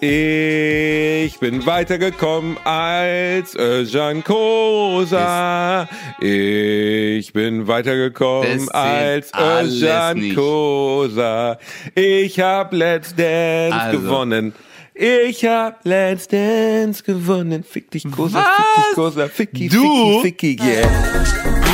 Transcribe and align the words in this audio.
Ich 0.00 1.40
bin 1.40 1.66
weitergekommen 1.66 2.56
als 2.64 3.56
Özcan 3.56 4.22
Kosa. 4.22 5.88
Ich 6.20 7.32
bin 7.32 7.66
weitergekommen 7.66 8.68
als 8.70 9.32
Özcan 9.34 10.34
Kosa. 10.36 11.58
Ich 11.96 12.38
hab 12.38 12.72
Let's 12.72 13.12
Dance 13.16 13.74
also. 13.76 14.00
gewonnen. 14.00 14.52
Ich 14.94 15.44
hab 15.44 15.84
Let's 15.84 16.28
Dance 16.28 17.02
gewonnen. 17.02 17.64
Fick 17.64 17.90
dich, 17.90 18.08
Kosa, 18.08 18.38
Was? 18.38 18.46
fick 18.54 18.84
dich, 18.84 18.94
Kosa, 18.94 19.28
ficki, 19.28 19.68
du? 19.68 20.20
ficki, 20.22 20.56
ficki, 20.56 20.64
yeah. 20.64 20.88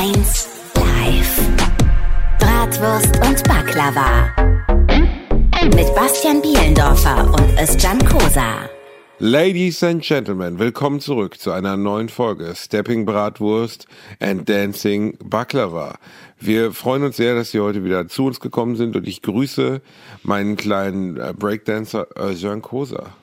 Eins 0.01 0.47
live. 0.75 1.41
Bratwurst 2.39 3.15
und 3.23 3.43
Baklava. 3.47 4.54
Mit 5.73 5.95
Bastian 5.95 6.43
Bielendorfer 6.43 7.25
und 7.33 7.59
Özcan 7.59 7.97
Kosa. 8.05 8.69
Ladies 9.17 9.81
and 9.83 10.03
Gentlemen, 10.03 10.59
willkommen 10.59 10.99
zurück 10.99 11.39
zu 11.39 11.51
einer 11.51 11.75
neuen 11.75 12.07
Folge 12.07 12.53
Stepping 12.55 13.03
Bratwurst 13.03 13.87
and 14.19 14.47
Dancing 14.47 15.17
Baklava. 15.23 15.95
Wir 16.39 16.71
freuen 16.71 17.01
uns 17.03 17.17
sehr, 17.17 17.33
dass 17.33 17.49
Sie 17.49 17.59
heute 17.59 17.83
wieder 17.83 18.07
zu 18.07 18.25
uns 18.25 18.39
gekommen 18.39 18.75
sind 18.75 18.95
und 18.95 19.07
ich 19.07 19.23
grüße 19.23 19.81
meinen 20.21 20.55
kleinen 20.55 21.17
äh, 21.17 21.33
Breakdancer 21.35 22.07
Özcan 22.15 22.61
Kosa. 22.61 23.15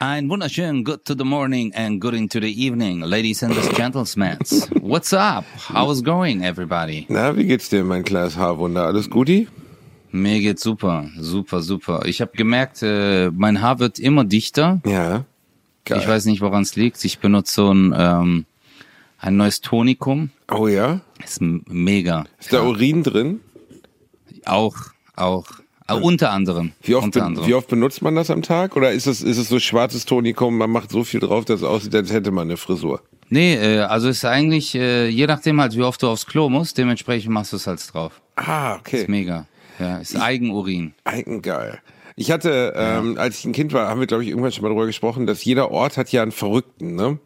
Ein 0.00 0.28
wunderschön 0.28 0.82
good 0.82 1.04
to 1.04 1.14
the 1.16 1.24
morning 1.24 1.72
and 1.74 2.00
good 2.00 2.14
into 2.14 2.40
the 2.40 2.52
evening, 2.52 3.00
ladies 3.00 3.44
and 3.44 3.54
gentlemen. 3.76 4.38
What's 4.82 5.12
up? 5.12 5.44
How's 5.72 6.02
going, 6.02 6.42
everybody? 6.42 7.06
Na, 7.08 7.36
wie 7.36 7.44
geht's 7.44 7.68
dir, 7.68 7.84
mein 7.84 8.02
kleines 8.02 8.36
Haarwunder? 8.36 8.86
Alles 8.86 9.08
Guti? 9.08 9.46
Mir 10.10 10.40
geht's 10.40 10.62
super, 10.62 11.06
super, 11.18 11.62
super. 11.62 12.02
Ich 12.06 12.20
habe 12.20 12.32
gemerkt, 12.36 12.82
äh, 12.82 13.30
mein 13.30 13.60
Haar 13.60 13.78
wird 13.78 13.98
immer 13.98 14.24
dichter. 14.24 14.80
Ja. 14.86 15.24
Geil. 15.84 15.98
Ich 15.98 16.08
weiß 16.08 16.24
nicht, 16.26 16.40
woran 16.40 16.62
es 16.62 16.76
liegt. 16.76 17.02
Ich 17.04 17.18
benutze 17.18 17.54
so 17.54 17.72
ein, 17.72 17.94
ähm, 17.96 18.44
ein 19.18 19.36
neues 19.36 19.60
Tonikum. 19.60 20.30
Oh 20.50 20.68
ja? 20.68 21.00
Ist 21.24 21.40
mega. 21.40 22.24
Ist 22.38 22.52
da 22.52 22.62
Urin 22.62 23.02
drin? 23.02 23.40
Auch, 24.44 24.76
auch. 25.16 25.46
Äh, 25.88 25.94
unter 25.94 26.30
anderem. 26.30 26.72
Wie 26.82 26.94
oft, 26.94 27.04
unter 27.04 27.24
anderem. 27.24 27.46
wie 27.46 27.54
oft 27.54 27.68
benutzt 27.68 28.02
man 28.02 28.14
das 28.14 28.30
am 28.30 28.42
Tag? 28.42 28.76
Oder 28.76 28.92
ist 28.92 29.06
es, 29.06 29.22
ist 29.22 29.38
es 29.38 29.48
so 29.48 29.58
schwarzes 29.58 30.04
Tonikum, 30.04 30.56
man 30.56 30.70
macht 30.70 30.90
so 30.90 31.04
viel 31.04 31.20
drauf, 31.20 31.44
dass 31.46 31.60
es 31.60 31.66
aussieht, 31.66 31.94
als 31.94 32.12
hätte 32.12 32.30
man 32.30 32.48
eine 32.48 32.56
Frisur? 32.56 33.02
Nee, 33.30 33.54
äh, 33.54 33.80
also 33.80 34.08
ist 34.08 34.24
eigentlich, 34.24 34.74
äh, 34.74 35.08
je 35.08 35.26
nachdem 35.26 35.60
halt, 35.60 35.76
wie 35.76 35.82
oft 35.82 36.02
du 36.02 36.08
aufs 36.08 36.26
Klo 36.26 36.48
musst, 36.48 36.78
dementsprechend 36.78 37.32
machst 37.32 37.52
du 37.52 37.56
es 37.56 37.66
halt 37.66 37.82
drauf. 37.92 38.20
Ah, 38.36 38.76
okay. 38.76 39.02
Ist 39.02 39.08
mega. 39.08 39.46
Ja, 39.78 39.98
ist 39.98 40.16
Eigenurin. 40.16 40.94
Eigengeil. 41.04 41.80
Ich 42.16 42.32
hatte, 42.32 42.72
ähm, 42.76 43.14
ja. 43.14 43.20
als 43.20 43.38
ich 43.38 43.44
ein 43.44 43.52
Kind 43.52 43.72
war, 43.72 43.88
haben 43.88 44.00
wir, 44.00 44.08
glaube 44.08 44.24
ich, 44.24 44.30
irgendwann 44.30 44.50
schon 44.50 44.62
mal 44.62 44.70
darüber 44.70 44.86
gesprochen, 44.86 45.26
dass 45.26 45.44
jeder 45.44 45.70
Ort 45.70 45.96
hat 45.96 46.10
ja 46.10 46.22
einen 46.22 46.32
Verrückten, 46.32 46.96
ne? 46.96 47.18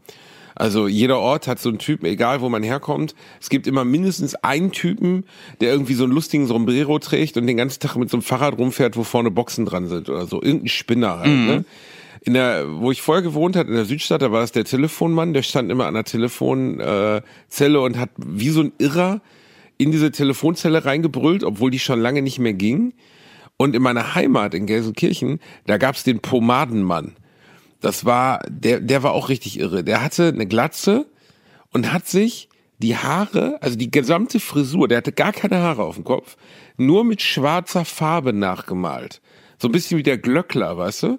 Also 0.54 0.86
jeder 0.86 1.18
Ort 1.18 1.46
hat 1.46 1.58
so 1.58 1.70
einen 1.70 1.78
Typen, 1.78 2.04
egal 2.04 2.42
wo 2.42 2.50
man 2.50 2.62
herkommt. 2.62 3.14
Es 3.40 3.48
gibt 3.48 3.66
immer 3.66 3.86
mindestens 3.86 4.34
einen 4.34 4.70
Typen, 4.70 5.24
der 5.62 5.72
irgendwie 5.72 5.94
so 5.94 6.04
einen 6.04 6.12
lustigen 6.12 6.46
Sombrero 6.46 6.98
trägt 6.98 7.38
und 7.38 7.46
den 7.46 7.56
ganzen 7.56 7.80
Tag 7.80 7.96
mit 7.96 8.10
so 8.10 8.18
einem 8.18 8.22
Fahrrad 8.22 8.58
rumfährt, 8.58 8.96
wo 8.96 9.02
vorne 9.02 9.30
Boxen 9.30 9.64
dran 9.64 9.88
sind 9.88 10.10
oder 10.10 10.26
so. 10.26 10.42
Irgendein 10.42 10.68
Spinner 10.68 11.20
halt, 11.20 11.30
mhm. 11.30 11.46
ne? 11.46 11.64
In 12.24 12.34
der, 12.34 12.66
wo 12.68 12.92
ich 12.92 13.02
vorher 13.02 13.22
gewohnt 13.22 13.56
hatte, 13.56 13.70
in 13.70 13.74
der 13.74 13.84
Südstadt, 13.84 14.22
da 14.22 14.30
war 14.30 14.44
es 14.44 14.52
der 14.52 14.64
Telefonmann, 14.64 15.32
der 15.32 15.42
stand 15.42 15.72
immer 15.72 15.86
an 15.86 15.94
der 15.94 16.04
Telefonzelle 16.04 17.22
äh, 17.58 17.76
und 17.76 17.98
hat 17.98 18.10
wie 18.16 18.50
so 18.50 18.60
ein 18.60 18.72
Irrer 18.78 19.20
in 19.78 19.90
diese 19.90 20.10
Telefonzelle 20.10 20.84
reingebrüllt, 20.84 21.44
obwohl 21.44 21.70
die 21.70 21.78
schon 21.78 22.00
lange 22.00 22.22
nicht 22.22 22.38
mehr 22.38 22.54
ging. 22.54 22.94
Und 23.56 23.76
in 23.76 23.82
meiner 23.82 24.14
Heimat 24.14 24.54
in 24.54 24.66
Gelsenkirchen, 24.66 25.38
da 25.66 25.78
gab's 25.78 26.04
den 26.04 26.20
Pomadenmann. 26.20 27.16
Das 27.80 28.04
war, 28.04 28.40
der, 28.48 28.80
der 28.80 29.02
war 29.02 29.12
auch 29.12 29.28
richtig 29.28 29.58
irre. 29.58 29.84
Der 29.84 30.02
hatte 30.02 30.28
eine 30.28 30.46
Glatze 30.46 31.06
und 31.72 31.92
hat 31.92 32.06
sich 32.06 32.48
die 32.78 32.96
Haare, 32.96 33.58
also 33.60 33.76
die 33.76 33.90
gesamte 33.90 34.40
Frisur, 34.40 34.88
der 34.88 34.98
hatte 34.98 35.12
gar 35.12 35.32
keine 35.32 35.58
Haare 35.58 35.84
auf 35.84 35.94
dem 35.94 36.04
Kopf, 36.04 36.36
nur 36.76 37.04
mit 37.04 37.22
schwarzer 37.22 37.84
Farbe 37.84 38.32
nachgemalt. 38.32 39.20
So 39.58 39.68
ein 39.68 39.72
bisschen 39.72 39.98
wie 39.98 40.02
der 40.02 40.18
Glöckler, 40.18 40.76
weißt 40.76 41.04
du? 41.04 41.18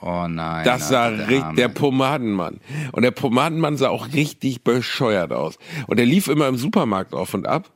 Oh 0.00 0.26
nein. 0.28 0.64
Das 0.64 0.88
sah 0.88 1.06
richtig, 1.06 1.56
der 1.56 1.68
Pomadenmann. 1.68 2.60
Und 2.92 3.02
der 3.02 3.12
Pomadenmann 3.12 3.76
sah 3.76 3.88
auch 3.88 4.12
richtig 4.12 4.62
bescheuert 4.62 5.32
aus. 5.32 5.58
Und 5.86 5.98
der 5.98 6.06
lief 6.06 6.28
immer 6.28 6.48
im 6.48 6.56
Supermarkt 6.56 7.14
auf 7.14 7.34
und 7.34 7.46
ab 7.46 7.70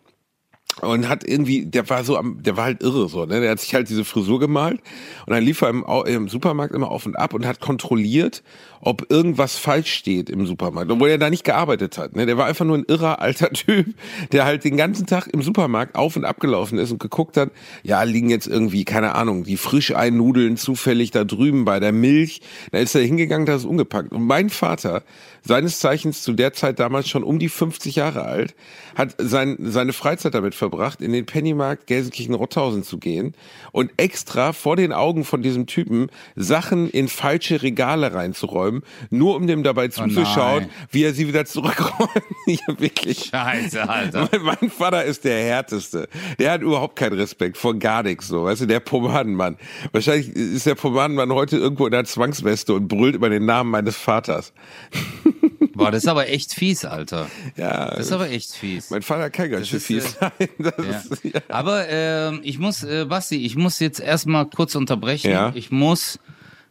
und 0.82 1.08
hat 1.08 1.26
irgendwie, 1.26 1.64
der 1.64 1.88
war 1.88 2.04
so 2.04 2.18
am, 2.18 2.42
der 2.42 2.56
war 2.56 2.64
halt 2.64 2.82
irre 2.82 3.08
so, 3.08 3.24
ne? 3.24 3.40
Der 3.40 3.50
hat 3.50 3.60
sich 3.60 3.74
halt 3.74 3.88
diese 3.88 4.04
Frisur 4.04 4.38
gemalt 4.38 4.80
und 5.26 5.32
dann 5.32 5.42
lief 5.42 5.62
er 5.62 5.70
im, 5.70 5.84
im 6.06 6.28
Supermarkt 6.28 6.74
immer 6.74 6.90
auf 6.90 7.06
und 7.06 7.16
ab 7.16 7.32
und 7.32 7.46
hat 7.46 7.60
kontrolliert, 7.60 8.42
ob 8.80 9.10
irgendwas 9.10 9.56
falsch 9.56 9.92
steht 9.92 10.28
im 10.28 10.46
Supermarkt, 10.46 10.90
obwohl 10.90 11.08
er 11.08 11.18
da 11.18 11.30
nicht 11.30 11.44
gearbeitet 11.44 11.96
hat. 11.96 12.14
Ne? 12.14 12.26
Der 12.26 12.36
war 12.36 12.46
einfach 12.46 12.64
nur 12.64 12.76
ein 12.76 12.84
irrer 12.86 13.20
alter 13.20 13.50
Typ, 13.52 13.94
der 14.32 14.44
halt 14.44 14.64
den 14.64 14.76
ganzen 14.76 15.06
Tag 15.06 15.28
im 15.28 15.42
Supermarkt 15.42 15.96
auf 15.96 16.16
und 16.16 16.24
ab 16.24 16.40
gelaufen 16.40 16.78
ist 16.78 16.92
und 16.92 17.00
geguckt 17.00 17.36
hat, 17.36 17.50
ja, 17.82 18.02
liegen 18.02 18.28
jetzt 18.28 18.46
irgendwie, 18.46 18.84
keine 18.84 19.14
Ahnung, 19.14 19.44
die 19.44 19.56
Frischeinnudeln 19.56 20.56
zufällig 20.56 21.10
da 21.10 21.24
drüben 21.24 21.64
bei 21.64 21.80
der 21.80 21.92
Milch. 21.92 22.42
Da 22.70 22.78
ist 22.78 22.94
er 22.94 23.02
hingegangen, 23.02 23.46
da 23.46 23.56
ist 23.56 23.64
ungepackt. 23.64 24.12
Und 24.12 24.26
mein 24.26 24.50
Vater, 24.50 25.02
seines 25.42 25.80
Zeichens 25.80 26.22
zu 26.22 26.32
der 26.32 26.52
Zeit 26.52 26.78
damals 26.78 27.08
schon 27.08 27.24
um 27.24 27.38
die 27.38 27.48
50 27.48 27.96
Jahre 27.96 28.24
alt, 28.24 28.54
hat 28.94 29.14
sein, 29.18 29.56
seine 29.60 29.92
Freizeit 29.92 30.34
damit 30.34 30.54
verbracht, 30.54 30.65
in 31.00 31.12
den 31.12 31.26
Pennymarkt 31.26 31.86
Gelsenkirchen-Rotthausen 31.86 32.82
zu 32.82 32.98
gehen 32.98 33.34
und 33.72 33.90
extra 33.96 34.52
vor 34.52 34.76
den 34.76 34.92
Augen 34.92 35.24
von 35.24 35.42
diesem 35.42 35.66
Typen 35.66 36.08
Sachen 36.34 36.90
in 36.90 37.08
falsche 37.08 37.62
Regale 37.62 38.12
reinzuräumen 38.12 38.56
räumen, 38.56 38.82
nur 39.10 39.36
um 39.36 39.46
dem 39.46 39.62
dabei 39.62 39.86
oh 39.86 39.88
zuzuschauen, 39.88 40.66
oh 40.66 40.86
wie 40.90 41.04
er 41.04 41.12
sie 41.12 41.28
wieder 41.28 41.44
zurückräumt. 41.44 42.10
ja, 42.46 42.78
wirklich. 42.78 43.30
Scheiße, 43.30 43.88
Alter. 43.88 44.28
Mein, 44.32 44.56
mein, 44.60 44.70
Vater 44.70 45.04
ist 45.04 45.24
der 45.24 45.42
härteste. 45.42 46.08
Der 46.38 46.52
hat 46.52 46.62
überhaupt 46.62 46.96
keinen 46.96 47.14
Respekt 47.14 47.56
vor 47.56 47.74
gar 47.78 48.02
nichts 48.02 48.28
so. 48.28 48.44
Weißt 48.44 48.62
du, 48.62 48.66
der 48.66 48.80
Pomadenmann. 48.80 49.56
Wahrscheinlich 49.92 50.34
ist 50.34 50.66
der 50.66 50.74
Pomadenmann 50.74 51.32
heute 51.32 51.56
irgendwo 51.56 51.86
in 51.86 51.92
der 51.92 52.04
Zwangsweste 52.04 52.74
und 52.74 52.88
brüllt 52.88 53.14
über 53.14 53.28
den 53.28 53.44
Namen 53.44 53.70
meines 53.70 53.96
Vaters. 53.96 54.52
Boah, 55.76 55.90
das 55.90 56.04
ist 56.04 56.08
aber 56.08 56.28
echt 56.28 56.54
fies, 56.54 56.84
Alter. 56.84 57.28
Ja. 57.56 57.90
Das 57.90 58.06
ist 58.06 58.12
aber 58.12 58.30
echt 58.30 58.52
fies. 58.52 58.90
Mein 58.90 59.02
Vater 59.02 59.30
kann 59.30 59.50
ganz 59.50 59.68
schön 59.68 59.80
fies 59.80 60.16
äh, 60.16 60.18
sein. 60.20 60.32
Ja. 60.58 60.98
Ist, 60.98 61.24
ja. 61.24 61.40
Aber 61.48 61.88
äh, 61.88 62.36
ich 62.38 62.58
muss, 62.58 62.82
äh, 62.82 63.04
Basti, 63.04 63.44
ich 63.44 63.56
muss 63.56 63.78
jetzt 63.78 64.00
erstmal 64.00 64.46
kurz 64.46 64.74
unterbrechen. 64.74 65.30
Ja. 65.30 65.52
Ich 65.54 65.70
muss, 65.70 66.18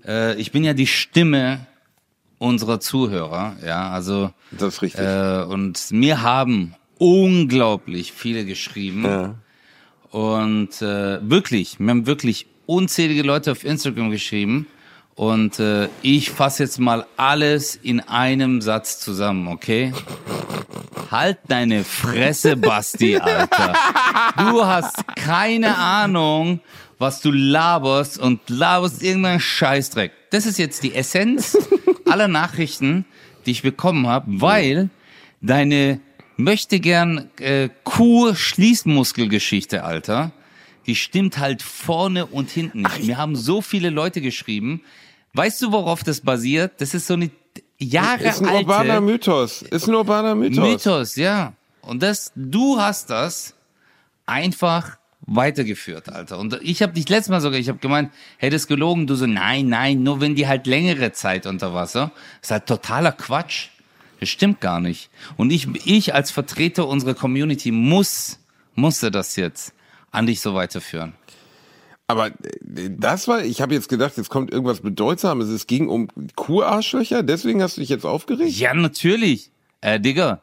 äh, 0.06 0.36
ich 0.36 0.52
bin 0.52 0.64
ja 0.64 0.74
die 0.74 0.88
Stimme 0.88 1.68
unserer 2.38 2.80
Zuhörer, 2.80 3.56
ja, 3.66 3.90
also 3.90 4.32
das 4.52 4.76
ist 4.76 4.82
richtig. 4.82 5.02
Äh, 5.02 5.44
und 5.44 5.92
mir 5.92 6.22
haben 6.22 6.76
unglaublich 6.98 8.12
viele 8.12 8.46
geschrieben 8.46 9.06
ja. 9.06 9.36
und 10.12 10.82
äh, 10.82 11.30
wirklich, 11.30 11.80
mir 11.80 11.92
haben 11.92 12.08
wirklich 12.08 12.48
unzählige 12.66 13.22
Leute 13.24 13.52
auf 13.52 13.64
Instagram 13.64 14.12
geschrieben 14.12 14.68
und 15.16 15.60
äh, 15.60 15.90
ich 16.02 16.30
fasse 16.30 16.64
jetzt 16.64 16.80
mal 16.80 17.06
alles 17.18 17.78
in 17.82 18.00
einem 18.02 18.62
Satz 18.62 19.00
zusammen, 19.00 19.48
okay? 19.48 19.94
Halt 21.10 21.38
deine 21.48 21.86
Fresse, 21.86 22.58
Basti, 22.58 23.18
Alter. 23.18 23.74
Du 24.38 24.66
hast 24.66 25.08
keine 25.16 25.78
Ahnung, 25.78 26.60
was 26.98 27.22
du 27.22 27.32
laberst 27.32 28.20
und 28.20 28.42
laberst 28.50 29.02
irgendeinen 29.02 29.40
Scheißdreck. 29.40 30.12
Das 30.32 30.46
ist 30.46 30.60
jetzt 30.60 30.84
die 30.84 30.94
Essenz 30.94 31.58
aller 32.06 32.28
Nachrichten, 32.28 33.06
die 33.46 33.52
ich 33.52 33.62
bekommen 33.62 34.08
habe, 34.08 34.42
weil 34.42 34.90
deine 35.42 36.02
möchte 36.38 36.82
gern 36.82 37.30
äh, 37.40 37.70
Kuh-Schließmuskelgeschichte, 37.84 39.84
Alter, 39.84 40.32
die 40.88 40.96
stimmt 40.96 41.38
halt 41.38 41.62
vorne 41.62 42.26
und 42.26 42.50
hinten 42.50 42.82
nicht. 42.82 43.04
Mir 43.06 43.18
haben 43.18 43.36
so 43.36 43.62
viele 43.62 43.90
Leute 43.90 44.22
geschrieben. 44.22 44.82
Weißt 45.36 45.62
du, 45.62 45.72
worauf 45.74 46.04
das 46.04 46.22
basiert? 46.22 46.80
Das 46.80 46.94
ist 46.94 47.08
so 47.08 47.16
eine 47.16 47.30
Jahre 47.78 48.12
alte... 48.12 48.30
Ist 48.30 48.42
ein 48.42 48.56
urbaner 48.56 49.02
Mythos. 49.02 49.62
Ist 49.64 49.88
ein 49.88 49.96
urbaner 49.96 50.34
Mythos. 50.34 50.64
Mythos, 50.66 51.16
ja. 51.18 51.52
Und 51.82 52.02
das, 52.02 52.32
du 52.36 52.80
hast 52.80 53.10
das 53.10 53.54
einfach 54.26 54.98
weitergeführt, 55.28 56.08
Alter. 56.08 56.40
Und 56.40 56.58
ich 56.62 56.82
habe 56.82 56.94
dich 56.94 57.10
letztes 57.10 57.30
Mal 57.30 57.42
sogar, 57.42 57.60
ich 57.60 57.68
habe 57.68 57.80
gemeint, 57.80 58.12
das 58.40 58.68
gelogen. 58.68 59.08
Du 59.08 59.16
so, 59.16 59.26
nein, 59.26 59.68
nein, 59.68 60.04
nur 60.04 60.22
wenn 60.22 60.36
die 60.36 60.48
halt 60.48 60.68
längere 60.68 61.12
Zeit 61.12 61.46
unter 61.48 61.74
Wasser. 61.74 62.12
Das 62.40 62.48
ist 62.48 62.52
halt 62.52 62.66
totaler 62.68 63.12
Quatsch. 63.12 63.68
Das 64.22 64.30
stimmt 64.30 64.62
gar 64.62 64.80
nicht. 64.80 65.10
Und 65.36 65.52
ich, 65.52 65.68
ich 65.86 66.14
als 66.14 66.32
Vertreter 66.32 66.88
unserer 66.88 67.14
Community 67.14 67.72
muss, 67.72 68.40
musste 68.74 69.12
das 69.12 69.36
jetzt 69.36 69.74
an 70.12 70.28
dich 70.28 70.40
so 70.40 70.54
weiterführen. 70.54 71.14
Aber 72.08 72.28
äh, 72.28 72.90
das 72.90 73.28
war, 73.28 73.44
ich 73.44 73.62
habe 73.62 73.74
jetzt 73.74 73.90
gedacht, 73.90 74.18
jetzt 74.18 74.30
kommt 74.30 74.52
irgendwas 74.52 74.82
Bedeutsames. 74.82 75.50
Es 75.50 75.68
ging 75.68 75.88
um 75.88 76.08
Kuharschlöcher, 76.36 77.24
deswegen 77.24 77.62
hast 77.62 77.78
du 77.78 77.82
dich 77.82 77.90
jetzt 77.90 78.06
aufgeregt? 78.06 78.52
Ja, 78.52 78.74
natürlich. 78.74 79.52
Äh, 79.82 80.00
Digga, 80.00 80.42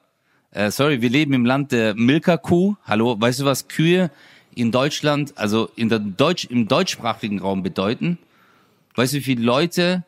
äh, 0.50 0.70
sorry, 0.70 1.00
wir 1.00 1.10
leben 1.10 1.32
im 1.32 1.46
Land 1.46 1.72
der 1.72 1.94
Milka-Kuh. 1.94 2.76
Hallo, 2.84 3.16
weißt 3.18 3.40
du, 3.40 3.44
was 3.44 3.68
Kühe 3.68 4.10
in 4.54 4.70
Deutschland, 4.70 5.32
also 5.36 5.70
in 5.76 5.88
der 5.88 5.98
Deutsch, 5.98 6.44
im 6.44 6.68
deutschsprachigen 6.68 7.40
Raum 7.40 7.62
bedeuten? 7.62 8.18
Weißt 8.94 9.14
du, 9.14 9.18
wie 9.18 9.22
viele 9.22 9.42
Leute 9.42 10.04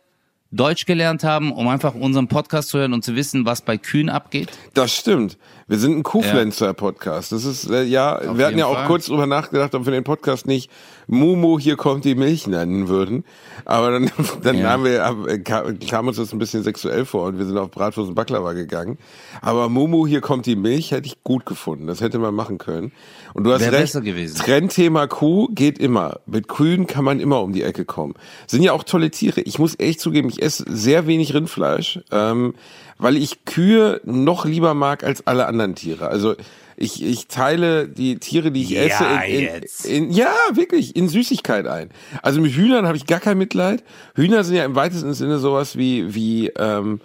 Deutsch 0.50 0.86
gelernt 0.86 1.24
haben, 1.24 1.52
um 1.52 1.66
einfach 1.68 1.94
unseren 1.94 2.28
Podcast 2.28 2.68
zu 2.68 2.78
hören 2.78 2.92
und 2.92 3.04
zu 3.04 3.16
wissen, 3.16 3.44
was 3.46 3.62
bei 3.62 3.78
Kühen 3.78 4.08
abgeht? 4.08 4.50
Das 4.74 4.94
stimmt. 4.94 5.38
Wir 5.66 5.78
sind 5.78 5.96
ein 5.96 6.02
Kuhpflanzer-Podcast. 6.02 7.32
Das 7.32 7.44
ist, 7.46 7.70
äh, 7.70 7.84
ja, 7.84 8.16
Auf 8.18 8.36
wir 8.36 8.46
hatten 8.46 8.58
ja 8.58 8.66
auch 8.66 8.74
Fall. 8.74 8.86
kurz 8.86 9.06
drüber 9.06 9.26
nachgedacht, 9.26 9.74
ob 9.74 9.86
wir 9.86 9.92
den 9.92 10.04
Podcast 10.04 10.46
nicht 10.46 10.70
Mumu, 11.06 11.58
hier 11.58 11.76
kommt 11.76 12.04
die 12.04 12.14
Milch 12.14 12.46
nennen 12.46 12.88
würden. 12.88 13.24
Aber 13.64 13.90
dann, 13.90 14.10
dann 14.42 14.58
Ja. 14.58 14.68
haben 14.70 14.84
wir, 14.84 15.02
haben- 15.04 15.42
kam, 15.42 15.78
kam 15.78 16.08
uns 16.08 16.18
das 16.18 16.32
ein 16.34 16.38
bisschen 16.38 16.62
sexuell 16.64 17.06
vor 17.06 17.28
und 17.28 17.38
wir 17.38 17.46
sind 17.46 17.56
auf 17.56 17.70
Bratwurst 17.70 18.10
und 18.10 18.14
Baklava 18.14 18.52
gegangen. 18.52 18.98
Aber 19.40 19.70
Mumu, 19.70 20.06
hier 20.06 20.20
kommt 20.20 20.44
die 20.44 20.56
Milch, 20.56 20.90
hätte 20.90 21.06
ich 21.06 21.22
gut 21.24 21.46
gefunden. 21.46 21.86
Das 21.86 22.02
hätte 22.02 22.18
man 22.18 22.34
machen 22.34 22.58
können. 22.58 22.92
Und 23.32 23.44
du 23.44 23.52
hast 23.52 23.60
Wäre 23.62 23.72
recht. 23.72 23.82
besser 23.84 24.02
gewesen. 24.02 24.36
Trendthema 24.36 25.06
Kuh 25.06 25.48
geht 25.50 25.78
immer. 25.78 26.20
Mit 26.26 26.46
Kühen 26.48 26.86
kann 26.86 27.04
man 27.04 27.20
immer 27.20 27.40
um 27.42 27.52
die 27.54 27.62
Ecke 27.62 27.86
kommen. 27.86 28.14
Sind 28.46 28.62
ja 28.62 28.72
auch 28.74 28.84
tolle 28.84 29.10
Tiere. 29.10 29.40
Ich 29.40 29.58
muss 29.58 29.78
echt 29.78 30.00
zugeben, 30.00 30.28
ich 30.28 30.42
esse 30.42 30.64
sehr 30.68 31.06
wenig 31.06 31.32
Rindfleisch, 31.32 32.00
ähm, 32.12 32.54
weil 32.98 33.16
ich 33.16 33.44
Kühe 33.46 34.00
noch 34.04 34.44
lieber 34.44 34.74
mag 34.74 35.02
als 35.04 35.26
alle 35.26 35.46
anderen 35.46 35.53
Tiere. 35.74 36.08
Also 36.08 36.34
ich, 36.76 37.02
ich 37.04 37.28
teile 37.28 37.88
die 37.88 38.18
Tiere, 38.18 38.50
die 38.50 38.62
ich 38.62 38.70
Ja, 38.70 38.82
esse, 38.82 39.04
in, 39.32 39.46
in, 39.92 40.04
in, 40.04 40.10
ja, 40.10 40.34
wirklich, 40.52 40.96
in 40.96 41.08
Süßigkeit 41.08 41.66
ein. 41.66 41.90
Also 42.22 42.40
mit 42.40 42.52
Hühnern 42.52 42.86
habe 42.86 42.96
ich 42.96 43.06
gar 43.06 43.20
kein 43.20 43.38
Mitleid. 43.38 43.84
Hühner 44.14 44.44
sind 44.44 44.56
ja 44.56 44.64
im 44.64 44.74
weitesten 44.74 45.14
Sinne 45.14 45.38
sowas 45.38 45.76
wie, 45.76 46.14
wie, 46.14 46.48
ähm, 46.56 47.00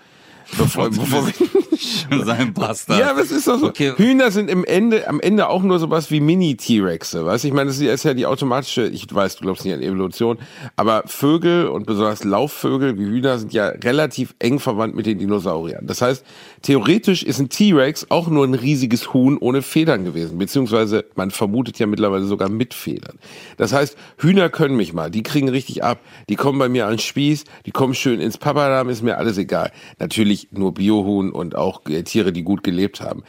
bevor, 0.57 0.89
bevor 0.89 1.25
wir, 1.27 1.33
Sein 2.25 2.53
Bastard. 2.53 2.99
ja, 2.99 3.11
aber 3.11 3.21
es 3.21 3.31
ist 3.31 3.47
doch 3.47 3.59
so. 3.59 3.67
Okay. 3.67 3.93
Hühner 3.95 4.31
sind 4.31 4.49
im 4.49 4.65
Ende, 4.65 5.07
am 5.07 5.19
Ende 5.21 5.47
auch 5.47 5.63
nur 5.63 5.79
sowas 5.79 6.11
wie 6.11 6.19
Mini-T-Rexe, 6.19 7.25
weißt 7.25 7.43
du? 7.43 7.47
Ich 7.47 7.53
meine, 7.53 7.67
das 7.69 7.77
ist 7.77 7.83
ja- 7.83 7.93
ist 7.93 8.03
ja 8.03 8.13
die 8.13 8.25
automatische, 8.25 8.87
ich 8.87 9.13
weiß, 9.13 9.37
du 9.37 9.43
glaubst 9.43 9.63
nicht 9.63 9.73
an 9.73 9.81
Evolution, 9.81 10.37
aber 10.75 11.03
Vögel 11.05 11.67
und 11.67 11.85
besonders 11.85 12.23
Laufvögel 12.23 12.97
wie 12.99 13.05
Hühner 13.05 13.37
sind 13.39 13.53
ja 13.53 13.67
relativ 13.67 14.35
eng 14.39 14.59
verwandt 14.59 14.95
mit 14.95 15.05
den 15.05 15.19
Dinosauriern. 15.19 15.85
Das 15.87 16.01
heißt, 16.01 16.25
theoretisch 16.63 17.23
ist 17.23 17.39
ein 17.39 17.49
T-Rex 17.49 18.07
auch 18.09 18.27
nur 18.27 18.45
ein 18.45 18.53
riesiges 18.55 19.13
Huhn 19.13 19.37
ohne 19.37 19.61
Federn 19.61 20.03
gewesen, 20.03 20.37
beziehungsweise 20.37 21.05
man 21.15 21.31
vermutet 21.31 21.79
ja 21.79 21.87
mittlerweile 21.87 22.25
sogar 22.25 22.49
mit 22.49 22.73
Federn. 22.73 23.17
Das 23.57 23.71
heißt, 23.73 23.95
Hühner 24.17 24.49
können 24.49 24.75
mich 24.75 24.93
mal, 24.93 25.09
die 25.11 25.23
kriegen 25.23 25.49
richtig 25.49 25.83
ab, 25.83 25.99
die 26.27 26.35
kommen 26.35 26.59
bei 26.59 26.69
mir 26.69 26.85
an 26.87 26.93
den 26.93 26.99
Spieß, 26.99 27.45
die 27.65 27.71
kommen 27.71 27.93
schön 27.93 28.19
ins 28.19 28.37
Papadam, 28.37 28.89
ist 28.89 29.01
mir 29.03 29.17
alles 29.17 29.37
egal. 29.37 29.71
Natürlich 29.99 30.38
nur 30.51 30.73
Biohuhn 30.73 31.31
und 31.31 31.55
auch 31.55 31.81
Tiere, 32.05 32.31
die 32.31 32.43
gut 32.43 32.63
gelebt 32.63 33.01
haben. 33.01 33.23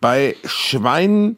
Bei 0.00 0.36
Schweinen, 0.44 1.36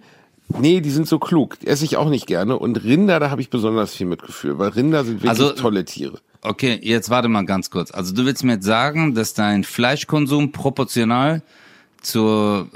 nee, 0.58 0.80
die 0.80 0.90
sind 0.90 1.06
so 1.08 1.18
klug, 1.18 1.56
esse 1.64 1.84
ich 1.84 1.96
auch 1.96 2.08
nicht 2.08 2.26
gerne. 2.26 2.58
Und 2.58 2.82
Rinder, 2.84 3.20
da 3.20 3.30
habe 3.30 3.40
ich 3.40 3.50
besonders 3.50 3.94
viel 3.94 4.06
Mitgefühl, 4.06 4.58
weil 4.58 4.70
Rinder 4.70 5.04
sind 5.04 5.16
wirklich 5.22 5.30
Also- 5.30 5.52
tolle 5.52 5.84
Tiere. 5.84 6.18
Okay, 6.42 6.78
jetzt 6.82 7.10
warte 7.10 7.26
mal 7.28 7.44
ganz 7.44 7.70
kurz. 7.70 7.90
Also 7.90 8.14
du 8.14 8.24
willst 8.24 8.44
mir 8.44 8.52
jetzt 8.54 8.64
sagen, 8.66 9.14
dass 9.14 9.34
dein 9.34 9.64
Fleischkonsum 9.64 10.52
proportional 10.52 11.42
zur 12.02 12.68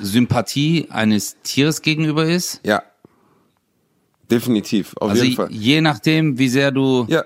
äh, 0.00 0.02
Sympathie 0.04 0.88
eines 0.90 1.36
Tieres 1.42 1.80
gegenüber 1.82 2.24
ist? 2.24 2.60
Ja, 2.64 2.82
definitiv, 4.30 4.94
auf 4.98 5.10
Also 5.10 5.22
jeden 5.24 5.36
Fall. 5.36 5.48
je 5.52 5.80
nachdem, 5.80 6.38
wie 6.38 6.48
sehr 6.48 6.70
du 6.72 7.06
Ja, 7.08 7.22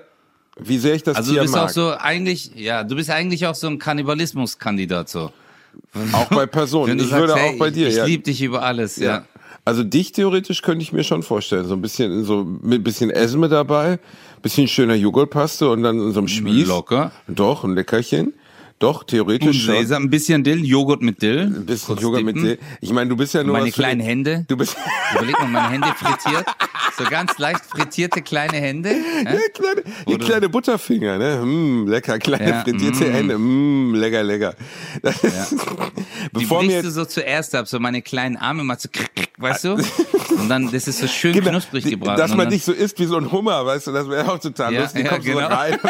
wie 0.63 0.77
sehr 0.77 0.95
ich 0.95 1.03
das 1.03 1.17
Also 1.17 1.29
du 1.29 1.33
Tier 1.35 1.41
bist 1.43 1.53
mag. 1.55 1.65
auch 1.65 1.69
so 1.69 1.91
eigentlich, 1.91 2.51
ja, 2.55 2.83
du 2.83 2.95
bist 2.95 3.09
eigentlich 3.09 3.47
auch 3.47 3.55
so 3.55 3.67
ein 3.67 3.79
Kannibalismuskandidat 3.79 5.09
so. 5.09 5.31
auch 6.13 6.27
bei 6.29 6.45
Personen. 6.45 6.97
Du 6.97 7.03
Ich 7.03 7.09
sagst, 7.09 7.21
würde 7.21 7.35
hey, 7.35 7.55
auch 7.55 7.59
bei 7.59 7.69
dir, 7.71 7.87
ich 7.87 7.95
ja. 7.95 8.05
liebe 8.05 8.23
dich 8.23 8.41
über 8.41 8.63
alles, 8.63 8.97
ja. 8.97 9.05
Ja. 9.05 9.25
Also 9.65 9.83
dich 9.83 10.11
theoretisch 10.13 10.61
könnte 10.61 10.81
ich 10.81 10.93
mir 10.93 11.03
schon 11.03 11.21
vorstellen. 11.21 11.65
So 11.65 11.75
ein 11.75 11.81
bisschen, 11.81 12.23
so 12.23 12.43
mit 12.43 12.81
ein 12.81 12.83
bisschen 12.83 13.09
Esme 13.11 13.49
dabei, 13.49 13.99
bisschen 14.41 14.67
schöner 14.67 14.95
Joghurtpaste 14.95 15.69
und 15.69 15.83
dann 15.83 15.99
in 15.99 16.11
so 16.11 16.19
einem 16.19 16.27
Spieß. 16.27 16.67
Locker. 16.67 17.11
Doch, 17.27 17.63
ein 17.63 17.75
Leckerchen. 17.75 18.33
Doch, 18.79 19.03
theoretisch 19.03 19.65
schon. 19.65 19.75
Sesam, 19.75 20.03
ein 20.03 20.09
bisschen 20.09 20.41
Dill, 20.43 20.63
Joghurt 20.65 21.01
mit 21.01 21.21
Dill. 21.21 21.41
Ein 21.53 21.65
bisschen 21.65 21.87
kurz 21.87 22.01
Joghurt 22.01 22.23
mit 22.23 22.35
dippen. 22.37 22.49
Dill. 22.51 22.59
Ich 22.79 22.93
meine, 22.93 23.09
du 23.09 23.17
bist 23.17 23.33
ja 23.33 23.43
nur 23.43 23.57
Meine 23.57 23.71
kleinen 23.71 23.99
Hände. 23.99 24.45
Du 24.47 24.55
bist 24.55 24.77
Überleg 25.15 25.37
mal, 25.41 25.47
meine 25.49 25.69
Hände 25.71 25.87
frittiert. 25.97 26.45
So 26.97 27.03
ganz 27.09 27.37
leicht 27.37 27.65
frittierte 27.65 28.21
kleine 28.21 28.53
Hände. 28.57 28.91
ja, 28.91 29.31
Hä? 29.31 29.37
kleine, 29.53 29.83
die 30.07 30.17
kleine 30.17 30.47
Butterfinger, 30.49 31.17
ne? 31.17 31.41
Mm, 31.45 31.87
lecker, 31.87 32.19
kleine 32.19 32.49
Ja, 32.49 32.61
frittierte 32.63 33.05
mm. 33.05 33.11
Hände. 33.11 33.37
Mm, 33.37 33.95
lecker, 33.95 34.23
lecker. 34.23 34.55
Das 35.01 35.23
ist, 35.25 35.51
Die 35.51 35.57
bevor 36.31 36.59
brichst 36.59 36.85
du 36.85 36.91
so 36.91 37.03
zuerst 37.03 37.55
ab, 37.55 37.67
so 37.67 37.79
meine 37.79 38.01
kleinen 38.01 38.37
Arme 38.37 38.63
mal 38.63 38.79
so, 38.79 38.87
weißt 39.39 39.63
du? 39.65 39.73
Und 39.73 40.47
dann, 40.49 40.71
das 40.71 40.87
ist 40.87 40.99
so 40.99 41.07
schön 41.07 41.33
Genau, 41.33 41.49
knusprig 41.51 41.83
die- 41.83 41.91
gebraten. 41.91 42.17
Dass 42.17 42.31
und 42.31 42.37
man 42.37 42.49
dich 42.49 42.63
so 42.63 42.71
isst 42.71 42.97
wie 42.99 43.05
so 43.05 43.17
ein 43.17 43.29
Hummer, 43.31 43.65
weißt 43.65 43.87
du, 43.87 43.91
das 43.91 44.07
wäre 44.09 44.31
auch 44.31 44.39
total 44.39 44.73
Ja, 44.73 44.81
lustig. 44.83 45.03
ja, 45.03 45.09
Kommst 45.11 45.27
du 45.27 45.31
so 45.33 45.37
genau. 45.37 45.49
rein. 45.53 45.77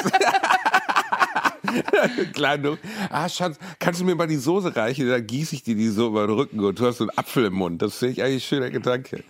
Klein, 2.33 2.77
ah, 3.09 3.29
Schatz, 3.29 3.57
kannst 3.79 4.01
du 4.01 4.05
mir 4.05 4.15
mal 4.15 4.27
die 4.27 4.35
Soße 4.37 4.75
reichen? 4.75 5.07
Dann 5.09 5.25
gieße 5.25 5.55
ich 5.55 5.63
dir 5.63 5.75
die 5.75 5.87
so 5.89 6.07
über 6.07 6.27
den 6.27 6.35
Rücken 6.35 6.59
und 6.59 6.79
du 6.79 6.85
hast 6.85 6.97
so 6.97 7.03
einen 7.05 7.17
Apfel 7.17 7.45
im 7.45 7.53
Mund. 7.53 7.81
Das 7.81 7.95
finde 7.97 8.13
ich 8.13 8.23
eigentlich 8.23 8.43
ein 8.43 8.47
schöner 8.47 8.69
Gedanke. 8.69 9.23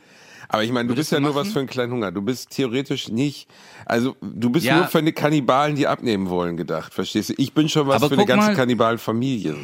Aber 0.52 0.64
ich 0.64 0.72
meine, 0.72 0.88
du 0.88 0.94
Würdest 0.94 1.10
bist 1.10 1.12
ja 1.12 1.20
nur 1.20 1.34
machen? 1.34 1.46
was 1.46 1.54
für 1.54 1.60
einen 1.60 1.68
kleinen 1.68 1.92
Hunger. 1.92 2.12
Du 2.12 2.24
bist 2.24 2.50
theoretisch 2.50 3.10
nicht, 3.10 3.48
also 3.86 4.16
du 4.22 4.50
bist 4.50 4.66
Ja. 4.66 4.78
nur 4.78 4.88
für 4.88 4.98
eine 4.98 5.14
Kannibalen, 5.14 5.76
die 5.76 5.86
abnehmen 5.86 6.28
wollen, 6.30 6.58
gedacht. 6.58 6.92
Verstehst 6.94 7.30
du? 7.30 7.34
Ich 7.38 7.54
bin 7.54 7.70
schon 7.70 7.88
was 7.88 7.98
Aber 7.98 8.08
für 8.10 8.16
eine 8.16 8.26
ganze 8.26 8.54
Kannibalenfamilie. 8.54 9.56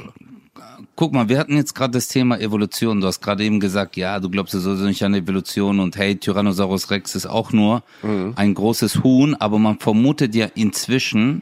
Guck 0.95 1.11
mal, 1.13 1.27
wir 1.27 1.39
hatten 1.39 1.55
jetzt 1.57 1.73
gerade 1.75 1.91
das 1.91 2.07
Thema 2.07 2.39
Evolution. 2.39 3.01
Du 3.01 3.07
hast 3.07 3.19
gerade 3.21 3.43
eben 3.43 3.59
gesagt, 3.59 3.97
ja, 3.97 4.19
du 4.19 4.29
glaubst 4.29 4.53
ja 4.53 4.59
sowieso 4.59 4.85
nicht 4.85 5.03
an 5.03 5.13
Evolution 5.15 5.79
und 5.79 5.97
hey, 5.97 6.15
Tyrannosaurus 6.17 6.89
Rex 6.91 7.15
ist 7.15 7.25
auch 7.25 7.51
nur 7.51 7.83
Mhm. 8.03 8.33
ein 8.35 8.53
großes 8.53 9.03
Huhn, 9.03 9.33
aber 9.35 9.57
man 9.59 9.79
vermutet 9.79 10.35
ja 10.35 10.45
inzwischen, 10.55 11.41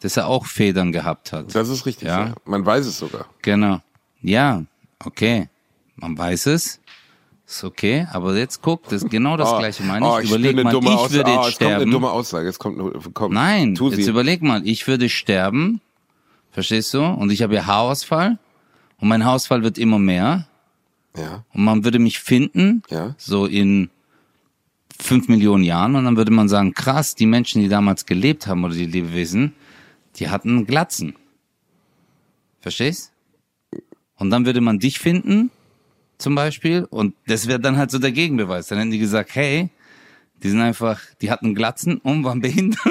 dass 0.00 0.16
er 0.16 0.26
auch 0.26 0.46
Federn 0.46 0.92
gehabt 0.92 1.32
hat. 1.32 1.54
Das 1.54 1.68
ist 1.68 1.86
richtig. 1.86 2.08
Ja. 2.08 2.26
Ja. 2.28 2.34
Man 2.44 2.64
weiß 2.64 2.86
es 2.86 2.98
sogar. 2.98 3.26
Genau. 3.42 3.80
Ja, 4.22 4.64
okay. 5.04 5.48
Man 5.96 6.16
weiß 6.16 6.46
es. 6.46 6.80
Ist 7.46 7.64
okay, 7.64 8.06
aber 8.12 8.36
jetzt 8.36 8.60
guck, 8.60 8.84
das 8.90 9.02
ist 9.04 9.10
genau 9.10 9.38
das 9.38 9.48
Oh, 9.52 9.58
gleiche 9.58 9.82
meine 9.82 10.06
oh, 10.06 10.18
ich. 10.18 10.28
Überleg 10.28 10.54
mal, 10.62 10.70
ich 10.74 10.86
Aussage. 10.86 11.14
würde 11.14 11.30
oh, 11.30 11.42
jetzt 11.44 11.48
es 11.48 11.58
kommt 11.58 11.62
eine 11.70 11.76
sterben. 11.76 11.90
dumme 11.90 12.10
Aussage. 12.10 12.46
Jetzt 12.46 12.58
kommt 12.58 12.78
eine, 12.78 12.92
komm, 13.14 13.32
Nein, 13.32 13.74
tu 13.74 13.90
jetzt 13.90 14.04
sie. 14.04 14.10
überleg 14.10 14.42
mal, 14.42 14.66
ich 14.66 14.86
würde 14.86 15.08
sterben, 15.08 15.80
verstehst 16.50 16.92
du? 16.92 17.02
Und 17.02 17.30
ich 17.32 17.40
habe 17.42 17.54
ja 17.54 17.64
Haarausfall 17.64 18.38
und 19.00 19.08
mein 19.08 19.24
Haarausfall 19.24 19.62
wird 19.62 19.78
immer 19.78 19.98
mehr 19.98 20.46
Ja, 21.16 21.44
und 21.54 21.64
man 21.64 21.84
würde 21.84 21.98
mich 21.98 22.18
finden, 22.20 22.82
Ja. 22.90 23.14
so 23.16 23.46
in 23.46 23.88
fünf 25.00 25.28
Millionen 25.28 25.64
Jahren 25.64 25.96
und 25.96 26.04
dann 26.04 26.18
würde 26.18 26.30
man 26.32 26.50
sagen, 26.50 26.74
krass, 26.74 27.14
die 27.14 27.26
Menschen, 27.26 27.62
die 27.62 27.68
damals 27.68 28.04
gelebt 28.04 28.46
haben 28.46 28.62
oder 28.64 28.74
die 28.74 28.84
Lebewesen, 28.86 29.54
die 30.18 30.28
hatten 30.28 30.66
Glatzen. 30.66 31.14
Verstehst? 32.60 33.12
Und 34.16 34.30
dann 34.30 34.46
würde 34.46 34.60
man 34.60 34.78
dich 34.78 34.98
finden, 34.98 35.50
zum 36.18 36.34
Beispiel, 36.34 36.86
und 36.90 37.14
das 37.26 37.46
wäre 37.46 37.60
dann 37.60 37.76
halt 37.76 37.92
so 37.92 37.98
der 37.98 38.12
Gegenbeweis. 38.12 38.66
Dann 38.66 38.78
hätten 38.78 38.90
die 38.90 38.98
gesagt, 38.98 39.34
hey, 39.34 39.70
die 40.42 40.50
sind 40.50 40.60
einfach, 40.60 41.00
die 41.20 41.30
hatten 41.30 41.54
Glatzen 41.54 41.98
und 41.98 42.24
waren 42.24 42.40
behindert. 42.40 42.80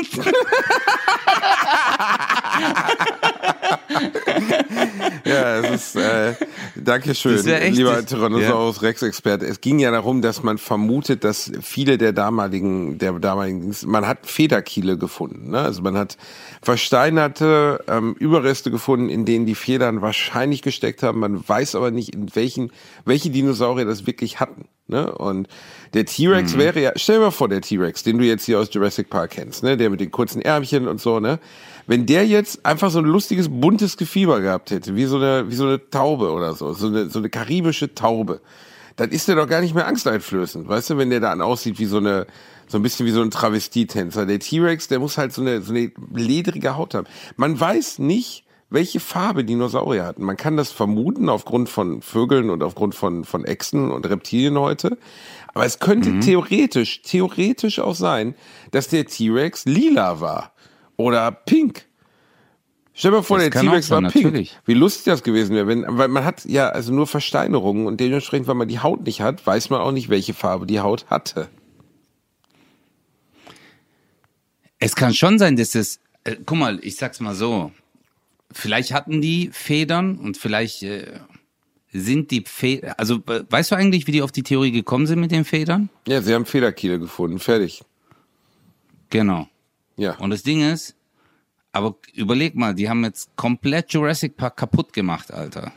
Ja, 5.42 5.60
es 5.60 5.94
ist, 5.94 5.96
äh, 5.96 6.34
danke 6.76 7.16
schön, 7.16 7.44
lieber 7.74 8.06
Tyrannosaurus 8.06 8.82
Rex 8.82 9.02
Experte. 9.02 9.46
Es 9.46 9.62
ging 9.62 9.80
ja 9.80 9.92
darum, 9.92 10.22
dass 10.22 10.44
man 10.44 10.58
vermutet, 10.58 11.24
dass 11.24 11.52
viele 11.62 11.98
der 11.98 12.14
damaligen, 12.14 12.98
der 12.98 13.14
damaligen, 13.14 13.76
man 13.86 14.08
hat 14.08 14.26
Federkiele 14.26 14.98
gefunden, 14.98 15.52
ne? 15.52 15.60
Also 15.60 15.82
man 15.82 15.98
hat 15.98 16.18
versteinerte 16.62 17.84
ähm, 17.88 18.16
Überreste 18.20 18.72
gefunden, 18.72 19.10
in 19.10 19.26
denen 19.26 19.46
die 19.46 19.56
Federn 19.56 20.02
wahrscheinlich 20.02 20.62
gesteckt 20.62 21.04
haben. 21.04 21.20
Man 21.20 21.48
weiß 21.48 21.76
aber 21.76 21.92
nicht, 21.92 22.14
in 22.14 22.36
welchen, 22.36 22.72
welche 23.06 23.30
Dinosaurier 23.30 23.86
das 23.86 24.08
wirklich 24.08 24.40
hatten. 24.40 24.66
Ne? 24.88 25.12
Und 25.12 25.48
der 25.94 26.06
T-Rex 26.06 26.54
Mhm. 26.54 26.60
wäre 26.60 26.82
ja, 26.82 26.92
stell 26.96 27.18
dir 27.18 27.26
mal 27.26 27.32
vor, 27.32 27.50
der 27.50 27.62
T-Rex, 27.62 28.04
den 28.04 28.18
du 28.18 28.24
jetzt 28.26 28.46
hier 28.46 28.60
aus 28.60 28.70
Jurassic 28.72 29.10
Park 29.10 29.32
kennst, 29.32 29.64
ne? 29.64 29.76
Der 29.78 29.90
mit 29.90 30.00
den 30.00 30.12
kurzen 30.12 30.42
Ärmchen 30.42 30.88
und 30.88 31.02
so, 31.02 31.20
ne? 31.20 31.40
Wenn 31.88 32.06
der 32.06 32.26
jetzt 32.26 32.66
einfach 32.66 32.90
so 32.92 33.00
ein 33.00 33.06
lustiges, 33.06 33.48
buntes 33.50 33.98
Gefieber 33.98 34.42
gehabt 34.42 34.72
hätte, 34.72 34.96
wie 34.96 35.06
so 35.06 35.18
eine, 35.18 35.50
wie 35.50 35.56
so 35.56 35.66
eine 35.66 35.90
Taube 35.90 36.32
oder 36.32 36.54
so, 36.54 36.74
so 36.74 36.88
eine, 36.88 37.10
so 37.10 37.20
eine 37.20 37.30
karibische 37.30 37.94
Taube, 37.96 38.42
dann 38.98 39.10
ist 39.12 39.28
der 39.28 39.36
doch 39.36 39.48
gar 39.48 39.62
nicht 39.62 39.76
mehr 39.76 39.88
angsteinflößend, 39.88 40.68
weißt 40.68 40.90
du, 40.90 40.98
wenn 40.98 41.10
der 41.10 41.20
dann 41.20 41.42
aussieht 41.42 41.80
wie 41.80 41.86
so 41.86 41.98
eine, 41.98 42.26
so 42.68 42.78
ein 42.78 42.82
bisschen 42.82 43.06
wie 43.06 43.12
so 43.12 43.22
ein 43.22 43.32
Travestietänzer. 43.32 44.26
Der 44.26 44.40
T-Rex, 44.40 44.88
der 44.88 45.00
muss 45.00 45.18
halt 45.18 45.32
so 45.34 45.42
eine, 45.42 45.62
so 45.62 45.72
eine 45.74 45.92
ledrige 46.14 46.76
Haut 46.76 46.94
haben. 46.94 47.08
Man 47.38 47.58
weiß 47.60 48.00
nicht, 48.00 48.44
welche 48.70 49.00
Farbe 49.00 49.44
Dinosaurier 49.46 50.06
hatten. 50.06 50.24
Man 50.24 50.36
kann 50.38 50.58
das 50.58 50.72
vermuten 50.72 51.30
aufgrund 51.30 51.70
von 51.70 52.02
Vögeln 52.02 52.50
und 52.50 52.64
aufgrund 52.64 52.96
von, 52.96 53.24
von 53.24 53.46
Echsen 53.46 53.92
und 53.92 54.06
Reptilien 54.10 54.58
heute. 54.60 54.98
Aber 55.54 55.66
es 55.66 55.80
könnte 55.80 56.10
Mhm. 56.10 56.22
theoretisch, 56.22 57.02
theoretisch 57.02 57.80
auch 57.80 57.96
sein, 57.96 58.36
dass 58.72 58.90
der 58.90 59.06
T-Rex 59.06 59.66
lila 59.66 60.20
war. 60.20 60.54
Oder 60.98 61.32
pink. 61.32 61.86
Stell 62.94 63.12
dir 63.12 63.18
mal 63.18 63.24
vor, 63.24 63.38
Das 63.38 63.50
der 63.52 63.62
T-Rex 63.62 63.90
war 63.90 64.02
pink. 64.02 64.16
natürlich. 64.26 64.58
Wie 64.66 64.74
lustig 64.74 65.06
das 65.06 65.24
gewesen 65.24 65.56
wäre, 65.56 65.68
wenn, 65.68 65.86
weil 65.88 66.08
man 66.10 66.26
hat 66.26 66.44
ja 66.46 66.70
also 66.70 66.92
nur 66.92 67.08
Versteinerungen 67.08 67.86
und 67.88 68.00
dementsprechend, 68.02 68.48
wenn 68.48 68.58
man 68.58 68.68
die 68.68 68.80
Haut 68.80 69.06
nicht 69.06 69.22
hat, 69.22 69.46
weiß 69.48 69.70
man 69.70 69.80
auch 69.82 69.92
nicht, 69.92 70.10
welche 70.10 70.34
Farbe 70.34 70.66
die 70.66 70.80
Haut 70.80 71.06
hatte. 71.10 71.48
Es 74.80 74.96
kann 74.96 75.14
schon 75.14 75.40
sein, 75.40 75.56
dass 75.56 75.76
es, 75.76 76.00
äh, 76.24 76.36
guck 76.46 76.58
mal, 76.58 76.80
ich 76.84 76.98
sag's 76.98 77.20
mal 77.20 77.34
so, 77.36 77.72
vielleicht 78.52 78.94
hatten 78.94 79.22
die 79.22 79.50
Federn 79.52 80.18
und 80.18 80.38
vielleicht 80.38 80.84
äh, 80.84 81.20
sind 81.92 82.32
die 82.32 82.44
Federn, 82.46 82.94
also 82.98 83.16
äh, 83.28 83.44
weißt 83.50 83.72
du 83.72 83.76
eigentlich, 83.76 84.08
wie 84.08 84.12
die 84.12 84.22
auf 84.22 84.32
die 84.32 84.44
Theorie 84.44 84.72
gekommen 84.72 85.08
sind 85.08 85.20
mit 85.20 85.32
den 85.32 85.46
Federn? 85.46 85.90
Ja, 86.08 86.22
sie 86.22 86.34
haben 86.34 86.46
Federkiele 86.46 87.00
gefunden, 87.00 87.40
fertig. 87.40 87.84
Genau. 89.10 89.48
Ja. 89.96 90.16
Und 90.18 90.30
das 90.30 90.44
Ding 90.44 90.62
ist, 90.62 90.96
aber 91.72 91.96
überleg 92.14 92.56
mal, 92.56 92.74
die 92.74 92.90
haben 92.90 93.04
jetzt 93.04 93.36
komplett 93.36 93.94
Jurassic 93.94 94.36
Park 94.38 94.58
kaputt 94.58 94.94
gemacht, 94.94 95.32
Alter. 95.34 95.72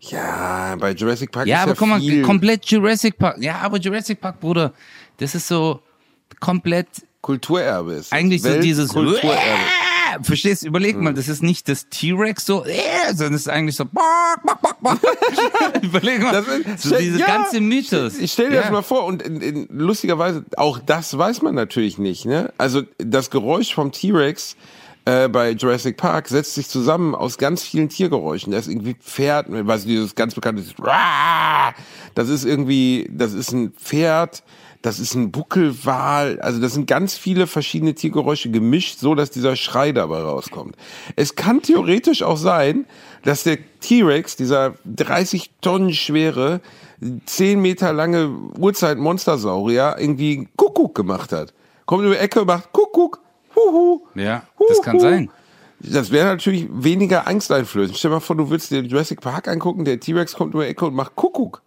Ja, 0.00 0.76
bei 0.76 0.92
Jurassic 0.92 1.30
Park 1.30 1.46
Ja, 1.46 1.58
ist 1.58 1.62
aber 1.62 1.72
ja 1.72 1.78
guck 1.78 1.88
mal, 1.88 2.00
viel 2.00 2.22
komplett 2.22 2.64
Jurassic 2.66 3.18
Park. 3.18 3.36
Ja, 3.40 3.58
aber 3.58 3.76
Jurassic 3.78 4.20
Park, 4.20 4.40
Bruder, 4.40 4.72
das 5.18 5.34
ist 5.34 5.46
so 5.46 5.80
komplett 6.38 6.88
Kulturerbe 7.20 7.94
ist. 7.94 8.12
eigentlich 8.12 8.40
so 8.40 8.60
dieses 8.60 8.88
Kulturerbe. 8.88 9.36
Verstehst? 10.22 10.64
Überleg 10.64 10.96
mal, 10.96 11.14
das 11.14 11.28
ist 11.28 11.42
nicht 11.42 11.68
das 11.68 11.88
T-Rex 11.88 12.46
so, 12.46 12.64
äh, 12.64 12.74
sondern 13.08 13.34
es 13.34 13.42
ist 13.42 13.48
eigentlich 13.48 13.76
so. 13.76 13.84
bark, 13.84 14.44
bark, 14.44 14.60
bark, 14.60 14.80
bark. 14.80 14.98
Überleg 15.82 16.22
mal, 16.22 16.32
Das 16.32 16.46
ist- 16.48 16.82
so 16.82 16.96
diese 16.96 17.18
ja, 17.18 17.26
ganze 17.26 17.60
Mythos. 17.60 18.18
Ich 18.18 18.32
stell 18.32 18.50
dir 18.50 18.56
ja. 18.56 18.62
das 18.62 18.70
mal 18.70 18.82
vor 18.82 19.04
und 19.04 19.22
in, 19.22 19.40
in, 19.40 19.68
lustigerweise, 19.70 20.44
auch 20.56 20.78
das 20.78 21.16
weiß 21.16 21.42
man 21.42 21.54
natürlich 21.54 21.98
nicht. 21.98 22.26
Ne? 22.26 22.52
Also 22.58 22.82
das 22.98 23.30
Geräusch 23.30 23.74
vom 23.74 23.92
T-Rex 23.92 24.56
äh, 25.04 25.28
bei 25.28 25.52
Jurassic 25.52 25.96
Park 25.96 26.28
setzt 26.28 26.54
sich 26.54 26.68
zusammen 26.68 27.14
aus 27.14 27.38
ganz 27.38 27.62
vielen 27.62 27.88
Tiergeräuschen. 27.88 28.52
Das 28.52 28.66
ist 28.66 28.72
irgendwie 28.72 28.94
Pferd, 28.94 29.46
was 29.48 29.84
dieses 29.84 30.14
ganz 30.14 30.34
bekannte, 30.34 30.62
das 32.14 32.28
ist 32.28 32.44
irgendwie, 32.44 33.08
das 33.10 33.32
ist 33.32 33.52
ein 33.52 33.72
Pferd, 33.72 34.42
das 34.82 34.98
ist 34.98 35.14
ein 35.14 35.30
Buckelwal, 35.30 36.40
also 36.40 36.60
das 36.60 36.72
sind 36.72 36.86
ganz 36.86 37.14
viele 37.16 37.46
verschiedene 37.46 37.94
Tiergeräusche 37.94 38.50
gemischt, 38.50 38.98
so 38.98 39.14
dass 39.14 39.30
dieser 39.30 39.54
Schrei 39.56 39.92
dabei 39.92 40.20
rauskommt. 40.20 40.76
Es 41.16 41.34
kann 41.34 41.60
theoretisch 41.60 42.22
auch 42.22 42.38
sein, 42.38 42.86
dass 43.22 43.42
der 43.42 43.58
T-Rex, 43.80 44.36
dieser 44.36 44.74
30 44.86 45.50
Tonnen 45.60 45.92
schwere, 45.92 46.60
10 47.26 47.60
Meter 47.60 47.92
lange 47.92 48.30
Urzeit-Monstersaurier 48.58 49.96
irgendwie 49.98 50.48
Kuckuck 50.56 50.94
gemacht 50.94 51.32
hat. 51.32 51.52
Kommt 51.84 52.04
über 52.04 52.14
die 52.14 52.20
Ecke 52.20 52.40
und 52.40 52.46
macht 52.46 52.72
Kuckuck, 52.72 53.20
huhu. 53.54 54.02
Ja, 54.14 54.44
das 54.68 54.80
kann 54.80 54.94
huhu. 54.96 55.00
sein. 55.00 55.30
Das 55.80 56.10
wäre 56.10 56.26
natürlich 56.26 56.68
weniger 56.70 57.26
angsteinflößend. 57.26 57.96
Stell 57.96 58.10
dir 58.10 58.16
mal 58.16 58.20
vor, 58.20 58.36
du 58.36 58.50
willst 58.50 58.70
dir 58.70 58.80
Jurassic 58.80 59.20
Park 59.20 59.48
angucken, 59.48 59.84
der 59.84 59.98
T-Rex 59.98 60.34
kommt 60.34 60.54
über 60.54 60.64
die 60.64 60.70
Ecke 60.70 60.86
und 60.86 60.94
macht 60.94 61.16
Kuckuck. 61.16 61.62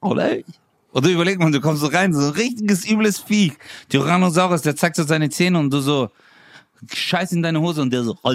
Oder? 0.00 0.36
Oder 0.96 1.10
überleg 1.10 1.38
mal, 1.38 1.50
du 1.50 1.60
kommst 1.60 1.82
so 1.82 1.88
rein, 1.88 2.14
so 2.14 2.20
ein 2.20 2.30
richtiges 2.30 2.88
übles 2.88 3.18
Vieh. 3.18 3.52
Tyrannosaurus, 3.90 4.62
der 4.62 4.76
zeigt 4.76 4.96
so 4.96 5.02
seine 5.02 5.28
Zähne 5.28 5.58
und 5.58 5.70
du 5.70 5.80
so, 5.80 6.08
scheiß 6.90 7.32
in 7.32 7.42
deine 7.42 7.60
Hose 7.60 7.82
und 7.82 7.92
der 7.92 8.02
so, 8.02 8.16
und 8.22 8.34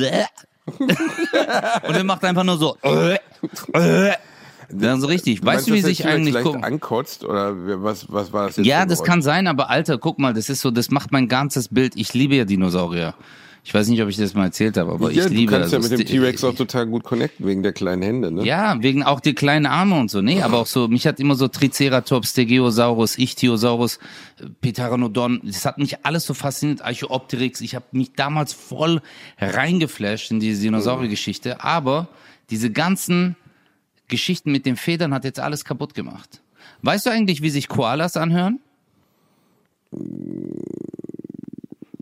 der 1.96 2.04
macht 2.04 2.24
einfach 2.24 2.44
nur 2.44 2.60
so, 2.60 2.78
dann 4.70 5.02
so 5.02 5.08
richtig. 5.08 5.44
Weißt 5.44 5.68
du, 5.68 5.74
wie 5.74 5.82
sich 5.82 6.06
eigentlich, 6.06 6.36
leicht 6.36 6.46
guck, 6.46 6.64
ankotzt 6.64 7.24
oder 7.24 7.56
was, 7.82 8.06
was 8.12 8.32
war 8.32 8.46
das 8.46 8.58
jetzt? 8.58 8.68
ja, 8.68 8.86
das 8.86 9.02
kann 9.04 9.24
sein, 9.24 9.48
aber 9.48 9.72
Alter, 9.72 9.98
guck 9.98 10.20
mal, 10.20 10.36
das 10.36 10.48
ist 10.48 10.62
so, 10.62 10.70
das 10.70 10.92
macht 10.92 11.12
mein 11.12 11.28
ganzes 11.28 11.70
Bild. 11.70 11.94
Ich 11.96 12.14
liebe 12.14 12.36
ja 12.36 12.46
Dinosaurier. 12.46 13.16
Ich 13.64 13.74
weiß 13.76 13.90
nicht, 13.90 14.02
ob 14.02 14.10
ich 14.10 14.18
das 14.18 14.34
mal 14.34 14.46
erzählt 14.46 14.76
habe, 14.78 14.92
aber 14.92 15.12
ja, 15.12 15.26
ich 15.26 15.32
liebe 15.32 15.52
du 15.52 15.60
kannst 15.60 15.72
ja 15.72 15.78
also 15.78 15.90
mit 15.90 16.00
dem 16.00 16.08
T-Rex 16.08 16.44
auch 16.44 16.56
total 16.56 16.88
gut 16.88 17.04
connecten, 17.04 17.46
wegen 17.46 17.62
der 17.62 17.74
kleinen 17.74 18.02
Hände, 18.02 18.32
ne? 18.32 18.44
Ja, 18.44 18.82
wegen 18.82 19.04
auch 19.04 19.20
die 19.20 19.36
kleinen 19.36 19.68
Arme 19.68 20.00
und 20.00 20.10
so. 20.10 20.22
Nee, 20.22 20.42
aber 20.42 20.58
auch 20.58 20.66
so, 20.66 20.88
mich 20.88 21.06
hat 21.06 21.20
immer 21.20 21.36
so 21.36 21.48
Triceratops, 21.48 22.32
Stegosaurus, 22.32 23.20
Ichthyosaurus, 23.20 24.00
äh, 24.40 24.48
Pteranodon, 24.62 25.42
das 25.44 25.66
hat 25.66 25.78
mich 25.78 26.04
alles 26.06 26.26
so 26.26 26.34
fasziniert, 26.34 26.82
Archaeopteryx. 26.82 27.62
Ich 27.62 27.76
habe 27.76 27.86
mich 27.92 28.14
damals 28.14 28.54
voll 28.54 29.00
reingeflasht 29.40 30.32
in 30.32 30.40
diese 30.40 30.64
Dinosauriergeschichte, 30.64 31.64
aber 31.64 32.08
diese 32.50 32.72
ganzen 32.72 33.36
Geschichten 34.08 34.52
mit 34.52 34.66
den 34.66 34.76
Federn 34.76 35.14
hat 35.14 35.24
jetzt 35.24 35.40
alles 35.40 35.66
kaputt 35.66 35.94
gemacht. 35.94 36.42
Weißt 36.82 37.06
du 37.06 37.12
eigentlich, 37.12 37.44
wie 37.44 37.52
sich 37.52 37.68
Koalas 37.68 38.18
anhören? 38.18 38.60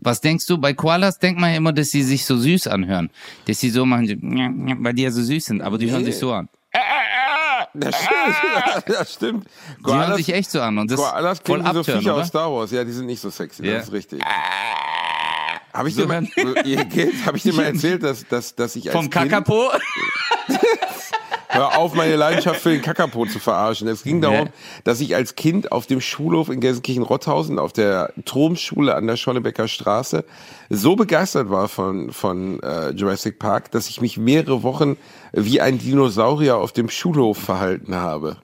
Was 0.02 0.20
denkst 0.20 0.46
du? 0.46 0.56
Bei 0.58 0.72
Koalas 0.72 1.18
denkt 1.18 1.40
man 1.40 1.50
ja 1.50 1.56
immer, 1.56 1.72
dass 1.72 1.90
sie 1.90 2.02
sich 2.02 2.24
so 2.24 2.36
süß 2.36 2.66
anhören. 2.68 3.10
Dass 3.46 3.60
sie 3.60 3.70
so 3.70 3.84
machen, 3.84 4.06
so, 4.06 4.14
weil 4.84 4.94
die 4.94 5.02
ja 5.02 5.10
so 5.10 5.22
süß 5.22 5.44
sind, 5.44 5.60
aber 5.62 5.76
die 5.78 5.90
hören 5.90 6.04
sich 6.04 6.16
so 6.18 6.32
an. 6.32 6.48
Das 7.74 7.94
stimmt. 7.96 8.84
das 8.98 9.12
stimmt. 9.12 9.46
Die 9.86 9.92
hören 9.92 10.16
sich 10.16 10.32
echt 10.32 10.50
so 10.50 10.60
an 10.60 10.78
und 10.78 10.90
das 10.90 10.98
Koalas 10.98 11.38
voll 11.44 11.58
klingen 11.60 11.72
so 11.74 11.80
abtören, 11.80 12.00
Viecher 12.00 12.14
oder? 12.14 12.22
aus 12.22 12.28
Star 12.28 12.50
Wars. 12.52 12.70
Ja, 12.70 12.82
die 12.84 12.92
sind 12.92 13.06
nicht 13.06 13.20
so 13.20 13.30
sexy, 13.30 13.66
Ja. 13.66 13.74
das 13.74 13.84
ist 13.88 13.92
richtig. 13.92 14.22
Habe 15.72 15.88
ich, 15.88 15.94
So 15.94 16.02
dir 16.02 16.08
mal- 16.08 16.26
hören- 16.36 17.26
hab 17.26 17.36
ich 17.36 17.42
dir 17.42 17.52
mal 17.54 17.64
erzählt, 17.66 18.02
dass, 18.02 18.26
dass, 18.26 18.54
dass 18.54 18.74
ich 18.76 18.86
als 18.88 18.94
Vom 18.96 19.10
Kind... 19.10 19.30
Kakapo? 19.30 19.70
Hör 21.52 21.76
auf, 21.76 21.94
meine 21.94 22.14
Leidenschaft 22.14 22.60
für 22.60 22.70
den 22.70 22.80
Kakapo 22.80 23.26
zu 23.26 23.40
verarschen. 23.40 23.88
Es 23.88 24.04
ging 24.04 24.20
darum, 24.20 24.50
dass 24.84 25.00
ich 25.00 25.16
als 25.16 25.34
Kind 25.34 25.72
auf 25.72 25.86
dem 25.86 26.00
Schulhof 26.00 26.48
in 26.48 26.60
Gelsenkirchen-Rotthausen 26.60 27.58
auf 27.58 27.72
der 27.72 28.12
Tromschule 28.24 28.94
an 28.94 29.08
der 29.08 29.16
Schollebecker 29.16 29.66
Straße 29.66 30.24
so 30.68 30.94
begeistert 30.94 31.50
war 31.50 31.68
von, 31.68 32.12
von 32.12 32.62
äh, 32.62 32.90
Jurassic 32.90 33.40
Park, 33.40 33.72
dass 33.72 33.88
ich 33.88 34.00
mich 34.00 34.16
mehrere 34.16 34.62
Wochen 34.62 34.96
wie 35.32 35.60
ein 35.60 35.78
Dinosaurier 35.78 36.56
auf 36.56 36.70
dem 36.70 36.88
Schulhof 36.88 37.38
verhalten 37.38 37.96
habe. 37.96 38.36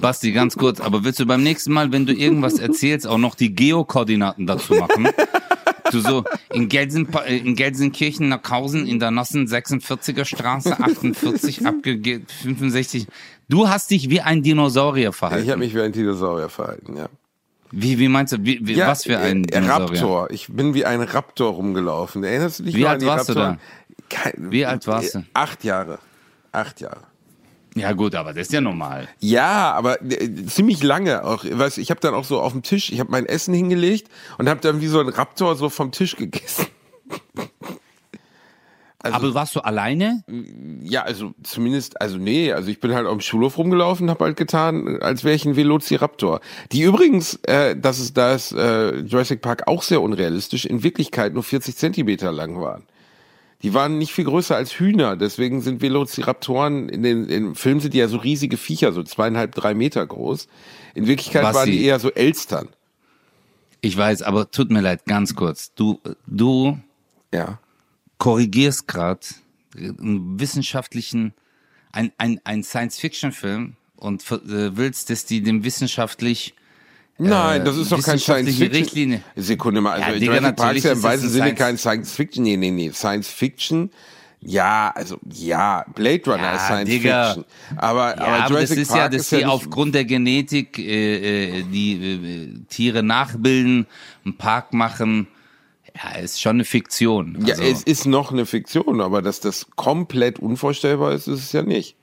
Basti, 0.00 0.32
ganz 0.32 0.56
kurz, 0.56 0.80
aber 0.80 1.04
willst 1.04 1.20
du 1.20 1.26
beim 1.26 1.42
nächsten 1.42 1.72
Mal, 1.72 1.92
wenn 1.92 2.06
du 2.06 2.14
irgendwas 2.14 2.58
erzählst, 2.58 3.06
auch 3.06 3.18
noch 3.18 3.34
die 3.34 3.54
Geokoordinaten 3.54 4.46
dazu 4.46 4.74
machen? 4.74 5.08
Du 5.90 6.00
so, 6.00 6.24
in, 6.52 6.68
Gelsen, 6.68 7.08
in 7.26 7.54
Gelsenkirchen, 7.56 8.28
Nackhausen, 8.28 8.86
in 8.86 8.98
der 9.00 9.10
Nossen 9.10 9.46
46er 9.46 10.24
Straße, 10.24 10.78
48, 10.78 11.66
abge 11.66 12.22
65. 12.42 13.06
Du 13.48 13.68
hast 13.68 13.90
dich 13.90 14.08
wie 14.10 14.20
ein 14.20 14.42
Dinosaurier 14.42 15.10
Ich 15.10 15.16
verhalten. 15.16 15.50
habe 15.50 15.58
mich 15.58 15.74
wie 15.74 15.80
ein 15.80 15.92
Dinosaurier 15.92 16.48
verhalten, 16.48 16.96
ja. 16.96 17.08
Wie, 17.72 17.98
wie 17.98 18.08
meinst 18.08 18.32
du, 18.32 18.38
wie, 18.40 18.58
wie, 18.62 18.76
was 18.78 19.04
für 19.04 19.18
ein 19.18 19.44
äh, 19.44 19.60
Dinosaurier? 19.60 20.00
Raptor. 20.00 20.30
Ich 20.30 20.48
bin 20.48 20.74
wie 20.74 20.84
ein 20.84 21.00
Raptor 21.02 21.52
rumgelaufen. 21.52 22.24
Erinnerst 22.24 22.60
du 22.60 22.62
dich 22.64 22.74
Wie 22.74 22.86
alt 22.86 22.94
an 22.94 23.00
die 23.00 23.06
warst 23.06 23.28
du? 23.28 23.58
Kein, 24.08 24.32
Wie 24.36 24.66
alt 24.66 24.86
warst 24.88 25.14
du? 25.14 25.24
Acht 25.34 25.62
Jahre. 25.62 25.98
Acht 26.52 26.80
Jahre. 26.80 27.02
Ja 27.74 27.92
gut, 27.92 28.14
aber 28.14 28.32
das 28.32 28.48
ist 28.48 28.52
ja 28.52 28.60
normal. 28.60 29.08
Ja, 29.20 29.72
aber 29.72 30.02
äh, 30.02 30.44
ziemlich 30.46 30.82
lange 30.82 31.24
auch. 31.24 31.44
Weißt, 31.48 31.78
ich 31.78 31.90
habe 31.90 32.00
dann 32.00 32.14
auch 32.14 32.24
so 32.24 32.40
auf 32.40 32.52
dem 32.52 32.62
Tisch, 32.62 32.90
ich 32.90 32.98
habe 33.00 33.10
mein 33.10 33.26
Essen 33.26 33.54
hingelegt 33.54 34.08
und 34.38 34.48
habe 34.48 34.60
dann 34.60 34.80
wie 34.80 34.88
so 34.88 35.00
ein 35.00 35.08
Raptor 35.08 35.54
so 35.56 35.68
vom 35.68 35.92
Tisch 35.92 36.16
gegessen. 36.16 36.66
Also- 39.02 39.16
aber 39.16 39.34
warst 39.34 39.56
du 39.56 39.60
alleine? 39.60 40.22
Ja, 40.82 41.04
also 41.04 41.32
zumindest, 41.42 41.98
also 42.02 42.18
nee, 42.18 42.52
also 42.52 42.68
ich 42.68 42.80
bin 42.80 42.92
halt 42.94 43.06
auf 43.06 43.14
dem 43.16 43.22
Schulhof 43.22 43.56
rumgelaufen, 43.56 44.10
habe 44.10 44.26
halt 44.26 44.36
getan, 44.36 45.00
als 45.00 45.24
wäre 45.24 45.34
ich 45.34 45.46
ein 45.46 45.56
Velociraptor. 45.56 46.40
Die 46.72 46.82
übrigens, 46.82 47.40
äh, 47.44 47.74
das 47.76 47.98
ist 47.98 48.18
da 48.18 48.34
ist 48.34 48.52
äh, 48.52 48.98
Jurassic 49.00 49.40
Park 49.40 49.68
auch 49.68 49.82
sehr 49.82 50.02
unrealistisch, 50.02 50.66
in 50.66 50.82
Wirklichkeit 50.82 51.32
nur 51.32 51.42
40 51.42 51.76
Zentimeter 51.76 52.30
lang 52.30 52.60
waren. 52.60 52.82
Die 53.62 53.74
waren 53.74 53.98
nicht 53.98 54.12
viel 54.12 54.24
größer 54.24 54.56
als 54.56 54.78
Hühner, 54.78 55.16
deswegen 55.16 55.60
sind 55.60 55.82
Velociraptoren 55.82 56.88
in 56.88 57.02
den 57.02 57.28
im 57.28 57.54
Film 57.54 57.80
sind 57.80 57.92
die 57.92 57.98
ja 57.98 58.08
so 58.08 58.16
riesige 58.16 58.56
Viecher, 58.56 58.92
so 58.92 59.02
zweieinhalb, 59.02 59.54
drei 59.54 59.74
Meter 59.74 60.06
groß. 60.06 60.48
In 60.94 61.06
Wirklichkeit 61.06 61.42
Basti. 61.42 61.56
waren 61.58 61.70
die 61.70 61.84
eher 61.84 62.00
so 62.00 62.10
Elstern. 62.10 62.68
Ich 63.82 63.96
weiß, 63.96 64.22
aber 64.22 64.50
tut 64.50 64.70
mir 64.70 64.80
leid, 64.80 65.04
ganz 65.06 65.34
kurz. 65.34 65.72
Du, 65.74 66.00
du 66.26 66.78
Ja. 67.34 67.58
korrigierst 68.18 68.88
gerade 68.88 69.20
einen 69.76 70.40
wissenschaftlichen, 70.40 71.34
ein, 71.92 72.12
ein, 72.18 72.40
ein 72.44 72.62
Science-Fiction-Film 72.62 73.76
und 73.96 74.22
äh, 74.32 74.76
willst, 74.76 75.10
dass 75.10 75.26
die 75.26 75.42
dem 75.42 75.64
wissenschaftlich 75.64 76.54
Nein, 77.28 77.64
das 77.64 77.76
ist 77.76 77.92
doch 77.92 78.02
kein 78.02 78.18
Science 78.18 78.46
wissenschaftliche 78.48 78.64
Fiction. 78.64 78.82
Richtlinie. 78.82 79.22
Sekunde 79.36 79.80
mal, 79.80 79.92
also 80.00 80.12
Ja, 80.12 80.18
Digga, 80.18 80.34
Jurassic 80.36 80.56
Park 80.56 80.76
ist 80.76 80.84
ja 80.84 80.92
im 80.92 81.04
ein 81.04 81.18
Sinne 81.18 81.54
kein 81.54 81.78
Science- 81.78 81.80
Science 81.82 82.12
Fiction. 82.14 82.42
Nee, 82.44 82.56
nee, 82.56 82.70
nee. 82.70 82.90
Science 82.92 83.28
Fiction, 83.28 83.90
ja, 84.42 84.90
also 84.94 85.18
ja, 85.30 85.84
Blade 85.94 86.22
Runner 86.26 86.42
Ja, 86.42 86.54
ist 86.56 86.64
Science 86.66 86.88
Digga. 86.90 87.24
Fiction. 87.26 87.44
Aber, 87.76 88.08
Ja, 88.08 88.14
aber 88.16 88.26
aber, 88.26 88.48
Jurassic 88.54 88.68
das 88.70 88.78
ist 88.78 88.88
Park 88.88 88.98
ja, 89.00 89.08
dass 89.10 89.20
ist 89.22 89.28
sie 89.30 89.36
ja 89.36 89.46
nicht, 89.46 89.54
aufgrund 89.54 89.94
der 89.94 90.04
Genetik 90.06 90.78
äh, 90.78 91.58
äh, 91.58 91.62
die 91.64 91.92
äh, 91.92 92.64
Tiere 92.68 93.02
nachbilden, 93.02 93.86
einen 94.24 94.36
Park 94.38 94.72
machen. 94.72 95.26
Ja, 95.94 96.18
ist 96.20 96.40
schon 96.40 96.56
eine 96.56 96.64
Fiktion. 96.64 97.36
Ja, 97.44 97.54
Also, 97.56 97.64
es 97.64 97.82
ist 97.82 98.06
noch 98.06 98.32
eine 98.32 98.46
Fiktion, 98.46 99.00
aber 99.02 99.20
dass 99.20 99.40
das 99.40 99.66
komplett 99.76 100.38
unvorstellbar 100.38 101.12
ist, 101.12 101.26
ist 101.28 101.40
es 101.44 101.52
ja 101.52 101.62
nicht. 101.62 101.96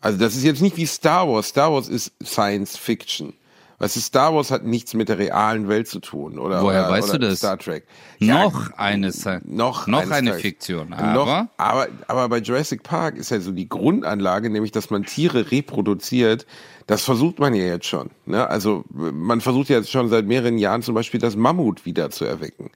Also 0.00 0.16
das 0.18 0.36
ist 0.36 0.44
jetzt 0.44 0.62
nicht 0.62 0.76
wie 0.76 0.86
Star 0.86 1.28
Wars. 1.28 1.48
Star 1.48 1.72
Wars 1.72 1.88
ist 1.88 2.12
Science 2.24 2.76
Fiction. 2.78 3.34
Weißt 3.80 3.94
du, 3.94 4.00
Star 4.00 4.34
Wars 4.34 4.50
hat 4.50 4.64
nichts 4.64 4.92
mit 4.94 5.08
der 5.08 5.18
realen 5.18 5.68
Welt 5.68 5.86
zu 5.86 6.00
tun. 6.00 6.40
Oder, 6.40 6.62
Woher 6.62 6.80
oder, 6.80 6.90
weißt 6.90 7.10
oder 7.10 7.18
du 7.20 7.28
das? 7.28 7.38
Star 7.38 7.58
Trek. 7.58 7.84
Ja, 8.18 8.42
noch 8.42 8.72
eine, 8.72 9.12
noch, 9.44 9.86
noch 9.86 10.10
eine. 10.10 10.34
Fiktion. 10.34 10.90
Noch, 10.90 10.98
Aber 10.98 11.48
aber, 11.58 11.86
aber 12.08 12.28
bei 12.28 12.38
Jurassic 12.38 12.82
Park 12.82 13.16
ist 13.16 13.30
ja 13.30 13.38
so 13.38 13.52
die 13.52 13.68
Grundanlage, 13.68 14.50
nämlich, 14.50 14.72
dass 14.72 14.90
man 14.90 15.04
Tiere 15.04 15.52
reproduziert. 15.52 16.44
Das 16.88 17.02
versucht 17.04 17.38
man 17.38 17.54
ja 17.54 17.64
jetzt 17.64 17.86
schon. 17.86 18.10
Ne? 18.26 18.48
Also 18.48 18.84
man 18.90 19.40
versucht 19.40 19.68
ja 19.68 19.76
jetzt 19.76 19.90
schon 19.90 20.08
seit 20.08 20.26
mehreren 20.26 20.58
Jahren 20.58 20.82
zum 20.82 20.96
Beispiel 20.96 21.20
das 21.20 21.36
Mammut 21.36 21.86
wieder 21.86 22.10
zu 22.10 22.24
erwecken. 22.24 22.70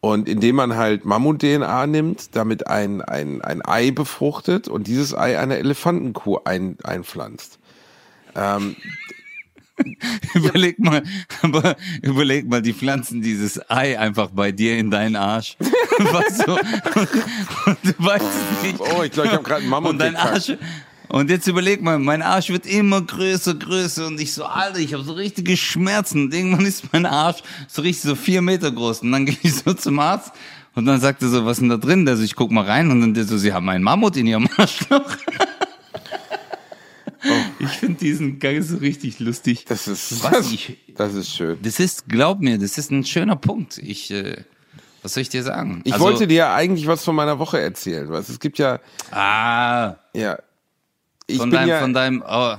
Und 0.00 0.28
indem 0.28 0.56
man 0.56 0.76
halt 0.76 1.04
Mammut-DNA 1.04 1.86
nimmt, 1.86 2.34
damit 2.36 2.66
ein, 2.66 3.02
ein, 3.02 3.40
ein 3.40 3.64
Ei 3.64 3.90
befruchtet 3.92 4.66
und 4.66 4.86
dieses 4.86 5.16
Ei 5.16 5.38
einer 5.38 5.56
Elefantenkuh 5.58 6.40
ein, 6.44 6.76
einpflanzt. 6.82 7.58
Ähm, 8.34 8.76
überleg 10.34 10.78
mal, 10.78 11.02
aber 11.42 11.76
überleg 12.02 12.48
mal, 12.48 12.62
die 12.62 12.72
pflanzen 12.72 13.22
dieses 13.22 13.60
Ei 13.70 13.98
einfach 13.98 14.30
bei 14.30 14.52
dir 14.52 14.78
in 14.78 14.90
deinen 14.90 15.16
Arsch. 15.16 15.56
Was 15.98 16.38
so, 16.38 16.52
und, 16.52 16.56
und 17.66 17.78
du 17.82 18.04
weißt 18.04 18.24
nicht. 18.62 18.80
oh, 18.80 19.02
ich 19.02 19.12
glaube, 19.12 19.28
ich 19.28 19.34
habe 19.34 19.42
gerade 19.42 19.60
einen 19.62 19.70
Mammut 19.70 19.92
Und 19.92 19.98
dein. 19.98 20.16
Arsch. 20.16 20.52
Und 21.08 21.30
jetzt 21.30 21.46
überleg 21.46 21.82
mal, 21.82 21.98
mein 21.98 22.22
Arsch 22.22 22.48
wird 22.48 22.66
immer 22.66 23.02
größer, 23.02 23.54
größer 23.54 24.06
und 24.06 24.20
ich 24.20 24.32
so, 24.32 24.44
Alter, 24.44 24.78
ich 24.78 24.94
habe 24.94 25.04
so 25.04 25.12
richtige 25.12 25.56
Schmerzen. 25.56 26.24
Und 26.24 26.34
irgendwann 26.34 26.66
ist 26.66 26.92
mein 26.92 27.06
Arsch 27.06 27.42
so 27.68 27.82
richtig 27.82 28.02
so 28.02 28.14
vier 28.14 28.42
Meter 28.42 28.72
groß. 28.72 29.02
Und 29.02 29.12
dann 29.12 29.26
gehe 29.26 29.36
ich 29.42 29.54
so 29.54 29.74
zum 29.74 29.98
Arzt 29.98 30.32
und 30.74 30.86
dann 30.86 31.00
sagt 31.00 31.22
er 31.22 31.28
so, 31.28 31.44
was 31.44 31.58
ist 31.58 31.60
denn 31.60 31.68
da 31.68 31.76
drin? 31.76 32.08
Also 32.08 32.22
ich 32.22 32.34
guck 32.34 32.50
mal 32.50 32.64
rein 32.64 32.90
und 32.90 33.00
dann 33.00 33.14
der 33.14 33.24
so, 33.24 33.38
sie 33.38 33.52
haben 33.52 33.68
einen 33.68 33.84
Mammut 33.84 34.16
in 34.16 34.26
ihrem 34.26 34.48
Arschloch. 34.56 35.16
Ich 37.58 37.68
finde 37.70 37.98
diesen 37.98 38.38
Gang 38.38 38.62
so 38.62 38.76
richtig 38.76 39.18
lustig. 39.20 39.64
Das 39.66 39.88
ist, 39.88 40.22
Was 40.24 40.30
das, 40.32 40.52
ich- 40.52 40.76
das 40.96 41.14
ist 41.14 41.30
schön. 41.34 41.58
Das 41.62 41.80
ist, 41.80 42.08
glaub 42.08 42.40
mir, 42.40 42.58
das 42.58 42.76
ist 42.78 42.90
ein 42.90 43.04
schöner 43.04 43.36
Punkt. 43.36 43.78
Ich, 43.78 44.10
äh, 44.10 44.44
was 45.02 45.14
soll 45.14 45.22
ich 45.22 45.28
dir 45.28 45.42
sagen? 45.42 45.80
Ich 45.84 45.92
Also- 45.94 46.04
wollte 46.04 46.26
dir 46.26 46.34
ja 46.36 46.54
eigentlich 46.54 46.86
was 46.86 47.04
von 47.04 47.14
meiner 47.14 47.38
Woche 47.38 47.60
erzählen. 47.60 48.08
Was 48.10 48.28
es 48.28 48.38
gibt 48.40 48.58
ja, 48.58 48.80
Ah, 49.10 49.96
ja, 50.14 50.38
ich 51.26 51.38
von 51.38 51.50
bin 51.50 51.58
deinem, 51.58 51.68
ja, 51.68 51.80
von 51.80 51.92
deinem, 51.94 52.24
oh, 52.26 52.56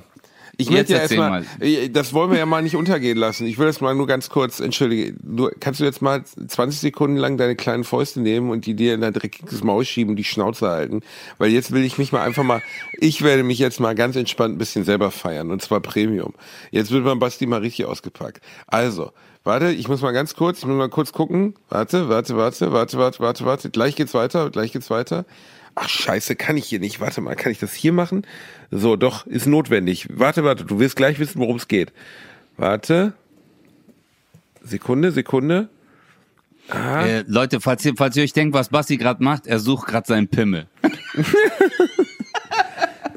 ich 0.58 0.70
jetzt 0.70 0.90
möchte 0.90 0.94
ja 0.94 1.00
erstmal, 1.00 1.90
das 1.90 2.14
wollen 2.14 2.32
wir 2.32 2.38
ja 2.38 2.46
mal 2.46 2.62
nicht 2.62 2.76
untergehen 2.76 3.18
lassen. 3.18 3.46
Ich 3.46 3.58
will 3.58 3.66
das 3.66 3.82
mal 3.82 3.96
nur 3.96 4.08
ganz 4.08 4.30
kurz, 4.30 4.60
entschuldige, 4.60 5.14
du, 5.22 5.50
kannst 5.60 5.80
du 5.80 5.84
jetzt 5.84 6.02
mal 6.02 6.24
20 6.24 6.80
Sekunden 6.80 7.18
lang 7.18 7.38
deine 7.38 7.56
kleinen 7.56 7.84
Fäuste 7.84 8.22
nehmen 8.22 8.50
und 8.50 8.66
die 8.66 8.76
dir 8.76 8.94
in 8.94 9.02
dein 9.02 9.14
dreckiges 9.14 9.64
Maul 9.64 9.86
schieben 9.86 10.12
und 10.12 10.16
die 10.18 10.24
Schnauze 10.24 10.68
halten? 10.68 11.02
Weil 11.38 11.52
jetzt 11.52 11.72
will 11.72 11.84
ich 11.84 11.98
mich 11.98 12.12
mal 12.12 12.22
einfach 12.22 12.44
mal, 12.44 12.62
ich 12.94 13.22
werde 13.22 13.44
mich 13.44 13.60
jetzt 13.60 13.80
mal 13.80 13.96
ganz 13.96 14.16
entspannt 14.16 14.56
ein 14.56 14.58
bisschen 14.58 14.84
selber 14.84 15.12
feiern 15.12 15.52
und 15.52 15.62
zwar 15.62 15.80
Premium. 15.80 16.34
Jetzt 16.72 16.92
wird 16.92 17.04
beim 17.04 17.20
Basti 17.20 17.46
mal 17.46 17.62
richtig 17.62 17.86
ausgepackt. 17.86 18.42
Also, 18.68 19.12
Warte, 19.46 19.70
ich 19.70 19.88
muss 19.88 20.02
mal 20.02 20.12
ganz 20.12 20.36
kurz, 20.36 20.58
ich 20.58 20.66
muss 20.66 20.76
mal 20.76 20.90
kurz 20.90 21.14
gucken. 21.14 21.54
Warte, 21.70 22.10
warte, 22.10 22.36
warte, 22.36 22.72
warte, 22.72 22.98
warte, 22.98 23.20
warte, 23.20 23.46
warte. 23.46 23.70
Gleich 23.70 23.96
geht's 23.96 24.16
weiter, 24.16 24.50
gleich 24.50 24.72
geht's 24.72 24.90
weiter. 24.90 25.24
Ach 25.76 25.90
scheiße, 25.90 26.36
kann 26.36 26.56
ich 26.58 26.66
hier 26.66 26.80
nicht. 26.80 27.00
Warte 27.02 27.20
mal, 27.22 27.36
kann 27.36 27.52
ich 27.52 27.60
das 27.60 27.74
hier 27.74 27.92
machen? 27.92 28.26
So, 28.72 28.96
doch, 28.96 29.28
ist 29.28 29.46
notwendig. 29.46 30.08
Warte, 30.10 30.44
warte, 30.44 30.64
du 30.64 30.80
wirst 30.80 30.96
gleich 30.96 31.20
wissen, 31.20 31.40
worum 31.40 31.58
es 31.58 31.68
geht. 31.68 31.92
Warte. 32.58 33.14
Sekunde, 34.64 35.12
Sekunde. 35.12 35.70
äh, 36.74 37.24
Leute, 37.28 37.60
falls 37.62 37.84
ihr, 37.86 37.94
falls 37.96 38.16
ihr 38.16 38.24
euch 38.24 38.34
denkt, 38.34 38.54
was 38.56 38.70
Basti 38.70 38.98
gerade 38.98 39.24
macht, 39.24 39.46
er 39.48 39.60
sucht 39.60 39.88
gerade 39.88 40.08
seinen 40.08 40.28
Pimmel. 40.28 40.68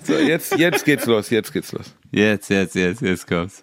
So, 0.05 0.15
jetzt, 0.15 0.57
jetzt 0.57 0.87
geht's 0.87 1.05
los, 1.05 1.29
jetzt 1.29 1.53
geht's 1.53 1.71
los. 1.73 1.95
Jetzt, 2.11 2.49
jetzt, 2.49 2.75
jetzt, 2.75 3.03
jetzt 3.03 3.27
kommt's. 3.27 3.63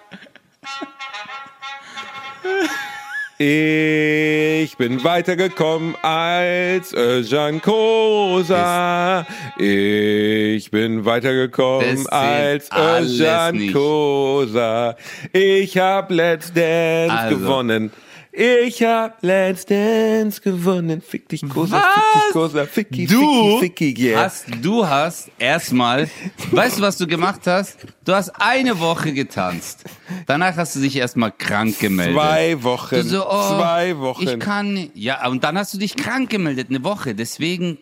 Ich 3.40 4.76
bin 4.78 5.04
weitergekommen 5.04 5.94
als 6.02 6.92
Özcan 6.92 7.62
Kosa. 7.62 9.28
Ich 9.60 10.72
bin 10.72 11.06
weitergekommen 11.06 12.08
als 12.08 12.68
Özcan. 12.72 13.72
Kosa. 13.72 14.96
Ich 15.34 15.78
hab 15.78 16.10
Let's 16.10 16.52
Dance 16.52 17.14
Also. 17.16 17.38
gewonnen. 17.38 17.92
Ich 18.40 18.84
hab 18.84 19.24
Let's 19.24 19.66
Dance 19.66 20.40
gewonnen. 20.40 21.02
Fick 21.02 21.28
dich, 21.28 21.42
Kosa, 21.50 21.80
fick 21.82 22.04
dich, 22.14 22.34
Kosa, 22.34 22.66
ficki, 22.68 23.08
Du 23.08 23.58
ficki, 23.58 23.88
ficki, 23.88 24.10
yeah. 24.10 24.26
hast, 24.26 24.46
du 24.62 24.88
hast 24.88 25.32
erstmal, 25.40 26.08
weißt 26.52 26.78
du, 26.78 26.82
was 26.84 26.98
du 26.98 27.08
gemacht 27.08 27.48
hast? 27.48 27.80
Du 28.06 28.14
hast 28.14 28.30
eine 28.40 28.80
Woche 28.80 29.12
getanzt. 29.12 29.86
Danach 30.28 30.56
hast 30.56 30.76
du 30.76 30.82
dich 30.82 30.98
erstmal 30.98 31.32
krank 31.32 31.80
gemeldet. 31.80 32.14
Zwei 32.14 32.62
Wochen. 32.62 32.96
Du 32.98 33.04
so, 33.06 33.28
oh, 33.28 33.58
zwei 33.58 33.98
Wochen. 33.98 34.28
Ich 34.28 34.38
kann, 34.38 34.92
ja, 34.94 35.28
und 35.28 35.44
dann 35.44 35.58
hast 35.58 35.74
du 35.74 35.80
dich 35.80 35.96
krank 35.96 36.30
gemeldet, 36.30 36.68
eine 36.70 36.84
Woche. 36.84 37.16
Deswegen 37.16 37.80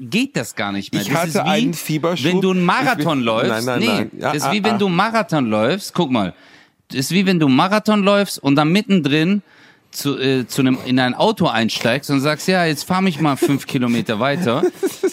geht 0.00 0.36
das 0.36 0.56
gar 0.56 0.72
nicht 0.72 0.92
mehr. 0.92 1.02
Ich 1.02 1.10
das 1.10 1.16
hatte 1.16 1.28
ist 1.28 1.34
wie, 1.36 1.48
einen 1.48 1.74
Fieberschub. 1.74 2.26
Wenn 2.26 2.40
du 2.40 2.50
einen 2.50 2.64
Marathon 2.64 3.20
Ich- 3.20 3.24
läufst. 3.24 3.50
Nein, 3.50 3.64
nein, 3.64 3.78
nee, 3.78 3.86
nein. 3.86 4.10
Ja, 4.18 4.32
das 4.32 4.38
ist 4.38 4.48
ah, 4.48 4.52
wie 4.52 4.64
wenn 4.64 4.74
ah. 4.74 4.78
du 4.78 4.86
einen 4.86 4.96
Marathon 4.96 5.46
läufst. 5.46 5.94
Guck 5.94 6.10
mal. 6.10 6.34
Das 6.88 6.98
ist 6.98 7.12
wie 7.12 7.24
wenn 7.24 7.38
du 7.38 7.46
einen 7.46 7.54
Marathon 7.54 8.02
läufst 8.02 8.40
und 8.40 8.56
dann 8.56 8.72
mittendrin 8.72 9.42
zu, 9.92 10.18
äh, 10.18 10.46
zu 10.46 10.62
einem, 10.62 10.78
in 10.86 10.98
ein 10.98 11.14
Auto 11.14 11.46
einsteigst 11.46 12.10
und 12.10 12.20
sagst, 12.20 12.48
ja, 12.48 12.64
jetzt 12.64 12.84
fahr 12.84 13.00
mich 13.02 13.20
mal 13.20 13.36
fünf 13.36 13.66
Kilometer 13.66 14.18
weiter. 14.20 14.62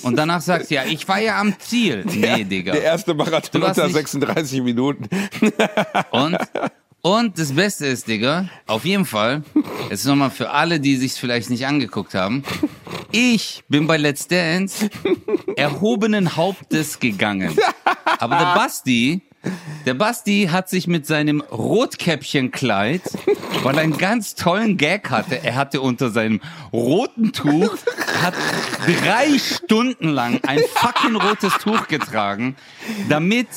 Und 0.03 0.15
danach 0.17 0.41
sagst, 0.41 0.71
ja, 0.71 0.83
ich 0.85 1.07
war 1.07 1.19
ja 1.19 1.39
am 1.39 1.53
Ziel. 1.59 2.03
Nee, 2.05 2.43
Digga. 2.45 2.71
Der 2.71 2.83
erste 2.83 3.13
Marathon 3.13 3.61
unter 3.61 3.83
nicht- 3.85 3.93
36 3.93 4.61
Minuten. 4.63 5.07
Und, 6.11 6.37
und 7.01 7.37
das 7.39 7.51
Beste 7.53 7.85
ist, 7.87 8.07
Digga, 8.07 8.49
auf 8.67 8.85
jeden 8.85 9.05
Fall, 9.05 9.43
jetzt 9.89 10.05
nochmal 10.05 10.31
für 10.31 10.49
alle, 10.49 10.79
die 10.79 10.95
sich 10.95 11.13
vielleicht 11.13 11.49
nicht 11.49 11.65
angeguckt 11.67 12.13
haben, 12.13 12.43
ich 13.11 13.63
bin 13.69 13.87
bei 13.87 13.97
Let's 13.97 14.27
Dance 14.27 14.89
erhobenen 15.55 16.35
Hauptes 16.35 16.99
gegangen. 16.99 17.57
Aber 18.19 18.35
der 18.37 18.53
Basti, 18.55 19.21
der 19.85 19.93
Basti 19.93 20.49
hat 20.51 20.69
sich 20.69 20.87
mit 20.87 21.05
seinem 21.05 21.41
Rotkäppchenkleid, 21.41 23.01
weil 23.63 23.75
er 23.75 23.81
einen 23.81 23.97
ganz 23.97 24.35
tollen 24.35 24.77
Gag 24.77 25.09
hatte, 25.09 25.43
er 25.43 25.55
hatte 25.55 25.81
unter 25.81 26.09
seinem 26.09 26.41
roten 26.71 27.31
Tuch, 27.31 27.77
hat 28.21 28.33
drei 28.85 29.37
Stunden 29.39 30.09
lang 30.09 30.39
ein 30.45 30.59
fucking 30.75 31.15
rotes 31.15 31.53
Tuch 31.59 31.87
getragen, 31.87 32.55
damit 33.07 33.47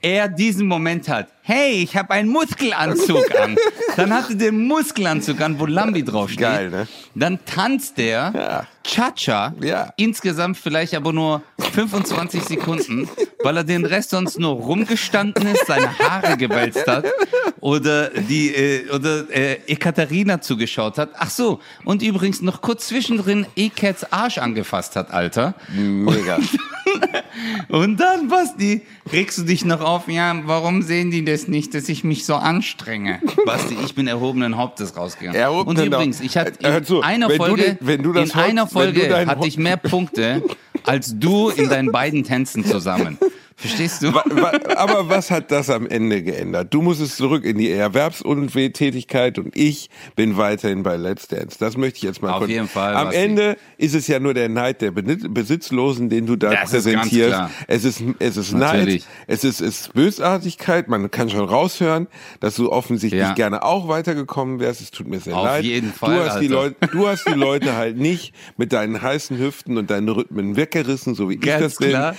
er 0.00 0.28
diesen 0.28 0.66
Moment 0.66 1.08
hat. 1.08 1.28
Hey, 1.46 1.82
ich 1.82 1.94
habe 1.94 2.10
einen 2.14 2.30
Muskelanzug 2.30 3.38
an. 3.38 3.56
Dann 3.98 4.14
hatte 4.14 4.34
der 4.34 4.50
Muskelanzug 4.50 5.42
an, 5.42 5.60
wo 5.60 5.66
Lambi 5.66 6.02
draufsteht. 6.02 6.40
Geil, 6.40 6.70
ne? 6.70 6.88
Dann 7.14 7.38
tanzt 7.44 7.98
der 7.98 8.32
Ja. 8.34 8.66
Cha-Cha. 8.82 9.54
Ja. 9.60 9.92
Insgesamt 9.98 10.56
vielleicht 10.56 10.94
aber 10.94 11.12
nur 11.12 11.42
25 11.72 12.44
Sekunden, 12.44 13.10
weil 13.42 13.58
er 13.58 13.64
den 13.64 13.84
Rest 13.84 14.10
sonst 14.10 14.38
nur 14.38 14.52
rumgestanden 14.52 15.46
ist, 15.48 15.66
seine 15.66 15.98
Haare 15.98 16.38
gewälzt 16.38 16.86
hat 16.86 17.04
oder 17.60 18.08
die 18.08 18.54
äh, 18.54 18.90
oder 18.90 19.28
äh, 19.30 19.54
Ekaterina 19.66 20.40
zugeschaut 20.40 20.96
hat. 20.96 21.10
Ach 21.18 21.30
so, 21.30 21.60
und 21.84 22.02
übrigens 22.02 22.40
noch 22.40 22.62
kurz 22.62 22.88
zwischendrin 22.88 23.46
Ekats 23.54 24.10
Arsch 24.12 24.38
angefasst 24.38 24.96
hat, 24.96 25.12
Alter. 25.12 25.54
Mega. 25.74 26.38
Und 27.68 27.98
dann, 27.98 28.28
Basti, 28.28 28.82
regst 29.10 29.38
du 29.38 29.42
dich 29.42 29.64
noch 29.64 29.80
auf, 29.80 30.08
ja, 30.08 30.34
warum 30.44 30.82
sehen 30.82 31.10
die 31.10 31.22
das 31.34 31.48
nicht, 31.48 31.74
dass 31.74 31.88
ich 31.88 32.04
mich 32.04 32.24
so 32.24 32.36
anstrenge? 32.36 33.20
Basti, 33.46 33.76
ich 33.84 33.94
bin 33.94 34.06
erhobenen 34.06 34.56
Hauptes 34.56 34.96
rausgegangen. 34.96 35.38
Erhobenen 35.38 35.80
Und 35.80 35.86
übrigens, 35.86 36.20
ich 36.20 36.36
hatte 36.36 36.52
Äh, 36.62 36.70
hör 36.70 36.78
in 36.78 36.84
zu, 36.84 37.00
einer 37.02 37.28
wenn 37.28 37.38
du 37.38 37.44
Folge, 37.44 37.76
du 38.02 38.12
das 38.12 38.30
in 38.30 38.36
einer 38.36 38.62
wenn 38.62 38.94
du 38.94 39.02
Folge 39.02 39.26
hatte 39.26 39.46
ich 39.46 39.58
mehr 39.58 39.76
Punkte 39.76 40.42
als 40.84 41.18
du 41.18 41.48
in 41.50 41.68
deinen 41.68 41.92
beiden 41.92 42.24
Tänzen 42.24 42.64
zusammen. 42.64 43.18
Verstehst 43.56 44.02
du? 44.02 44.08
Aber 44.76 45.08
was 45.08 45.30
hat 45.30 45.50
das 45.52 45.70
am 45.70 45.86
Ende 45.86 46.22
geändert? 46.22 46.74
Du 46.74 46.82
musstest 46.82 47.16
zurück 47.16 47.44
in 47.44 47.56
die 47.56 47.70
Erwerbsuntätigkeit 47.70 49.38
und 49.38 49.56
ich 49.56 49.90
bin 50.16 50.36
weiterhin 50.36 50.82
bei 50.82 50.96
Let's 50.96 51.28
Dance. 51.28 51.56
Das 51.58 51.76
möchte 51.76 51.98
ich 51.98 52.02
jetzt 52.02 52.20
mal 52.20 52.32
Auf 52.32 52.38
kurz. 52.38 52.50
jeden 52.50 52.68
Fall, 52.68 52.94
Am. 52.96 53.10
Ende 53.12 53.56
ist 53.78 53.94
es 53.94 54.06
ja 54.08 54.18
nur 54.18 54.34
der 54.34 54.48
Neid 54.48 54.80
der 54.82 54.90
Besitzlosen, 54.90 56.08
den 56.08 56.26
du 56.26 56.36
da 56.36 56.50
Das 56.50 56.72
ist 56.72 56.84
ganz 56.84 57.02
präsentierst. 57.02 57.28
klar. 57.30 57.50
Es 57.68 57.84
ist, 57.84 58.02
es 58.18 58.36
ist 58.36 58.52
Neid, 58.52 58.74
Natürlich. 58.74 59.04
es 59.28 59.44
ist, 59.44 59.60
es 59.60 59.80
ist 59.80 59.92
Bösartigkeit. 59.94 60.88
Man 60.88 61.10
kann 61.10 61.30
schon 61.30 61.44
raushören, 61.48 62.08
dass 62.40 62.56
du 62.56 62.70
offensichtlich 62.72 63.20
Ja. 63.22 63.34
gerne 63.34 63.62
auch 63.62 63.86
weitergekommen 63.88 64.58
wärst. 64.60 64.80
Es 64.80 64.90
tut 64.90 65.06
mir 65.08 65.20
sehr 65.20 65.36
Auf 65.36 65.44
leid. 65.44 65.64
jeden 65.64 65.92
Fall, 65.92 66.16
Du 66.16 66.24
hast 66.24 66.40
die 66.40 66.46
Alter. 66.46 66.54
Leute, 66.54 66.76
du 66.88 67.06
hast 67.08 67.24
die 67.28 67.32
Leute 67.34 67.76
halt 67.76 67.96
nicht 67.98 68.34
mit 68.56 68.72
deinen 68.72 69.00
heißen 69.00 69.38
Hüften 69.38 69.78
und 69.78 69.90
deinen 69.90 70.08
Rhythmen 70.08 70.56
weggerissen, 70.56 71.14
so 71.14 71.30
wie 71.30 71.34
ich 71.34 71.40
Ganz 71.40 71.62
das 71.62 71.76
bin. 71.76 71.90
klar. 71.90 72.16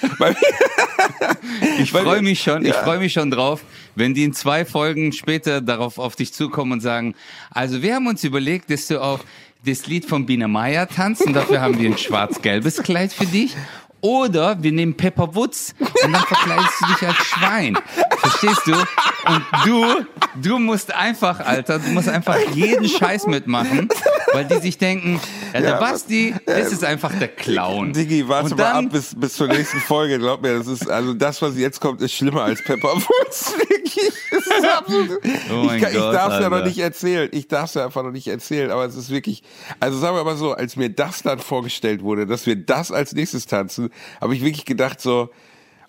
Ich 1.79 1.91
freue 1.91 2.21
mich 2.21 2.41
schon, 2.41 2.63
ich 2.65 2.69
Ja. 2.73 2.83
freue 2.83 2.99
mich 2.99 3.13
schon 3.13 3.31
drauf, 3.31 3.61
wenn 3.95 4.13
die 4.13 4.23
in 4.23 4.33
zwei 4.33 4.65
Folgen 4.65 5.11
später 5.11 5.61
darauf 5.61 5.97
auf 5.99 6.15
dich 6.15 6.33
zukommen 6.33 6.73
und 6.73 6.81
sagen, 6.81 7.15
also 7.51 7.81
wir 7.81 7.95
haben 7.95 8.07
uns 8.07 8.23
überlegt, 8.23 8.69
dass 8.71 8.87
du 8.87 9.01
auf 9.01 9.21
das 9.65 9.87
Lied 9.87 10.05
von 10.05 10.25
Biene 10.25 10.47
Meier 10.47 10.87
tanzt 10.87 11.23
und 11.25 11.33
dafür 11.33 11.59
haben 11.61 11.79
wir 11.79 11.89
ein 11.89 11.97
schwarz-gelbes 11.97 12.83
Kleid 12.83 13.11
für 13.13 13.25
dich. 13.25 13.55
Oder 14.01 14.61
wir 14.61 14.71
nehmen 14.71 14.95
Pepper 14.95 15.33
Woods 15.33 15.73
und 15.79 16.11
dann 16.13 16.21
verkleidest 16.21 16.73
du 16.81 16.85
dich 16.93 17.07
als 17.07 17.17
Schwein. 17.25 17.75
Verstehst 18.19 18.61
du? 18.67 18.73
Und 18.73 19.43
du, 19.65 20.05
du 20.43 20.59
musst 20.59 20.93
einfach, 20.93 21.39
Alter, 21.39 21.79
du 21.79 21.89
musst 21.89 22.07
einfach 22.09 22.37
jeden 22.53 22.87
Scheiß 22.87 23.25
mitmachen, 23.25 23.89
weil 24.35 24.45
die 24.45 24.59
sich 24.59 24.77
denken, 24.77 25.19
ja, 25.53 25.61
der 25.61 25.69
Ja, 25.71 25.79
Basti, 25.79 26.35
das 26.45 26.71
ist 26.71 26.83
einfach 26.83 27.13
der 27.17 27.29
Clown. 27.29 27.93
Diggi, 27.93 28.27
warte 28.27 28.51
Und 28.51 28.57
mal 28.57 28.63
dann- 28.73 28.85
ab 28.87 28.91
bis, 28.91 29.15
bis 29.15 29.33
zur 29.35 29.47
nächsten 29.47 29.79
Folge. 29.79 30.19
Glaub 30.19 30.41
mir, 30.41 30.57
das 30.57 30.67
ist, 30.67 30.89
also 30.89 31.13
das, 31.13 31.41
was 31.41 31.57
jetzt 31.57 31.79
kommt, 31.81 32.01
ist 32.01 32.13
schlimmer 32.13 32.43
als 32.43 32.63
Pepperwoods. 32.63 33.53
Wirklich. 33.69 34.11
Das 34.31 34.45
ist 34.45 34.69
absolut, 34.77 35.09
Oh 35.51 35.69
ich 35.73 35.81
kann, 35.81 35.91
ich 35.91 35.97
Gott, 35.97 36.13
darf 36.13 36.33
es 36.33 36.39
ja 36.41 36.49
noch 36.49 36.57
Alter. 36.57 36.67
nicht 36.67 36.79
erzählen. 36.79 37.29
Ich 37.31 37.47
darf 37.47 37.65
es 37.69 37.73
ja 37.75 37.85
einfach 37.85 38.03
noch 38.03 38.11
nicht 38.11 38.27
erzählen, 38.27 38.69
aber 38.71 38.85
es 38.85 38.95
ist 38.95 39.09
wirklich, 39.09 39.41
also 39.79 39.97
sagen 39.97 40.15
wir 40.15 40.23
mal 40.23 40.37
so, 40.37 40.53
als 40.53 40.75
mir 40.75 40.89
das 40.89 41.23
dann 41.23 41.39
vorgestellt 41.39 42.03
wurde, 42.03 42.27
dass 42.27 42.45
wir 42.45 42.55
das 42.55 42.91
als 42.91 43.13
nächstes 43.13 43.45
tanzen, 43.47 43.89
habe 44.21 44.35
ich 44.35 44.41
wirklich 44.43 44.65
gedacht 44.65 45.01
so, 45.01 45.29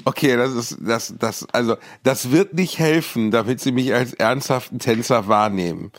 Okay, 0.05 0.37
das 0.37 0.53
ist 0.53 0.77
das 0.81 1.15
das 1.19 1.47
also 1.53 1.77
das 2.03 2.31
wird 2.31 2.53
nicht 2.53 2.79
helfen, 2.79 3.31
damit 3.31 3.61
sie 3.63 3.73
mich 3.73 3.95
als 3.95 4.13
ernsthaften 4.13 4.79
Tänzer 4.79 5.27
wahrnehmen. 5.27 5.91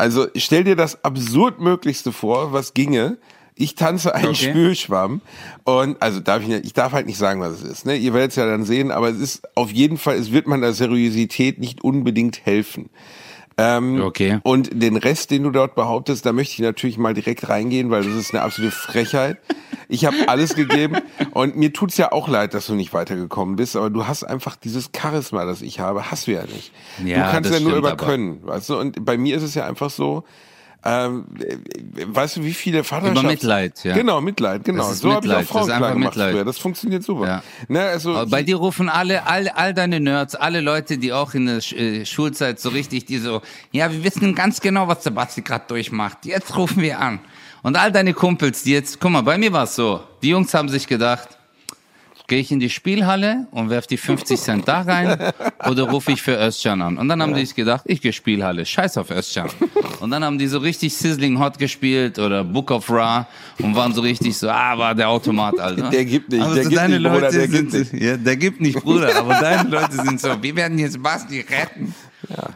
Also 0.00 0.26
stell 0.36 0.64
dir 0.64 0.76
das 0.76 1.04
absurd 1.04 1.60
möglichste 1.60 2.10
vor, 2.12 2.52
was 2.52 2.74
ginge. 2.74 3.18
Ich 3.54 3.74
tanze 3.74 4.14
einen 4.14 4.28
Okay. 4.28 4.50
Spülschwamm 4.50 5.20
und 5.64 6.00
also 6.00 6.20
darf 6.20 6.40
ich 6.42 6.48
nicht, 6.48 6.64
ich 6.64 6.72
darf 6.72 6.92
halt 6.92 7.06
nicht 7.06 7.18
sagen, 7.18 7.40
was 7.42 7.52
es 7.52 7.62
ist. 7.62 7.86
Ne? 7.86 7.96
Ihr 7.96 8.14
werdet 8.14 8.30
es 8.30 8.36
ja 8.36 8.46
dann 8.46 8.64
sehen, 8.64 8.90
aber 8.90 9.10
es 9.10 9.18
ist 9.18 9.42
auf 9.54 9.70
jeden 9.70 9.98
Fall, 9.98 10.16
es 10.16 10.32
wird 10.32 10.46
meiner 10.46 10.72
Seriosität 10.72 11.58
nicht 11.58 11.84
unbedingt 11.84 12.46
helfen. 12.46 12.88
Ähm, 13.58 14.00
Okay. 14.00 14.38
Und 14.42 14.70
den 14.82 14.96
Rest, 14.96 15.30
den 15.30 15.42
du 15.42 15.50
dort 15.50 15.74
behauptest, 15.74 16.24
da 16.24 16.32
möchte 16.32 16.54
ich 16.54 16.60
natürlich 16.60 16.96
mal 16.96 17.12
direkt 17.12 17.50
reingehen, 17.50 17.90
weil 17.90 18.02
das 18.02 18.14
ist 18.14 18.32
eine 18.32 18.42
absolute 18.42 18.74
Frechheit. 18.74 19.36
Ich 19.90 20.04
habe 20.04 20.16
alles 20.28 20.54
gegeben 20.54 20.98
und 21.32 21.56
mir 21.56 21.72
tut's 21.72 21.96
ja 21.96 22.12
auch 22.12 22.28
leid, 22.28 22.54
dass 22.54 22.66
du 22.66 22.74
nicht 22.74 22.94
weitergekommen 22.94 23.56
bist, 23.56 23.76
aber 23.76 23.90
du 23.90 24.06
hast 24.06 24.24
einfach 24.24 24.56
dieses 24.56 24.90
Charisma, 24.96 25.44
das 25.44 25.62
ich 25.62 25.80
habe, 25.80 26.10
hast 26.10 26.26
du 26.26 26.32
ja 26.32 26.42
nicht. 26.42 26.72
Ja, 27.04 27.26
du 27.26 27.32
kannst 27.32 27.50
das 27.50 27.58
ja 27.58 27.68
nur 27.68 27.76
über 27.76 27.96
können, 27.96 28.46
weißt 28.46 28.68
du? 28.70 28.78
Und 28.78 29.04
bei 29.04 29.18
mir 29.18 29.36
ist 29.36 29.42
es 29.42 29.54
ja 29.54 29.66
einfach 29.66 29.90
so, 29.90 30.24
ähm, 30.82 31.26
äh, 31.38 31.56
weißt 32.06 32.36
du, 32.36 32.44
wie 32.44 32.54
viele 32.54 32.84
Vaterschafts... 32.84 33.20
Über 33.20 33.30
Mitleid, 33.30 33.84
ja. 33.84 33.94
Genau, 33.94 34.20
Mitleid, 34.20 34.64
genau. 34.64 34.84
Das 34.84 34.92
ist 34.92 35.00
so 35.00 35.12
habe 35.12 35.26
ich 35.26 35.32
auch 35.32 35.38
das 35.38 35.48
Frauen 35.48 35.64
klar 35.66 35.76
einfach 35.76 35.92
gemacht 35.92 36.16
Mitleid. 36.16 36.32
früher. 36.32 36.44
Das 36.44 36.58
funktioniert 36.58 37.02
super. 37.02 37.26
Ja. 37.26 37.42
Ne, 37.68 37.80
also, 37.82 38.14
Aber 38.14 38.30
bei 38.30 38.42
dir 38.42 38.56
rufen 38.56 38.88
alle, 38.88 39.26
all, 39.26 39.48
all 39.48 39.74
deine 39.74 40.00
Nerds, 40.00 40.34
alle 40.34 40.62
Leute, 40.62 40.96
die 40.96 41.12
auch 41.12 41.34
in 41.34 41.46
der 41.46 41.60
Sch 41.60 41.74
äh, 41.74 42.06
Schulzeit 42.06 42.60
so 42.60 42.70
richtig, 42.70 43.04
die 43.04 43.18
so, 43.18 43.42
ja, 43.72 43.92
wir 43.92 44.04
wissen 44.04 44.34
ganz 44.34 44.60
genau, 44.60 44.88
was 44.88 45.02
der 45.02 45.10
Basti 45.10 45.42
gerade 45.42 45.64
durchmacht. 45.68 46.24
Jetzt 46.24 46.56
rufen 46.56 46.80
wir 46.80 46.98
an. 46.98 47.20
Und 47.62 47.76
all 47.76 47.92
deine 47.92 48.14
Kumpels, 48.14 48.62
die 48.62 48.72
jetzt, 48.72 49.00
guck 49.00 49.10
mal, 49.10 49.22
bei 49.22 49.36
mir 49.38 49.52
war 49.52 49.64
es 49.64 49.74
so. 49.74 50.00
Die 50.22 50.30
Jungs 50.30 50.52
haben 50.54 50.68
sich 50.68 50.86
gedacht, 50.86 51.28
gehe 52.30 52.38
ich 52.38 52.52
in 52.52 52.60
die 52.60 52.70
Spielhalle 52.70 53.48
und 53.50 53.70
werf 53.70 53.86
die 53.88 53.96
50 53.96 54.40
Cent 54.40 54.68
da 54.68 54.82
rein 54.82 55.32
oder 55.68 55.82
rufe 55.90 56.12
ich 56.12 56.22
für 56.22 56.38
Özcan 56.38 56.80
an? 56.80 56.96
Und 56.96 57.08
dann 57.08 57.20
haben 57.20 57.34
die 57.34 57.44
sich 57.44 57.56
gedacht, 57.56 57.82
ich 57.86 58.00
gehe 58.00 58.12
Spielhalle, 58.12 58.64
scheiß 58.64 58.96
auf 58.98 59.10
Özcan. 59.10 59.50
Und 60.00 60.10
dann 60.10 60.24
haben 60.24 60.38
die 60.38 60.46
so 60.46 60.58
richtig 60.58 60.94
Sizzling 60.94 61.38
Hot 61.38 61.58
gespielt 61.58 62.18
oder 62.18 62.42
Book 62.42 62.70
of 62.70 62.88
Ra 62.90 63.26
und 63.58 63.76
waren 63.76 63.92
so 63.92 64.00
richtig 64.00 64.34
so, 64.38 64.48
ah, 64.48 64.78
war 64.78 64.94
der 64.94 65.10
Automat, 65.10 65.60
Alter. 65.60 65.90
Der 65.90 66.06
gibt 66.06 66.30
nicht, 66.30 66.42
Aber 66.42 66.54
der 66.54 66.64
gibt 66.64 66.88
nicht, 66.88 67.02
Bruder, 67.02 67.30
der 67.30 67.48
gibt 67.48 67.72
nicht. 67.74 67.92
Ja, 67.92 68.16
der 68.16 68.36
gibt 68.36 68.60
nicht, 68.62 68.80
Bruder, 68.80 69.14
aber 69.16 69.34
deine 69.34 69.68
Leute 69.68 69.96
sind 69.96 70.18
so, 70.18 70.42
wir 70.42 70.56
werden 70.56 70.78
jetzt 70.78 71.02
Basti 71.02 71.40
retten. 71.40 71.94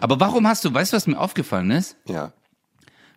Aber 0.00 0.18
warum 0.18 0.46
hast 0.46 0.64
du, 0.64 0.72
weißt 0.72 0.92
du, 0.94 0.96
was 0.96 1.06
mir 1.06 1.18
aufgefallen 1.18 1.70
ist? 1.72 1.96
ja. 2.08 2.32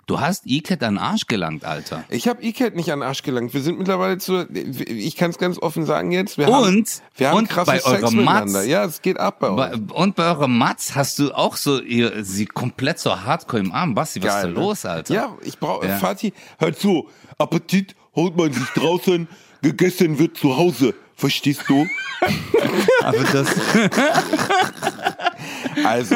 Du 0.08 0.22
hast 0.22 0.46
Iket 0.46 0.82
an 0.84 0.98
Arsch 0.98 1.28
gelangt, 1.28 1.65
Alter. 1.65 2.06
Ich 2.10 2.30
habe 2.30 2.41
E-Cat 2.41 2.76
nicht 2.78 2.91
an 2.93 3.04
Arsch 3.04 3.24
gelangt. 3.24 3.54
Wir 3.54 3.62
sind 3.62 3.78
mittlerweile 3.78 4.17
zu, 4.17 4.48
ich 4.50 5.17
kann 5.17 5.32
es 5.32 5.38
ganz 5.38 5.60
offen 5.62 5.86
sagen 5.86 6.12
jetzt, 6.13 6.38
wir 6.38 6.48
Und? 6.48 6.56
haben, 6.56 6.86
wir 7.17 7.30
haben 7.30 7.38
Und 7.39 7.54
bei 7.65 7.84
eurem. 7.84 8.24
Mats? 8.24 8.65
Ja, 8.65 8.86
es 8.86 9.02
geht 9.02 9.20
ab 9.20 9.39
bei 9.41 9.50
uns. 9.50 9.58
Bei- 9.88 9.93
Und 9.93 10.15
bei 10.15 10.26
eurem 10.30 10.58
Mats 10.58 10.96
hast 10.96 11.20
du 11.20 11.34
auch 11.34 11.58
so 11.58 11.82
ihr, 11.82 12.24
sie 12.24 12.46
komplett 12.46 13.00
so 13.00 13.20
hardcore 13.22 13.62
im 13.62 13.74
Arm. 13.74 13.93
Basti, 13.96 14.22
was 14.24 14.28
ist 14.28 14.34
da 14.36 14.41
Geil, 14.43 14.54
ne? 14.54 14.60
los, 14.62 14.86
Alter? 14.86 15.13
Ja, 15.13 15.38
ich 15.43 15.60
brauche, 15.60 15.86
Ja. 15.86 15.98
Fatih, 15.98 16.32
hör 16.58 16.74
zu, 16.74 17.10
Appetit 17.38 17.93
holt 18.15 18.38
man 18.38 18.54
sich 18.54 18.63
draußen, 18.76 19.28
gegessen 19.62 20.17
wird 20.20 20.38
zu 20.38 20.56
Hause. 20.56 20.96
Verstehst 21.18 21.64
du? 21.68 21.86
Aber 23.04 23.18
das, 23.34 23.48
Also, 25.86 26.16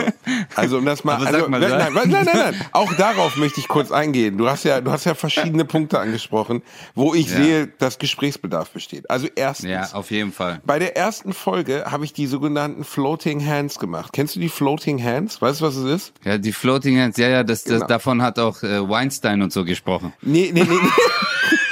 also 0.56 0.78
um 0.80 0.86
das 0.86 1.04
mal, 1.04 1.16
Aber 1.16 1.28
also, 1.28 1.48
mal, 1.48 1.60
nein, 1.60 1.70
nein, 1.72 1.94
nein, 1.94 2.10
nein, 2.10 2.28
nein, 2.34 2.56
auch 2.72 2.92
darauf 2.96 3.36
möchte 3.38 3.60
ich 3.60 3.68
kurz 3.68 3.92
eingehen. 3.92 4.38
Du 4.38 4.50
hast 4.50 4.64
ja, 4.64 4.82
du 4.82 4.92
hast 4.92 5.06
ja 5.06 5.14
verschiedene 5.14 5.66
Punkte 5.66 6.00
angesprochen, 6.00 6.64
wo 6.96 7.14
ich 7.14 7.30
Ja. 7.30 7.38
sehe, 7.38 7.68
dass 7.68 8.00
Gesprächsbedarf 8.00 8.72
besteht. 8.72 9.10
Also 9.10 9.28
erstens, 9.36 9.70
ja, 9.70 9.90
auf 9.94 10.10
jeden 10.12 10.32
Fall. 10.34 10.62
Bei 10.66 10.80
der 10.80 10.98
ersten 10.98 11.34
Folge 11.34 11.86
habe 11.90 12.06
ich 12.06 12.14
die 12.14 12.26
sogenannten 12.28 12.84
Floating 12.84 13.46
Hands 13.46 13.78
gemacht. 13.80 14.12
Kennst 14.14 14.36
du 14.36 14.40
die 14.40 14.50
Floating 14.50 15.04
Hands? 15.04 15.40
Weißt 15.42 15.62
du, 15.62 15.66
was 15.66 15.76
es 15.76 15.86
ist? 15.86 16.14
Ja, 16.24 16.38
die 16.38 16.54
Floating 16.54 17.00
Hands, 17.00 17.16
ja, 17.18 17.30
ja, 17.30 17.44
das, 17.44 17.64
das, 17.64 17.74
Genau. 17.76 17.88
davon 17.88 18.22
hat 18.24 18.40
auch 18.40 18.62
äh, 18.64 18.88
Weinstein 18.90 19.42
und 19.42 19.54
so 19.54 19.64
gesprochen. 19.64 20.14
Nee, 20.22 20.50
nee, 20.54 20.64
nee. 20.64 20.68
nee. 20.70 20.78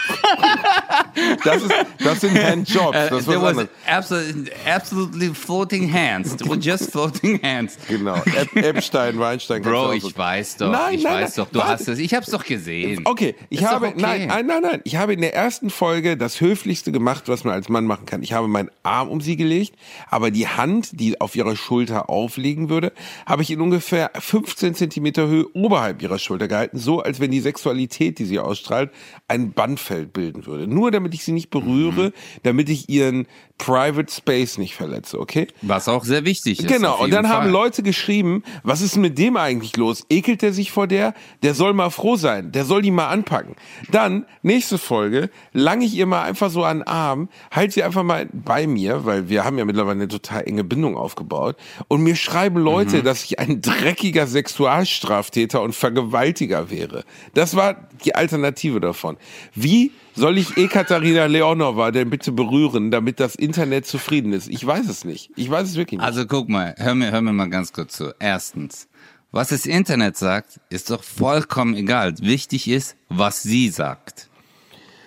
Das, 1.44 1.62
ist, 1.64 1.72
das 2.04 2.22
sind 2.22 2.38
Handjobs. 2.42 2.90
Uh, 2.90 2.92
Das 3.10 3.20
ist 3.20 3.26
there 3.28 3.42
was 3.42 3.50
anderes. 3.52 3.70
absolutely, 3.88 4.52
absolutely 4.66 5.34
floating 5.34 5.92
hands. 5.92 6.36
Just 6.60 6.92
floating 6.92 7.42
hands. 7.42 7.78
Genau. 7.88 8.16
Ep 8.36 8.56
Epstein, 8.56 9.20
Weinstein. 9.20 9.62
Bro, 9.62 9.94
ich 9.94 10.18
weiß 10.18 10.58
doch, 10.58 10.72
Nein, 10.72 10.96
ich 10.96 11.04
nein, 11.04 11.24
weiß 11.24 11.38
nein, 11.38 11.46
doch, 11.46 11.52
du 11.52 11.60
warte. 11.60 11.72
hast 11.72 11.88
es, 11.88 12.00
ich 12.00 12.14
hab's 12.14 12.30
doch 12.32 12.44
gesehen. 12.46 13.02
Okay, 13.06 13.36
ich 13.50 13.62
Ist 13.62 13.68
habe, 13.68 13.88
okay. 13.88 13.96
nein, 13.98 14.28
nein, 14.28 14.46
nein, 14.48 14.62
nein, 14.62 14.82
ich 14.84 14.96
habe 14.98 15.14
in 15.14 15.22
der 15.22 15.34
ersten 15.36 15.70
Folge 15.70 16.18
das 16.18 16.40
Höflichste 16.42 16.92
gemacht, 16.92 17.24
was 17.28 17.44
man 17.44 17.54
als 17.54 17.70
Mann 17.70 17.86
machen 17.86 18.06
kann. 18.06 18.24
Ich 18.24 18.34
habe 18.34 18.48
meinen 18.48 18.70
Arm 18.84 19.10
um 19.10 19.22
sie 19.22 19.36
gelegt, 19.36 19.74
aber 20.10 20.32
die 20.32 20.48
Hand, 20.48 21.00
die 21.00 21.20
auf 21.22 21.36
ihrer 21.36 21.56
Schulter 21.56 22.10
aufliegen 22.10 22.70
würde, 22.70 22.92
habe 23.26 23.42
ich 23.42 23.52
in 23.52 23.62
ungefähr 23.62 24.12
15 24.18 24.76
Zentimeter 24.76 25.28
Höhe 25.28 25.46
oberhalb 25.54 26.02
ihrer 26.02 26.20
Schulter 26.20 26.48
gehalten, 26.48 26.78
so 26.78 27.02
als 27.02 27.20
wenn 27.20 27.32
die 27.32 27.40
Sexualität, 27.40 28.20
die 28.20 28.26
sie 28.26 28.40
ausstrahlt, 28.40 28.92
ein 29.28 29.52
Bandfeld 29.52 30.14
bilden 30.14 30.46
würde. 30.46 30.68
Nur 30.68 30.89
damit 30.92 31.14
ich 31.14 31.24
sie 31.24 31.32
nicht 31.32 31.50
berühre, 31.50 32.14
damit 32.44 32.70
ich 32.70 32.90
ihren 32.90 33.28
Private 33.60 34.12
Space 34.12 34.58
nicht 34.58 34.74
verletze, 34.74 35.20
okay? 35.20 35.48
Was 35.62 35.90
auch 35.90 36.06
sehr 36.06 36.24
wichtig 36.26 36.60
ist. 36.60 36.68
Genau, 36.68 37.04
und 37.04 37.12
dann 37.12 37.28
haben 37.28 37.44
Fall. 37.44 37.52
Leute 37.52 37.84
geschrieben, 37.84 38.42
was 38.64 38.82
ist 38.82 38.96
mit 38.96 39.18
dem 39.18 39.36
eigentlich 39.36 39.76
los? 39.76 40.06
Ekelt 40.10 40.42
der 40.42 40.54
sich 40.54 40.72
vor 40.72 40.88
der? 40.88 41.14
Der 41.44 41.54
soll 41.54 41.74
mal 41.74 41.90
froh 41.90 42.16
sein, 42.16 42.54
der 42.54 42.64
soll 42.64 42.82
die 42.82 42.90
mal 42.90 43.10
anpacken. 43.10 43.56
Dann, 43.92 44.26
nächste 44.44 44.78
Folge, 44.78 45.30
lang 45.52 45.82
ich 45.82 45.94
ihr 45.94 46.06
mal 46.06 46.24
einfach 46.24 46.50
so 46.50 46.64
an 46.64 46.80
den 46.80 46.88
Arm, 46.88 47.30
halt 47.52 47.74
sie 47.74 47.84
einfach 47.84 48.04
mal 48.04 48.30
bei 48.32 48.66
mir, 48.66 49.06
weil 49.06 49.28
wir 49.28 49.44
haben 49.44 49.58
ja 49.58 49.66
mittlerweile 49.66 49.98
eine 49.98 50.08
total 50.08 50.48
enge 50.48 50.64
Bindung 50.64 50.96
aufgebaut. 50.96 51.58
Und 51.90 52.02
mir 52.02 52.16
schreiben 52.16 52.60
Leute, 52.60 53.04
dass 53.04 53.26
ich 53.26 53.40
ein 53.40 53.62
dreckiger 53.62 54.26
Sexualstraftäter 54.26 55.62
und 55.62 55.76
Vergewaltiger 55.76 56.72
wäre. 56.72 57.04
Das 57.34 57.58
war 57.58 57.90
die 58.06 58.16
Alternative 58.16 58.80
davon. 58.80 59.18
Wie 59.54 59.92
soll 60.20 60.38
ich 60.38 60.58
Ekaterina 60.58 61.26
Leonova 61.26 61.92
denn 61.92 62.10
bitte 62.10 62.32
berühren, 62.32 62.92
damit 62.92 63.20
das 63.20 63.36
Internet 63.36 63.86
zufrieden 63.88 64.34
ist? 64.34 64.48
Ich 64.50 64.66
weiß 64.66 64.88
es 64.88 65.04
nicht. 65.06 65.32
Ich 65.36 65.50
weiß 65.50 65.68
es 65.68 65.76
wirklich 65.76 66.00
nicht. 66.00 66.06
Also 66.06 66.26
guck 66.26 66.50
mal, 66.50 66.76
hör 66.78 66.94
mir, 66.96 67.12
hör 67.12 67.22
mir 67.22 67.34
mal 67.34 67.50
ganz 67.50 67.74
kurz 67.74 67.96
zu. 67.98 68.14
Erstens, 68.20 68.88
was 69.32 69.50
das 69.50 69.66
Internet 69.66 70.18
sagt, 70.18 70.60
ist 70.70 70.90
doch 70.92 71.04
vollkommen 71.04 71.76
egal. 71.76 72.14
Wichtig 72.20 72.68
ist, 72.68 72.96
was 73.10 73.42
sie 73.44 73.70
sagt. 73.70 74.30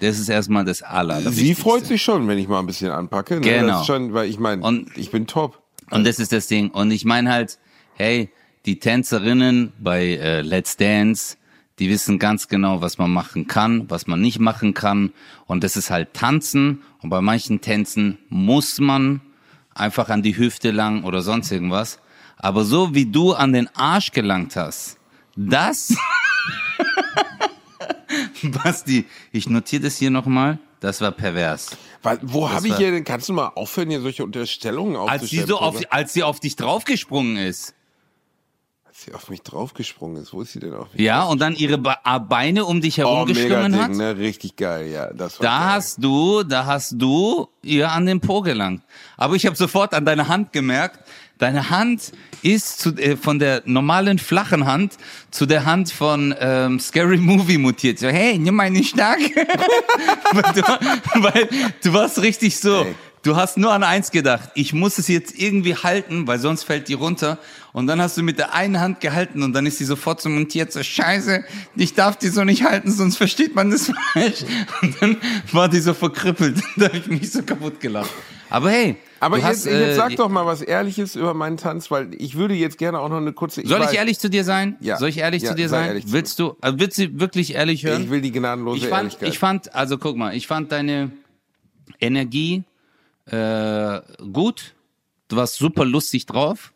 Das 0.01 0.18
ist 0.18 0.29
erstmal 0.29 0.64
das 0.64 0.83
Aller. 0.83 1.20
Sie 1.31 1.55
freut 1.55 1.87
sich 1.87 2.03
schon, 2.03 2.27
wenn 2.27 2.37
ich 2.38 2.48
mal 2.48 2.59
ein 2.59 2.66
bisschen 2.66 2.90
anpacke. 2.90 3.35
Ne? 3.37 3.40
Genau. 3.42 3.68
Das 3.68 3.81
ist 3.83 3.87
schon, 3.87 4.12
weil 4.14 4.29
ich 4.29 4.38
meine, 4.38 4.62
Und- 4.62 4.96
ich 4.98 5.11
bin 5.12 5.27
top. 5.29 5.62
Und 5.90 6.05
das 6.07 6.18
ist 6.18 6.33
das 6.33 6.46
Ding. 6.48 6.70
Und 6.70 6.90
ich 6.90 7.05
meine 7.05 7.31
halt, 7.31 7.59
hey, 7.94 8.31
die 8.66 8.79
Tänzerinnen 8.79 9.72
bei 9.79 10.16
äh, 10.16 10.40
Let's 10.40 10.77
Dance, 10.77 11.37
die 11.83 11.90
wissen 11.90 12.21
ganz 12.21 12.47
genau, 12.47 12.81
was 12.81 12.99
man 12.99 13.12
machen 13.12 13.49
kann, 13.49 13.90
was 13.90 14.07
man 14.07 14.21
nicht 14.21 14.38
machen 14.38 14.73
kann. 14.73 15.12
Und 15.47 15.64
das 15.64 15.77
ist 15.77 15.90
halt 15.90 16.14
Tanzen. 16.14 16.81
Und 17.03 17.11
bei 17.11 17.21
manchen 17.21 17.61
Tänzen 17.61 18.18
muss 18.29 18.79
man 18.79 19.21
einfach 19.75 20.09
an 20.09 20.23
die 20.23 20.37
Hüfte 20.37 20.71
lang 20.71 21.03
oder 21.03 21.23
sonst 21.23 21.51
irgendwas. 21.51 21.99
Aber 22.37 22.64
so 22.64 22.95
wie 22.95 23.07
du 23.07 23.33
an 23.33 23.53
den 23.53 23.68
Arsch 23.75 24.12
gelangt 24.12 24.55
hast, 24.55 24.97
das, 25.35 25.97
Basti, 28.62 29.05
ich 29.33 29.49
notiere 29.49 29.83
das 29.83 29.97
hier 29.97 30.11
nochmal, 30.12 30.61
das 30.79 31.01
war 31.01 31.11
pervers. 31.11 31.77
Weil, 32.01 32.21
wo 32.23 32.49
habe 32.49 32.68
ich 32.68 32.77
hier 32.77 32.92
denn, 32.92 33.03
kannst 33.03 33.29
du 33.29 33.33
mal 33.33 33.49
aufhören, 33.49 33.90
hier 33.90 34.01
solche 34.01 34.23
Unterstellungen 34.23 34.95
Als 34.95 35.31
sie 35.31 35.40
aufzustellen? 35.40 35.49
so 35.49 35.59
auf, 35.59 35.81
als 35.90 36.12
sie 36.12 36.23
auf 36.23 36.38
dich 36.38 36.55
draufgesprungen 36.55 37.38
ist. 37.38 37.75
Sie 39.05 39.15
auf 39.15 39.29
mich 39.31 39.43
draufgesprungen 39.43 40.23
ist. 40.23 40.33
Wo 40.33 40.43
ist 40.43 40.53
sie 40.53 40.61
denn 40.61 40.75
auf 40.75 40.93
mich? 40.93 41.03
Ja, 41.03 41.25
und 41.25 41.41
dann 41.41 41.55
ihre 41.55 41.79
Be 41.79 41.95
äh, 42.05 42.21
Beine 42.21 42.65
um 42.65 42.81
dich 42.81 42.95
oh, 43.01 43.05
herum 43.05 43.29
mega 43.29 43.41
geschlungen 43.41 43.81
hat. 43.81 43.91
ne? 43.91 44.17
Richtig 44.19 44.57
geil, 44.57 44.88
ja. 44.91 45.12
Das 45.12 45.38
war 45.41 45.45
Da 45.47 45.59
geil. 45.59 45.69
hast 45.75 46.03
du, 46.03 46.43
da 46.43 46.67
hast 46.67 46.95
du 46.97 47.49
ihr 47.62 47.91
an 47.91 48.07
den 48.07 48.21
Po 48.21 48.41
gelangt. 48.43 48.83
Aber 49.17 49.35
ich 49.35 49.47
habe 49.47 49.57
sofort 49.57 49.95
an 49.95 50.05
deiner 50.05 50.29
Hand 50.29 50.53
gemerkt, 50.53 51.01
deine 51.38 51.71
Hand 51.71 52.12
ist 52.43 52.81
zu, 52.81 52.91
äh, 52.97 53.17
von 53.17 53.38
der 53.38 53.62
normalen 53.65 54.19
flachen 54.19 54.67
Hand 54.67 54.97
zu 55.31 55.47
der 55.47 55.65
Hand 55.65 55.91
von 55.91 56.35
ähm, 56.38 56.79
Scary 56.81 57.17
Movie 57.19 57.59
mutiert. 57.59 57.99
So, 57.99 58.09
hey, 58.09 58.38
nimm 58.38 58.55
mal 58.55 58.71
nicht 58.71 58.91
stark. 58.95 59.19
weil, 60.33 60.53
du, 60.55 61.23
weil 61.23 61.49
du 61.83 61.93
warst 61.93 62.21
richtig 62.23 62.59
so, 62.59 62.83
Ey. 62.83 62.95
Du 63.23 63.37
hast 63.37 63.57
nur 63.59 63.73
an 63.73 63.83
eins 63.83 64.11
gedacht. 64.11 64.51
Ich 64.55 64.73
muss 64.73 64.99
es 64.99 65.09
jetzt 65.09 65.39
irgendwie 65.39 65.75
halten, 65.77 66.27
weil 66.27 66.39
sonst 66.39 66.65
fällt 66.65 66.89
die 66.89 66.95
runter. 66.95 67.39
Und 67.73 67.87
dann 67.87 68.03
hast 68.03 68.19
du 68.19 68.23
mit 68.23 68.39
der 68.39 68.53
einen 68.55 68.81
Hand 68.81 69.01
gehalten 69.01 69.43
und 69.43 69.55
dann 69.55 69.65
ist 69.65 69.79
sie 69.79 69.85
sofort 69.87 70.21
so 70.21 70.29
montiert, 70.29 70.73
so 70.73 70.83
scheiße, 70.83 71.43
ich 71.75 71.95
darf 71.95 72.17
die 72.17 72.29
so 72.29 72.45
nicht 72.45 72.65
halten, 72.65 72.91
sonst 72.93 73.17
versteht 73.17 73.55
man 73.55 73.71
das 73.71 73.91
falsch. 74.13 74.45
Und 74.83 75.01
dann 75.01 75.17
war 75.53 75.69
die 75.71 75.81
so 75.81 75.95
verkrüppelt. 75.95 76.61
da 76.77 76.87
habe 76.89 76.99
ich 76.99 77.07
mich 77.07 77.31
so 77.33 77.43
kaputt 77.43 77.81
gelacht. 77.81 78.11
Aber 78.51 78.71
hey, 78.71 78.97
Aber 79.21 79.39
jetzt, 79.39 79.47
hast, 79.47 79.67
äh, 79.67 79.87
jetzt 79.87 79.97
sag 79.97 80.15
doch 80.17 80.29
mal 80.29 80.45
was 80.45 80.61
Ehrliches 80.61 81.17
über 81.17 81.33
meinen 81.33 81.57
Tanz, 81.57 81.91
weil 81.91 82.11
ich 82.19 82.35
würde 82.35 82.53
jetzt 82.53 82.77
gerne 82.77 82.99
auch 83.01 83.09
noch 83.09 83.17
eine 83.17 83.33
kurze. 83.33 83.67
Soll 83.67 83.81
ich 83.81 83.87
weiß- 83.87 83.93
ehrlich 83.95 84.19
zu 84.19 84.29
dir 84.29 84.45
sein? 84.45 84.77
Ja. 84.81 84.99
Soll 84.99 85.09
ich 85.09 85.17
ehrlich 85.17 85.43
Ja, 85.43 85.51
zu 85.51 85.55
dir 85.57 85.71
sei 85.71 85.95
sein? 85.95 86.03
willst 86.09 86.39
du, 86.39 86.57
also 86.61 86.79
willst 86.79 86.99
du 86.99 87.19
wirklich 87.19 87.55
ehrlich 87.55 87.85
hören? 87.87 88.03
Ich 88.03 88.11
will 88.11 88.21
die 88.21 88.33
gnadenlose 88.33 88.77
ich 88.85 88.89
fand, 88.89 89.05
Ehrlichkeit. 89.05 89.29
ich 89.31 89.39
fand, 89.39 89.75
also 89.75 89.97
guck 89.97 90.19
mal, 90.19 90.37
ich 90.37 90.47
fand 90.47 90.71
deine 90.71 91.11
Energie 92.01 92.65
äh, 93.33 94.01
gut. 94.33 94.75
Du 95.29 95.37
warst 95.37 95.57
super 95.57 95.85
lustig 95.85 96.27
drauf. 96.27 96.73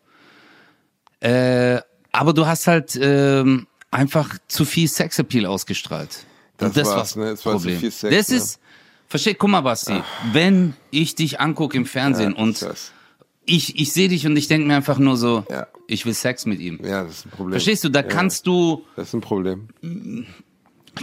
Äh, 1.21 1.81
aber 2.13 2.33
du 2.33 2.47
hast 2.47 2.67
halt 2.67 2.99
ähm, 3.01 3.67
einfach 3.91 4.37
zu 4.49 4.65
viel 4.65 4.89
Sexappeal 4.89 5.47
ausgestrahlt. 5.47 6.25
Das 6.57 6.73
das 6.73 6.89
war's, 6.89 7.17
war 7.17 7.25
ne? 7.25 7.31
Es 7.33 7.45
war 7.45 7.53
zu 7.55 7.59
Problem. 7.59 7.81
viel 7.81 7.91
Sex, 7.91 8.17
das 8.17 8.29
ne? 8.31 8.37
ist, 8.37 8.61
versteh, 9.09 9.35
guck 9.35 9.51
mal, 9.51 9.61
Basti, 9.61 10.03
wenn 10.33 10.75
ich 10.91 11.15
dich 11.15 11.39
angucke 11.41 11.77
im 11.77 11.85
Fernsehen 11.85 12.33
Ja, 12.37 12.43
und 12.43 12.63
das- 12.63 12.93
ich, 13.45 13.79
ich 13.79 13.93
sehe 13.93 14.09
dich 14.09 14.27
und 14.27 14.37
ich 14.37 14.49
denke 14.49 14.67
mir 14.67 14.75
einfach 14.77 14.99
nur 14.99 15.17
so, 15.17 15.45
Ja. 15.51 15.67
ich 15.87 16.05
will 16.07 16.15
Sex 16.15 16.47
mit 16.47 16.59
ihm. 16.61 16.81
ja, 16.83 17.05
das 17.05 17.19
ist 17.19 17.27
ein 17.27 17.31
Problem. 17.31 17.53
Verstehst 17.53 17.85
du, 17.85 17.91
da 17.91 18.01
ja, 18.01 18.07
kannst 18.09 18.47
du 18.47 18.85
Das 18.97 19.09
ist 19.09 19.15
ein 19.15 19.21
Problem. 19.21 19.69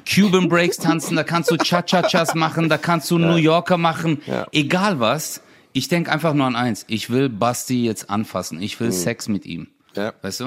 Cuban 0.08 0.50
Breaks 0.50 0.78
tanzen, 0.78 1.16
da 1.16 1.24
kannst 1.24 1.52
du 1.52 1.58
Cha-Cha-Chas 1.58 2.36
machen, 2.36 2.70
da 2.70 2.78
kannst 2.78 3.10
du 3.12 3.18
New 3.18 3.36
Yorker 3.36 3.78
machen, 3.78 4.22
Ja. 4.26 4.48
egal 4.52 5.00
was. 5.00 5.42
Ich 5.72 5.88
denk 5.88 6.08
einfach 6.10 6.34
nur 6.34 6.46
an 6.46 6.56
eins, 6.56 6.86
ich 6.88 7.10
will 7.10 7.30
Basti 7.30 7.84
jetzt 7.86 8.10
anfassen, 8.10 8.62
ich 8.62 8.80
will 8.80 8.92
Sex 8.92 9.28
mit 9.28 9.46
ihm. 9.46 9.68
Ja. 9.96 10.14
Weißt 10.22 10.42
du? 10.42 10.46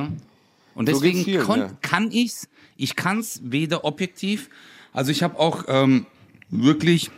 Und 0.74 0.86
So 0.88 0.92
deswegen 0.92 1.24
vielen, 1.24 1.46
ja. 1.48 1.70
kann 1.80 2.10
ich's, 2.10 2.48
ich 2.76 2.96
kann's 2.96 3.40
weder 3.42 3.84
objektiv, 3.84 4.50
also 4.92 5.10
ich 5.10 5.22
habe 5.22 5.38
auch 5.38 5.64
ähm, 5.68 6.06
wirklich 6.50 7.10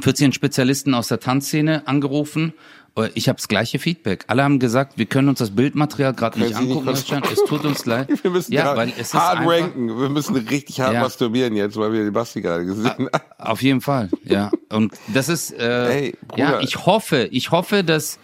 14 0.00 0.32
Spezialisten 0.32 0.94
aus 0.94 1.08
der 1.08 1.20
Tanzszene 1.20 1.86
angerufen. 1.86 2.52
Äh, 2.96 3.10
Ich 3.14 3.28
habe 3.28 3.36
das 3.36 3.48
gleiche 3.48 3.78
Feedback. 3.78 4.24
Alle 4.28 4.42
haben 4.42 4.58
gesagt, 4.58 4.96
wir 4.98 5.06
können 5.06 5.28
uns 5.28 5.38
das 5.38 5.50
Bildmaterial 5.50 6.14
gerade 6.14 6.38
nicht 6.38 6.48
nicht 6.50 6.58
angucken. 6.58 6.88
Özcan. 6.88 7.22
es 7.32 7.44
tut 7.44 7.64
uns 7.64 7.84
leid. 7.86 8.08
Wir 8.22 8.30
müssen 8.30 8.52
ja, 8.52 8.76
weil 8.76 8.88
es 8.90 9.08
ist 9.08 9.14
hart 9.14 9.38
einfach, 9.38 9.50
ranken. 9.52 9.88
Wir 10.00 10.08
müssen 10.08 10.34
richtig 10.36 10.80
hart 10.80 10.94
Ja. 10.94 11.00
masturbieren 11.02 11.54
jetzt, 11.56 11.76
weil 11.76 11.92
wir 11.92 12.04
den 12.04 12.12
Basti 12.12 12.40
gerade 12.40 12.64
gesehen 12.64 12.88
haben. 12.88 13.08
Auf 13.38 13.62
jeden 13.62 13.80
Fall, 13.80 14.08
ja. 14.24 14.50
Und 14.70 14.94
das 15.08 15.28
ist, 15.28 15.52
äh, 15.52 15.88
Ey, 16.06 16.14
Bruder. 16.26 16.42
ja, 16.42 16.60
ich 16.60 16.86
hoffe, 16.86 17.28
ich 17.30 17.50
hoffe, 17.50 17.84
dass 17.84 18.18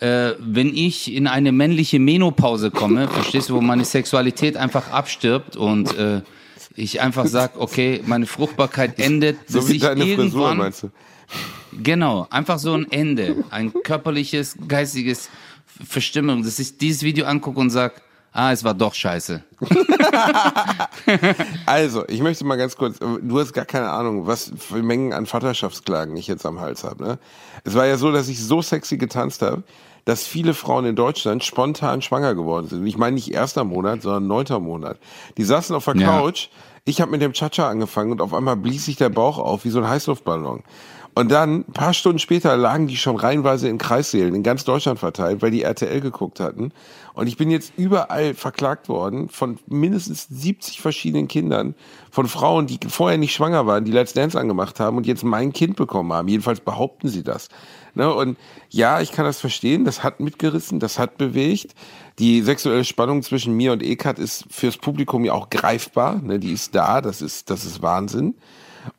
äh, 0.00 0.32
wenn 0.40 0.74
ich 0.76 1.12
in 1.14 1.26
eine 1.28 1.52
männliche 1.52 1.98
Menopause 2.00 2.70
komme, 2.70 3.08
verstehst 3.18 3.48
du, 3.50 3.54
wo 3.54 3.60
meine 3.60 3.84
Sexualität 3.84 4.56
einfach 4.56 4.90
abstirbt 4.90 5.56
und 5.56 5.96
äh, 5.96 6.20
ich 6.76 7.00
einfach 7.00 7.26
sag, 7.26 7.52
okay, 7.60 8.02
meine 8.06 8.26
Fruchtbarkeit 8.26 8.98
endet, 8.98 9.36
So 9.48 9.68
wie 9.68 9.76
ich 9.76 9.84
Frisur, 9.84 10.04
irgendwann, 10.06 10.56
meinst 10.56 10.82
du? 10.84 10.90
Genau, 11.82 12.26
einfach 12.30 12.58
so 12.58 12.74
ein 12.74 12.90
Ende, 12.90 13.44
ein 13.50 13.72
körperliches, 13.84 14.56
geistiges 14.68 15.28
Verstimmung, 15.66 16.42
dass 16.42 16.58
ich 16.58 16.78
dieses 16.78 17.02
Video 17.02 17.26
angucke 17.26 17.58
und 17.60 17.70
sag, 17.70 18.02
ah, 18.32 18.52
es 18.52 18.64
war 18.64 18.74
doch 18.74 18.94
scheiße. 18.94 19.42
Also, 21.66 22.04
ich 22.08 22.20
möchte 22.20 22.44
mal 22.44 22.56
ganz 22.56 22.76
kurz, 22.76 22.98
du 22.98 23.38
hast 23.38 23.52
gar 23.52 23.64
keine 23.64 23.90
Ahnung, 23.90 24.26
was 24.26 24.52
für 24.56 24.82
Mengen 24.82 25.12
an 25.12 25.26
Vaterschaftsklagen 25.26 26.16
ich 26.16 26.26
jetzt 26.26 26.46
am 26.46 26.60
Hals 26.60 26.84
habe. 26.84 27.02
Ne? 27.04 27.18
Es 27.64 27.74
war 27.74 27.86
ja 27.86 27.96
so, 27.96 28.12
dass 28.12 28.28
ich 28.28 28.42
so 28.42 28.62
sexy 28.62 28.96
getanzt 28.96 29.42
habe, 29.42 29.64
dass 30.04 30.26
viele 30.26 30.54
Frauen 30.54 30.84
in 30.84 30.96
Deutschland 30.96 31.44
spontan 31.44 32.02
schwanger 32.02 32.34
geworden 32.34 32.68
sind. 32.68 32.86
Ich 32.86 32.96
meine 32.96 33.14
nicht 33.14 33.32
erster 33.32 33.64
Monat, 33.64 34.02
sondern 34.02 34.26
neunter 34.26 34.60
Monat. 34.60 34.98
Die 35.36 35.44
saßen 35.44 35.74
auf 35.74 35.84
der 35.84 35.96
Ja. 35.96 36.18
Couch, 36.18 36.48
ich 36.84 37.00
habe 37.00 37.10
mit 37.10 37.22
dem 37.22 37.32
Cha-Cha 37.32 37.68
angefangen 37.68 38.12
und 38.12 38.20
auf 38.20 38.34
einmal 38.34 38.56
blies 38.56 38.84
sich 38.84 38.96
der 38.96 39.08
Bauch 39.08 39.38
auf 39.38 39.64
wie 39.64 39.70
so 39.70 39.80
ein 39.80 39.88
Heißluftballon. 39.88 40.62
Und 41.16 41.30
dann, 41.30 41.60
ein 41.60 41.72
paar 41.72 41.94
Stunden 41.94 42.18
später, 42.18 42.56
lagen 42.56 42.88
die 42.88 42.96
schon 42.96 43.14
reihenweise 43.14 43.68
in 43.68 43.78
Kreissälen 43.78 44.34
in 44.34 44.42
ganz 44.42 44.64
Deutschland 44.64 44.98
verteilt, 44.98 45.42
weil 45.42 45.52
die 45.52 45.62
RTL 45.62 46.00
geguckt 46.00 46.40
hatten. 46.40 46.72
Und 47.14 47.28
ich 47.28 47.36
bin 47.36 47.50
jetzt 47.50 47.72
überall 47.76 48.34
verklagt 48.34 48.88
worden 48.88 49.28
von 49.28 49.58
mindestens 49.68 50.26
70 50.28 50.80
verschiedenen 50.80 51.28
Kindern, 51.28 51.76
von 52.10 52.26
Frauen, 52.26 52.66
die 52.66 52.80
vorher 52.88 53.18
nicht 53.18 53.32
schwanger 53.32 53.64
waren, 53.66 53.84
die 53.84 53.92
Let's 53.92 54.12
Dance 54.12 54.38
angemacht 54.38 54.80
haben 54.80 54.96
und 54.96 55.06
jetzt 55.06 55.22
mein 55.22 55.52
Kind 55.52 55.76
bekommen 55.76 56.12
haben. 56.12 56.26
Jedenfalls 56.26 56.58
behaupten 56.58 57.08
sie 57.08 57.22
das. 57.22 57.48
Ne? 57.94 58.12
Und 58.12 58.36
ja, 58.70 59.00
ich 59.00 59.12
kann 59.12 59.24
das 59.24 59.38
verstehen, 59.38 59.84
das 59.84 60.02
hat 60.02 60.18
mitgerissen, 60.18 60.80
das 60.80 60.98
hat 60.98 61.16
bewegt. 61.16 61.76
Die 62.18 62.42
sexuelle 62.42 62.84
Spannung 62.84 63.22
zwischen 63.22 63.56
mir 63.56 63.72
und 63.72 63.84
Ekat 63.84 64.18
ist 64.18 64.46
fürs 64.50 64.76
Publikum 64.76 65.24
ja 65.24 65.32
auch 65.32 65.48
greifbar. 65.48 66.20
Ne? 66.20 66.40
Die 66.40 66.52
ist 66.52 66.74
da, 66.74 67.00
das 67.00 67.22
ist, 67.22 67.50
das 67.50 67.64
ist 67.64 67.82
Wahnsinn. 67.82 68.34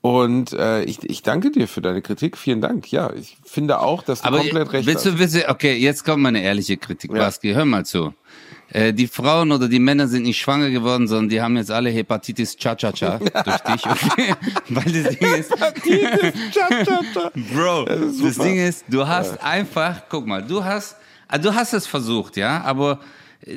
Und 0.01 0.53
äh, 0.53 0.83
ich, 0.83 1.03
ich 1.03 1.21
danke 1.21 1.51
dir 1.51 1.67
für 1.67 1.81
deine 1.81 2.01
Kritik. 2.01 2.37
Vielen 2.37 2.61
Dank. 2.61 2.91
Ja, 2.91 3.11
ich 3.13 3.37
finde 3.45 3.79
auch, 3.79 4.03
dass 4.03 4.21
du 4.21 4.27
Aber 4.27 4.39
komplett 4.39 4.73
recht 4.73 4.87
willst 4.87 5.05
hast. 5.05 5.13
du, 5.15 5.19
willst 5.19 5.35
du, 5.35 5.49
okay, 5.49 5.75
jetzt 5.75 6.03
kommt 6.05 6.23
meine 6.23 6.41
ehrliche 6.41 6.77
Kritik, 6.77 7.11
Ja. 7.11 7.17
Baski, 7.19 7.53
hör 7.53 7.65
mal 7.65 7.85
zu. 7.85 8.13
Äh, 8.69 8.93
die 8.93 9.07
Frauen 9.07 9.51
oder 9.51 9.67
die 9.67 9.79
Männer 9.79 10.07
sind 10.07 10.23
nicht 10.23 10.39
schwanger 10.39 10.69
geworden, 10.71 11.07
sondern 11.07 11.29
die 11.29 11.39
haben 11.41 11.55
jetzt 11.55 11.69
alle 11.71 11.89
Hepatitis 11.91 12.57
Cha-Cha-Cha 12.57 13.19
durch 13.43 13.59
dich, 13.59 13.85
okay? 13.85 14.33
Weil 14.69 15.03
das 15.03 15.17
Ding 15.17 15.33
ist, 15.35 15.51
Bro, 17.53 17.85
das, 17.85 18.17
super. 18.17 18.43
Ding 18.43 18.57
ist, 18.57 18.85
du 18.87 19.07
hast 19.07 19.41
einfach, 19.43 20.01
guck 20.09 20.25
mal, 20.25 20.41
du 20.41 20.63
hast, 20.63 20.95
ah, 21.27 21.37
du 21.37 21.53
hast 21.53 21.73
es 21.73 21.85
versucht, 21.87 22.37
ja, 22.37 22.61
aber 22.63 22.99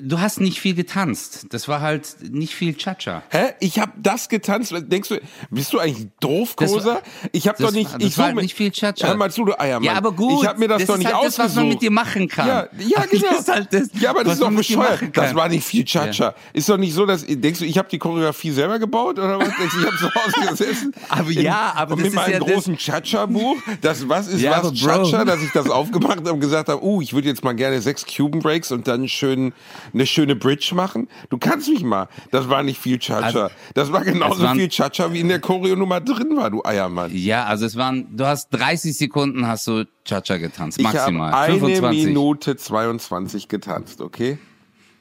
du 0.02 0.20
hast 0.20 0.40
nicht 0.40 0.60
viel 0.60 0.74
getanzt. 0.74 1.46
Das 1.50 1.66
war 1.68 1.80
halt 1.80 2.16
nicht 2.30 2.54
viel 2.54 2.74
Cha-Cha. 2.74 3.22
Hä? 3.30 3.54
Ich 3.60 3.78
habe 3.78 3.92
das 3.96 4.28
getanzt. 4.28 4.74
Denkst 4.76 5.08
du, 5.08 5.20
bist 5.50 5.72
du 5.72 5.78
eigentlich 5.78 6.08
doof, 6.20 6.54
Das 6.58 6.70
Kosa? 6.72 7.00
Ich 7.32 7.48
habe 7.48 7.56
das 7.58 7.68
doch 7.70 7.74
nicht. 7.74 7.92
war- 7.92 7.98
das 7.98 8.08
ich 8.08 8.18
war 8.18 8.26
halt 8.26 8.34
mir- 8.36 8.42
nicht 8.42 8.54
viel 8.54 8.70
Cha-Cha. 8.70 9.06
Hör 9.08 9.16
mal 9.16 9.30
zu, 9.30 9.44
du 9.44 9.58
Eiermann. 9.58 9.84
Ja, 9.84 9.94
aber 9.94 10.12
gut. 10.12 10.42
Ich 10.42 10.48
habe 10.48 10.58
mir 10.58 10.68
das, 10.68 10.84
doch 10.84 10.94
ist 10.94 10.98
nicht 10.98 11.06
halt 11.06 11.16
ausgesucht. 11.16 11.38
das, 11.38 11.44
was 11.50 11.54
man 11.56 11.68
mit 11.68 11.82
dir 11.82 11.90
machen 11.90 12.28
kann. 12.28 12.46
Ja, 12.48 12.68
ja, 12.78 13.04
genau. 13.10 13.26
Das 13.30 13.40
ist 13.40 13.48
halt 13.48 13.72
das, 13.72 13.88
ja, 14.00 14.10
aber 14.10 14.24
das 14.24 14.34
ist 14.34 14.42
doch 14.42 14.50
bescheuert. 14.50 15.00
Das 15.16 15.34
war 15.34 15.48
nicht 15.48 15.64
viel 15.64 15.84
Cha-Cha. 15.84 16.34
Ist 16.52 16.68
doch 16.68 16.76
nicht 16.76 16.92
so, 16.94 17.06
dass 17.06 17.24
denkst 17.26 17.60
du, 17.60 17.64
ich 17.64 17.78
habe 17.78 17.88
die 17.88 17.98
Choreografie 17.98 18.50
selber 18.50 18.78
gebaut 18.78 19.18
oder 19.18 19.38
was? 19.38 19.48
Denkst 19.56 19.74
du, 19.74 19.80
ich 19.80 19.86
habe 19.86 19.96
zu 19.96 20.14
Hause 20.14 20.50
gesessen? 20.50 20.94
Aber 21.08 21.30
ja, 21.30 21.72
aber 21.74 21.92
und 21.94 22.00
das 22.00 22.04
mit 22.04 22.06
ist 22.12 22.14
meinem 22.16 22.32
ja 22.32 22.38
das- 22.40 22.48
großen 22.54 22.76
Cha-Cha-Buch. 22.76 23.56
Das 23.80 24.08
was 24.08 24.28
ist 24.28 24.40
Ja, 24.42 24.62
was. 24.62 24.74
Cha-Cha, 24.74 25.24
dass 25.24 25.40
ich 25.42 25.50
das 25.52 25.70
aufgemacht 25.70 26.18
habe 26.18 26.32
und 26.32 26.40
gesagt 26.40 26.68
habe, 26.68 26.84
uh, 26.84 27.00
ich 27.00 27.12
würde 27.14 27.28
jetzt 27.28 27.42
mal 27.42 27.54
gerne 27.54 27.80
sechs 27.80 28.04
Cuban 28.04 28.40
Breaks 28.40 28.70
und 28.70 28.86
dann 28.86 29.08
schön 29.08 29.52
eine 29.92 30.06
schöne 30.06 30.36
Bridge 30.36 30.72
machen. 30.74 31.08
Du 31.30 31.38
kannst 31.38 31.68
mich 31.68 31.82
mal. 31.82 32.08
Das 32.30 32.48
war 32.48 32.62
nicht 32.62 32.78
viel 32.80 32.98
Cha-Cha. 32.98 33.26
Also, 33.26 33.46
das 33.74 33.92
war 33.92 34.04
genauso 34.04 34.42
waren- 34.42 34.56
viel 34.58 34.68
Cha-Cha, 34.68 35.12
wie 35.12 35.20
in 35.20 35.28
der 35.28 35.40
Choreo-Nummer 35.40 36.00
drin 36.00 36.36
war, 36.36 36.50
du 36.50 36.62
Eiermann. 36.64 37.10
Ja, 37.14 37.44
also 37.44 37.66
es 37.66 37.76
waren, 37.76 38.16
du 38.16 38.26
hast 38.26 38.50
30 38.50 38.96
Sekunden 38.96 39.46
hast 39.46 39.66
du 39.66 39.84
Cha-Cha 40.04 40.36
getanzt, 40.38 40.78
Ich 40.78 40.86
habe 40.86 40.96
maximal. 40.96 41.32
eine 41.34 41.54
25. 41.58 42.06
Minute 42.06 42.56
22 42.56 43.48
getanzt, 43.48 44.00
okay? 44.00 44.38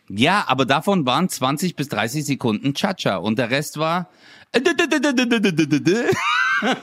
Ja, 0.10 0.46
aber 0.48 0.65
davon 0.65 1.06
waren 1.06 1.28
20 1.30 1.76
bis 1.76 1.89
30 1.89 2.26
Sekunden 2.26 2.74
Cha-Cha 2.74 3.17
und 3.17 3.38
der 3.38 3.50
Rest 3.50 3.78
war 3.78 4.10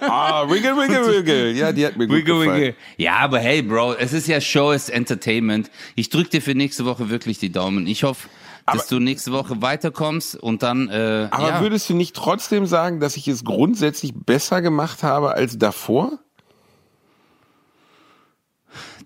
Ah, 0.00 0.48
wiggle, 0.48 0.76
wiggle, 0.76 1.06
wiggle. 1.18 1.52
Ja, 1.52 1.72
die 1.72 1.84
hat 1.86 1.96
mir 1.96 2.06
gut 2.06 2.16
Wiggle, 2.18 2.38
gefallen. 2.40 2.60
wiggle. 2.60 2.74
Ja, 2.96 3.16
aber 3.16 3.38
hey, 3.40 3.62
Bro, 3.62 3.94
es 3.94 4.12
ist 4.12 4.28
ja 4.28 4.40
Show, 4.40 4.72
es 4.72 4.84
ist 4.84 4.90
Entertainment. 4.90 5.70
Ich 5.96 6.10
drück 6.10 6.30
dir 6.30 6.42
für 6.42 6.54
nächste 6.54 6.84
Woche 6.84 7.10
wirklich 7.10 7.38
die 7.38 7.50
Daumen. 7.50 7.86
Ich 7.86 8.04
hoffe, 8.04 8.28
dass 8.66 8.82
Aber- 8.82 8.88
du 8.90 8.98
nächste 9.00 9.32
Woche 9.32 9.60
weiterkommst 9.62 10.36
und 10.36 10.62
dann, 10.62 10.88
äh, 10.88 11.28
Aber 11.30 11.48
ja. 11.48 11.60
würdest 11.60 11.88
du 11.90 11.94
nicht 11.94 12.14
trotzdem 12.14 12.66
sagen, 12.66 13.00
dass 13.00 13.16
ich 13.16 13.26
es 13.26 13.44
grundsätzlich 13.44 14.12
besser 14.14 14.62
gemacht 14.62 15.02
habe 15.02 15.32
als 15.34 15.58
davor? 15.58 16.18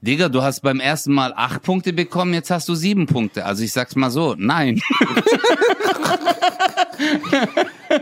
Digga, 0.00 0.28
du 0.28 0.42
hast 0.42 0.60
beim 0.60 0.80
ersten 0.80 1.12
Mal 1.12 1.32
acht 1.34 1.62
Punkte 1.62 1.92
bekommen, 1.92 2.32
jetzt 2.34 2.50
hast 2.50 2.68
du 2.68 2.74
sieben 2.74 3.06
Punkte. 3.06 3.44
Also 3.44 3.64
ich 3.64 3.72
sag's 3.72 3.96
mal 3.96 4.10
so, 4.10 4.34
nein. 4.38 4.80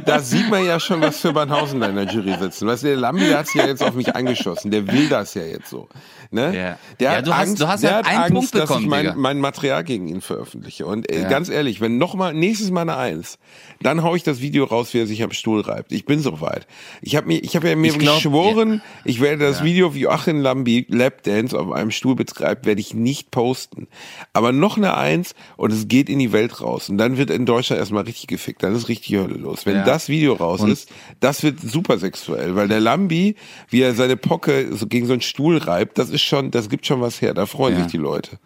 Da 0.04 0.20
sieht 0.20 0.50
man 0.50 0.64
ja 0.64 0.80
schon, 0.80 1.00
was 1.00 1.20
für 1.20 1.32
Banhausen 1.32 1.80
da 1.80 1.88
in 1.88 1.96
der 1.96 2.06
Jury 2.06 2.36
sitzen. 2.38 2.66
Weißt 2.66 2.82
du, 2.82 2.88
der 2.88 2.96
Lambi, 2.96 3.30
hat 3.30 3.46
sich 3.46 3.56
ja 3.56 3.66
jetzt 3.66 3.82
auf 3.82 3.94
mich 3.94 4.14
eingeschossen. 4.14 4.70
Der 4.70 4.86
will 4.86 5.08
das 5.08 5.34
ja 5.34 5.42
jetzt 5.42 5.70
so. 5.70 5.88
Ne? 6.30 6.56
Ja. 6.56 6.78
Der 7.00 7.10
Ja, 7.12 7.16
hat 7.18 7.26
du 7.26 7.34
hast- 7.34 7.48
Angst, 7.48 7.60
du 7.62 7.68
hast 7.68 7.82
der 7.82 7.94
halt 7.96 8.06
einen 8.06 8.18
Angst, 8.18 8.32
Punkt 8.34 8.54
dass 8.54 8.60
bekommen, 8.62 8.84
ich 8.84 8.90
mein, 8.90 9.12
mein 9.16 9.38
Material 9.40 9.84
gegen 9.84 10.08
ihn 10.08 10.20
veröffentliche. 10.20 10.86
Und 10.86 11.10
äh, 11.10 11.22
Ja. 11.22 11.28
ganz 11.28 11.48
ehrlich, 11.48 11.80
wenn 11.80 11.98
noch 11.98 12.14
mal 12.14 12.34
nächstes 12.34 12.70
Mal 12.70 12.82
eine 12.82 12.96
Eins, 12.96 13.38
dann 13.82 14.02
hau 14.02 14.14
ich 14.14 14.22
das 14.22 14.40
Video 14.40 14.64
raus, 14.64 14.92
wie 14.94 14.98
er 15.00 15.06
sich 15.06 15.22
am 15.22 15.32
Stuhl 15.32 15.60
reibt. 15.60 15.92
Ich 15.92 16.04
bin 16.04 16.20
soweit. 16.20 16.66
Ich 17.02 17.16
habe 17.16 17.26
mir, 17.26 17.38
ich 17.42 17.54
habe 17.56 17.68
ja 17.68 17.76
mir 17.76 17.92
glaub, 17.92 18.16
geschworen, 18.16 18.82
ich 19.04 19.20
werde 19.20 19.44
das 19.44 19.58
Ja. 19.60 19.64
Video, 19.64 19.94
wie 19.94 20.00
Joachim 20.00 20.40
Lambi 20.40 20.86
Lapdance 20.88 21.58
auf 21.58 21.70
einem 21.72 21.90
Stuhl 21.90 22.14
betreibt, 22.16 22.66
werde 22.66 22.80
ich 22.80 22.94
nicht 22.94 23.30
posten. 23.30 23.86
Aber 24.32 24.52
noch 24.52 24.76
eine 24.76 24.96
Eins 24.96 25.34
und 25.56 25.72
es 25.72 25.88
geht 25.88 26.08
in 26.08 26.18
die 26.18 26.32
Welt 26.32 26.60
raus. 26.60 26.88
Und 26.88 26.98
dann 26.98 27.16
wird 27.18 27.30
in 27.30 27.46
Deutschland 27.46 27.78
erstmal 27.80 28.04
richtig 28.04 28.26
gefickt. 28.26 28.62
Dann 28.62 28.74
ist 28.74 28.88
richtig 28.88 29.16
Hölle 29.16 29.34
los. 29.34 29.66
Wenn 29.66 29.76
Ja. 29.76 29.84
das 29.84 30.08
Video 30.08 30.32
raus 30.34 30.60
Und- 30.60 30.70
ist, 30.70 30.88
das 31.20 31.42
wird 31.42 31.60
super 31.60 31.98
sexuell, 31.98 32.56
weil 32.56 32.68
der 32.68 32.80
Lambi, 32.80 33.36
wie 33.68 33.82
er 33.82 33.94
seine 33.94 34.16
Pocke 34.16 34.74
so 34.74 34.86
gegen 34.86 35.06
so 35.06 35.12
einen 35.12 35.22
Stuhl 35.22 35.58
reibt, 35.58 35.98
das 35.98 36.10
ist 36.10 36.15
schon, 36.22 36.50
das 36.50 36.68
gibt 36.68 36.86
schon 36.86 37.00
was 37.00 37.20
her, 37.20 37.34
da 37.34 37.46
freuen 37.46 37.76
Ja. 37.76 37.82
sich 37.82 37.92
die 37.92 37.98
Leute. 37.98 38.38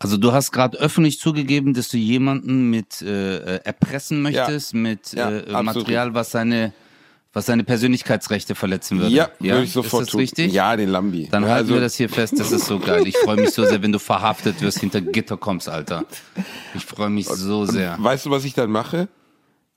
Also 0.00 0.16
du 0.16 0.32
hast 0.32 0.52
gerade 0.52 0.78
öffentlich 0.78 1.18
zugegeben, 1.18 1.74
dass 1.74 1.88
du 1.88 1.96
jemanden 1.96 2.70
mit 2.70 3.02
äh, 3.02 3.56
äh, 3.56 3.60
erpressen 3.64 4.22
möchtest, 4.22 4.72
mit 4.74 5.12
Ja, 5.12 5.30
äh, 5.30 5.38
absolut. 5.52 5.64
Material, 5.64 6.14
was 6.14 6.30
seine 6.30 6.72
was 7.34 7.44
seine 7.46 7.62
Persönlichkeitsrechte 7.62 8.54
verletzen 8.54 8.98
würde. 9.00 9.14
Ja, 9.14 9.28
würde 9.38 9.62
ich 9.62 9.72
sofort 9.72 10.02
ist 10.02 10.06
das 10.08 10.12
tun. 10.12 10.20
richtig? 10.20 10.52
Ja, 10.52 10.74
den 10.76 10.88
Lambi. 10.88 11.28
Dann 11.30 11.42
Ja, 11.42 11.50
halten 11.50 11.64
also- 11.64 11.74
wir 11.74 11.80
das 11.82 11.94
hier 11.94 12.08
fest, 12.08 12.34
das 12.40 12.52
ist 12.52 12.64
so 12.66 12.78
geil. 12.78 13.06
Ich 13.06 13.16
freue 13.18 13.36
mich 13.36 13.50
so 13.50 13.64
sehr, 13.66 13.82
wenn 13.82 13.92
du 13.92 13.98
verhaftet 13.98 14.60
wirst, 14.62 14.78
hinter 14.80 15.00
Gitter 15.02 15.36
kommst, 15.36 15.68
Alter. 15.68 16.04
Ich 16.74 16.86
freue 16.86 17.10
mich 17.10 17.26
so 17.26 17.66
sehr. 17.66 17.96
Weißt 18.00 18.24
du, 18.26 18.30
was 18.30 18.44
ich 18.44 18.54
dann 18.54 18.70
mache? 18.70 19.08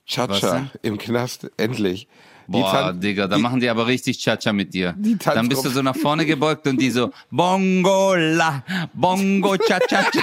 Cha-Cha 0.06 0.70
im 0.82 0.98
Knast, 0.98 1.50
endlich. 1.58 2.08
Boah, 2.46 2.92
Digga, 2.92 3.26
da 3.26 3.38
machen 3.38 3.60
die 3.60 3.68
aber 3.68 3.86
richtig 3.86 4.18
Cha-Cha 4.18 4.52
mit 4.52 4.74
dir. 4.74 4.94
Dann 5.24 5.48
bist 5.48 5.64
du 5.64 5.70
so 5.70 5.82
nach 5.82 5.96
vorne 5.96 6.26
gebeugt 6.26 6.66
und 6.66 6.80
die 6.80 6.90
so 6.90 7.12
Bongo 7.30 8.14
la, 8.14 8.62
Bongo 8.92 9.56
Cha-Cha-Cha. 9.56 10.22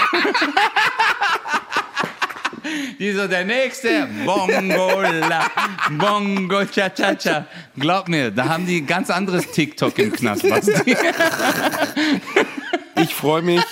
Die 3.00 3.12
so, 3.14 3.28
der 3.28 3.46
nächste, 3.46 4.08
Bongo 4.26 5.02
la, 5.02 5.50
Bongo 5.92 6.66
Cha-Cha-Cha. 6.66 7.46
Glaub 7.78 8.10
mir, 8.10 8.32
da 8.32 8.50
haben 8.50 8.66
die 8.66 8.86
ganz 8.86 9.10
anderes 9.10 9.50
TikTok 9.52 9.98
im 10.00 10.12
Knast, 10.12 10.48
Basti. 10.48 10.96
Ich 13.02 13.16
freue 13.16 13.42
mich, 13.42 13.64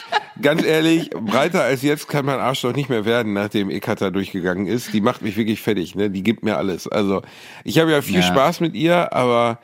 ganz 0.48 0.64
ehrlich, 0.64 1.10
breiter 1.10 1.64
als 1.64 1.82
jetzt 1.82 2.08
kann 2.08 2.26
mein 2.26 2.40
Arschloch 2.40 2.74
nicht 2.74 2.88
mehr 2.88 3.04
werden, 3.04 3.34
nachdem 3.34 3.70
Ekata 3.70 4.12
durchgegangen 4.12 4.66
ist. 4.66 4.94
Die 4.94 5.02
macht 5.02 5.22
mich 5.22 5.36
wirklich 5.36 5.60
fertig, 5.60 5.94
ne? 5.94 6.10
Die 6.10 6.24
gibt 6.24 6.42
mir 6.42 6.56
alles. 6.56 6.88
Also, 6.88 7.22
ich 7.66 7.80
habe 7.80 7.92
ja 7.92 8.02
viel 8.02 8.22
Ja. 8.22 8.22
Spaß 8.22 8.62
mit 8.62 8.74
ihr, 8.74 9.12
aber 9.12 9.60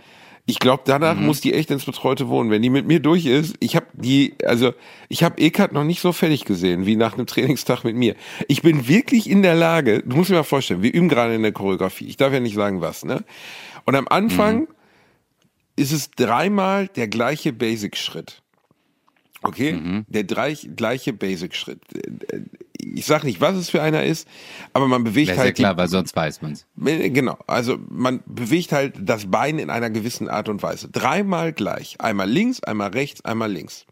ich 0.45 0.59
glaube, 0.59 0.83
danach 0.85 1.15
muss 1.15 1.39
die 1.39 1.53
echt 1.53 1.71
ins 1.71 1.85
betreute 1.85 2.27
Wohnen. 2.27 2.51
Wenn 2.51 2.61
die 2.61 2.69
mit 2.69 2.85
mir 2.85 2.99
durch 2.99 3.25
ist, 3.25 3.55
ich 3.61 3.77
habe 3.77 3.85
die, 3.93 4.33
also 4.43 4.73
ich 5.07 5.23
habe 5.23 5.39
Ekat 5.41 5.71
noch 5.71 5.85
nicht 5.85 6.01
so 6.01 6.11
fertig 6.11 6.43
gesehen 6.43 6.85
wie 6.85 6.97
nach 6.97 7.13
einem 7.13 7.27
Trainingstag 7.27 7.85
mit 7.85 7.95
mir. 7.95 8.15
Ich 8.49 8.61
bin 8.61 8.85
wirklich 8.89 9.29
in 9.29 9.41
der 9.41 9.55
Lage, 9.55 10.03
du 10.03 10.17
musst 10.17 10.31
dir 10.31 10.35
mal 10.35 10.43
vorstellen, 10.43 10.83
wir 10.83 10.93
üben 10.93 11.07
gerade 11.07 11.33
in 11.33 11.43
der 11.43 11.53
Choreografie. 11.53 12.07
Ich 12.07 12.17
darf 12.17 12.33
ja 12.33 12.41
nicht 12.41 12.55
sagen 12.55 12.81
was, 12.81 13.05
ne? 13.05 13.23
Und 13.85 13.95
am 13.95 14.09
Anfang 14.09 14.67
ist 15.77 15.93
es 15.93 16.11
dreimal 16.11 16.89
der 16.89 17.07
gleiche 17.07 17.53
Basic-Schritt. 17.53 18.42
Okay, 19.43 19.73
Mhm. 19.73 20.05
der 20.07 20.23
drei, 20.23 20.53
gleiche 20.53 21.13
Basic-Schritt. 21.13 21.79
Ich 22.79 23.05
sag 23.05 23.23
nicht, 23.23 23.39
was 23.41 23.55
es 23.55 23.69
für 23.69 23.81
einer 23.81 24.03
ist, 24.03 24.27
aber 24.73 24.87
man 24.87 25.03
bewegt 25.03 25.29
Das 25.29 25.35
ist 25.35 25.37
ja 25.39 25.43
halt 25.45 25.57
die- 25.57 25.61
klar, 25.61 25.77
weil 25.77 25.87
sonst 25.87 26.15
weiß 26.15 26.41
man's. 26.41 26.65
Genau, 26.75 27.37
also 27.47 27.77
man 27.89 28.21
bewegt 28.25 28.71
halt 28.71 28.95
das 28.99 29.29
Bein 29.29 29.57
in 29.59 29.69
einer 29.69 29.89
gewissen 29.89 30.27
Art 30.29 30.49
und 30.49 30.61
Weise. 30.63 30.89
Dreimal 30.89 31.53
gleich. 31.53 31.95
Einmal 31.99 32.29
links, 32.29 32.61
einmal 32.63 32.89
rechts, 32.91 33.23
einmal 33.23 33.51
links. 33.51 33.85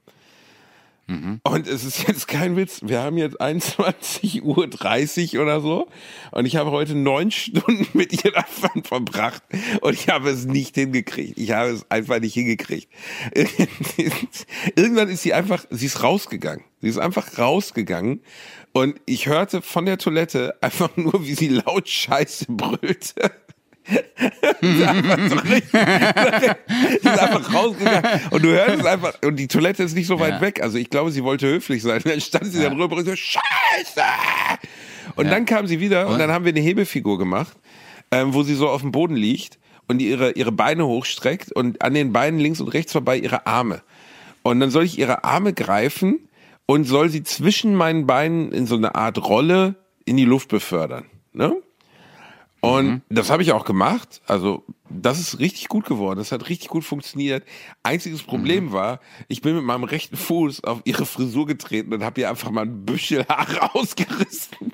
Und 1.43 1.67
es 1.67 1.83
ist 1.83 2.07
jetzt 2.07 2.27
kein 2.27 2.55
Witz, 2.55 2.81
wir 2.83 3.01
haben 3.01 3.17
jetzt 3.17 3.41
21.30 3.41 4.41
Uhr 5.35 5.41
oder 5.41 5.59
so 5.59 5.89
und 6.31 6.45
ich 6.45 6.55
habe 6.55 6.71
heute 6.71 6.95
neun 6.95 7.31
Stunden 7.31 7.87
mit 7.93 8.23
ihr 8.23 8.31
davon 8.31 8.83
verbracht 8.83 9.43
und 9.81 9.93
ich 9.93 10.07
habe 10.07 10.29
es 10.29 10.45
nicht 10.45 10.75
hingekriegt. 10.75 11.37
Ich 11.37 11.51
habe 11.51 11.71
es 11.71 11.89
einfach 11.89 12.19
nicht 12.19 12.33
hingekriegt. 12.33 12.89
Irgendwann 14.75 15.09
ist 15.09 15.23
sie 15.23 15.33
einfach, 15.33 15.65
sie 15.69 15.85
ist 15.85 16.01
rausgegangen. 16.01 16.63
Sie 16.79 16.89
ist 16.89 16.97
einfach 16.97 17.37
rausgegangen 17.37 18.21
und 18.71 18.99
ich 19.05 19.27
hörte 19.27 19.61
von 19.61 19.85
der 19.85 19.97
Toilette 19.97 20.55
einfach 20.61 20.95
nur, 20.95 21.25
wie 21.25 21.35
sie 21.35 21.49
laut 21.49 21.89
Scheiße 21.89 22.45
brüllte. 22.47 23.31
Sie 24.61 24.67
ist 24.67 24.87
einfach, 24.87 25.17
so 25.29 25.35
richtig, 25.37 25.63
sie 25.71 26.95
ist 27.09 27.19
einfach 27.19 27.53
rausgegangen 27.53 28.03
und 28.29 28.43
du 28.43 28.49
hörst 28.49 28.79
es 28.79 28.85
einfach 28.85 29.13
und 29.25 29.37
die 29.37 29.47
Toilette 29.47 29.83
ist 29.83 29.95
nicht 29.95 30.07
so 30.07 30.19
weit 30.19 30.35
Ja. 30.35 30.41
weg. 30.41 30.61
Also 30.61 30.77
ich 30.77 30.89
glaube, 30.89 31.11
sie 31.11 31.23
wollte 31.23 31.47
höflich 31.47 31.81
sein. 31.81 32.01
Dann 32.03 32.21
stand 32.21 32.45
sie 32.45 32.61
dann 32.61 32.79
rüber 32.79 32.95
und 32.97 33.05
so 33.05 33.15
Scheiße. 33.15 34.01
Und 35.15 35.29
dann 35.31 35.45
kam 35.45 35.67
sie 35.67 35.79
wieder 35.79 36.05
und, 36.07 36.13
Und? 36.13 36.19
dann 36.19 36.31
haben 36.31 36.45
wir 36.45 36.51
eine 36.51 36.59
Hebefigur 36.61 37.17
gemacht, 37.17 37.57
ähm, 38.11 38.33
wo 38.33 38.43
sie 38.43 38.53
so 38.55 38.69
auf 38.69 38.81
dem 38.81 38.91
Boden 38.91 39.15
liegt 39.15 39.57
und 39.87 40.01
ihre 40.01 40.31
ihre 40.33 40.51
Beine 40.51 40.85
hochstreckt 40.85 41.51
und 41.51 41.81
an 41.81 41.93
den 41.93 42.13
Beinen 42.13 42.39
links 42.39 42.61
und 42.61 42.67
rechts 42.69 42.91
vorbei 42.91 43.17
ihre 43.17 43.47
Arme. 43.47 43.81
Und 44.43 44.59
dann 44.59 44.69
soll 44.69 44.83
ich 44.85 44.97
ihre 44.99 45.23
Arme 45.23 45.53
greifen 45.53 46.29
und 46.65 46.85
soll 46.85 47.09
sie 47.09 47.23
zwischen 47.23 47.75
meinen 47.75 48.05
Beinen 48.07 48.51
in 48.51 48.67
so 48.67 48.75
eine 48.75 48.95
Art 48.95 49.17
Rolle 49.27 49.75
in 50.05 50.17
die 50.17 50.25
Luft 50.25 50.49
befördern. 50.49 51.05
Ne? 51.33 51.55
Und 52.61 53.01
das 53.09 53.31
habe 53.31 53.41
ich 53.41 53.51
auch 53.53 53.65
gemacht. 53.65 54.21
Also, 54.27 54.63
das 54.87 55.19
ist 55.19 55.39
richtig 55.39 55.67
gut 55.67 55.85
geworden. 55.85 56.19
Das 56.19 56.31
hat 56.31 56.47
richtig 56.47 56.69
gut 56.69 56.83
funktioniert. 56.83 57.43
Einziges 57.81 58.21
Problem 58.21 58.71
war, 58.71 58.99
ich 59.27 59.41
bin 59.41 59.55
mit 59.55 59.63
meinem 59.63 59.83
rechten 59.83 60.15
Fuß 60.15 60.63
auf 60.63 60.81
ihre 60.85 61.07
Frisur 61.07 61.47
getreten 61.47 61.91
und 61.91 62.03
habe 62.03 62.21
ihr 62.21 62.29
einfach 62.29 62.51
mal 62.51 62.65
ein 62.65 62.85
Büschel 62.85 63.25
Haare 63.27 63.73
ausgerissen. 63.75 64.71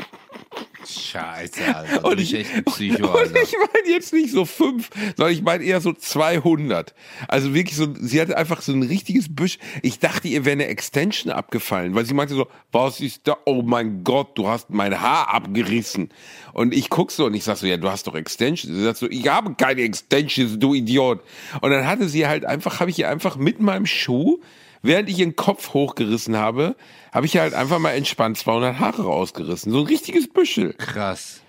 Scheiße, 0.88 1.76
Alter. 1.76 2.06
Und 2.06 2.20
ich, 2.20 2.34
echt 2.34 2.54
ein 2.54 2.64
Psycho, 2.64 3.08
und 3.12 3.16
Alter. 3.16 3.42
ich 3.42 3.54
meine 3.54 3.90
jetzt 3.90 4.14
nicht 4.14 4.32
so 4.32 4.46
fünf, 4.46 4.90
sondern 5.16 5.34
ich 5.34 5.42
meine 5.42 5.64
eher 5.64 5.82
so 5.82 5.94
200. 5.94 6.94
Also 7.28 7.54
wirklich 7.54 7.76
so, 7.76 7.94
sie 8.00 8.22
hatte 8.22 8.38
einfach 8.38 8.62
so 8.62 8.72
ein 8.72 8.84
richtiges 8.84 9.34
Büsch. 9.34 9.58
Ich 9.82 10.00
dachte, 10.00 10.28
ihr 10.28 10.46
wäre 10.46 10.54
eine 10.54 10.68
Extension 10.68 11.32
abgefallen, 11.32 11.96
weil 11.96 12.06
sie 12.06 12.14
meinte 12.14 12.36
so, 12.36 12.48
was 12.72 13.02
ist 13.02 13.28
da? 13.28 13.38
Oh 13.46 13.62
mein 13.62 14.04
Gott, 14.04 14.38
du 14.38 14.48
hast 14.48 14.70
mein 14.70 15.00
Haar 15.00 15.34
abgerissen. 15.34 16.10
Und 16.54 16.74
ich 16.74 16.90
guck 16.90 17.12
so 17.12 17.26
und 17.26 17.34
ich 17.34 17.44
sag 17.44 17.58
so, 17.58 17.68
ja, 17.68 17.78
du 17.78 17.90
hast 17.90 18.08
doch 18.08 18.16
Extensions. 18.16 18.76
Sie 18.76 18.84
sagt 18.84 18.98
so, 18.98 19.10
ich 19.10 19.28
habe 19.28 19.54
keine 19.56 19.82
Extensions, 19.82 20.58
du 20.58 20.74
Idiot. 20.74 21.22
Und 21.62 21.72
dann 21.72 21.86
hatte 21.86 22.08
sie 22.10 22.28
halt 22.28 22.46
einfach, 22.46 22.80
habe 22.80 22.90
ich 22.90 23.00
ihr 23.00 23.10
einfach 23.10 23.36
mit 23.36 23.60
meinem 23.60 23.86
Schuh, 23.86 24.40
während 24.82 25.10
ich 25.10 25.20
ihren 25.20 25.36
Kopf 25.36 25.74
hochgerissen 25.74 26.36
habe, 26.38 26.76
habe 27.12 27.26
ich 27.26 27.38
halt 27.38 27.54
einfach 27.54 27.80
mal 27.80 27.92
entspannt 27.92 28.38
200 28.38 28.80
Haare 28.80 29.04
rausgerissen. 29.04 29.72
So 29.72 29.80
ein 29.80 29.86
richtiges 29.88 30.28
Büschel. 30.30 30.74
Krass. 30.74 31.42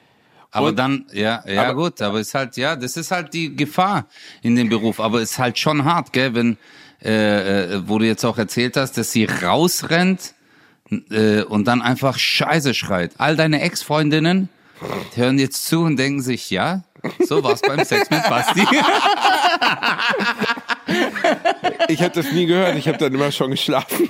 Aber 0.50 0.68
Und- 0.68 0.78
dann, 0.78 1.06
ja, 1.12 1.42
ja 1.46 1.64
aber- 1.64 1.74
gut, 1.74 2.00
aber 2.02 2.20
ist 2.20 2.34
halt, 2.34 2.56
ja, 2.56 2.74
das 2.76 2.96
ist 2.96 3.10
halt 3.10 3.34
die 3.34 3.54
Gefahr 3.54 4.06
in 4.42 4.56
dem 4.56 4.68
Beruf. 4.68 5.00
Aber 5.00 5.20
ist 5.20 5.38
halt 5.38 5.58
schon 5.58 5.84
hart, 5.84 6.12
gell, 6.12 6.34
wenn, 6.34 6.56
äh, 7.04 7.74
äh, 7.74 7.88
wo 7.88 7.98
du 7.98 8.06
jetzt 8.06 8.24
auch 8.24 8.38
erzählt 8.38 8.76
hast, 8.76 8.96
dass 8.96 9.12
sie 9.12 9.26
rausrennt 9.26 10.34
äh, 11.10 11.42
und 11.42 11.66
dann 11.68 11.82
einfach 11.82 12.18
Scheiße 12.18 12.72
schreit. 12.72 13.12
All 13.18 13.36
deine 13.36 13.60
Ex-Freundinnen 13.60 14.48
hören 15.14 15.38
jetzt 15.38 15.66
zu 15.66 15.82
und 15.82 15.96
denken 15.98 16.22
sich, 16.22 16.50
ja, 16.50 16.82
so 17.26 17.44
war's 17.44 17.60
beim 17.60 17.84
Sex 17.84 18.08
mit 18.10 18.22
Basti. 18.28 18.66
Ich 21.88 22.02
habe 22.02 22.14
das 22.14 22.32
nie 22.32 22.46
gehört, 22.46 22.76
ich 22.76 22.88
habe 22.88 22.98
dann 22.98 23.14
immer 23.14 23.32
schon 23.32 23.50
geschlafen. 23.50 24.08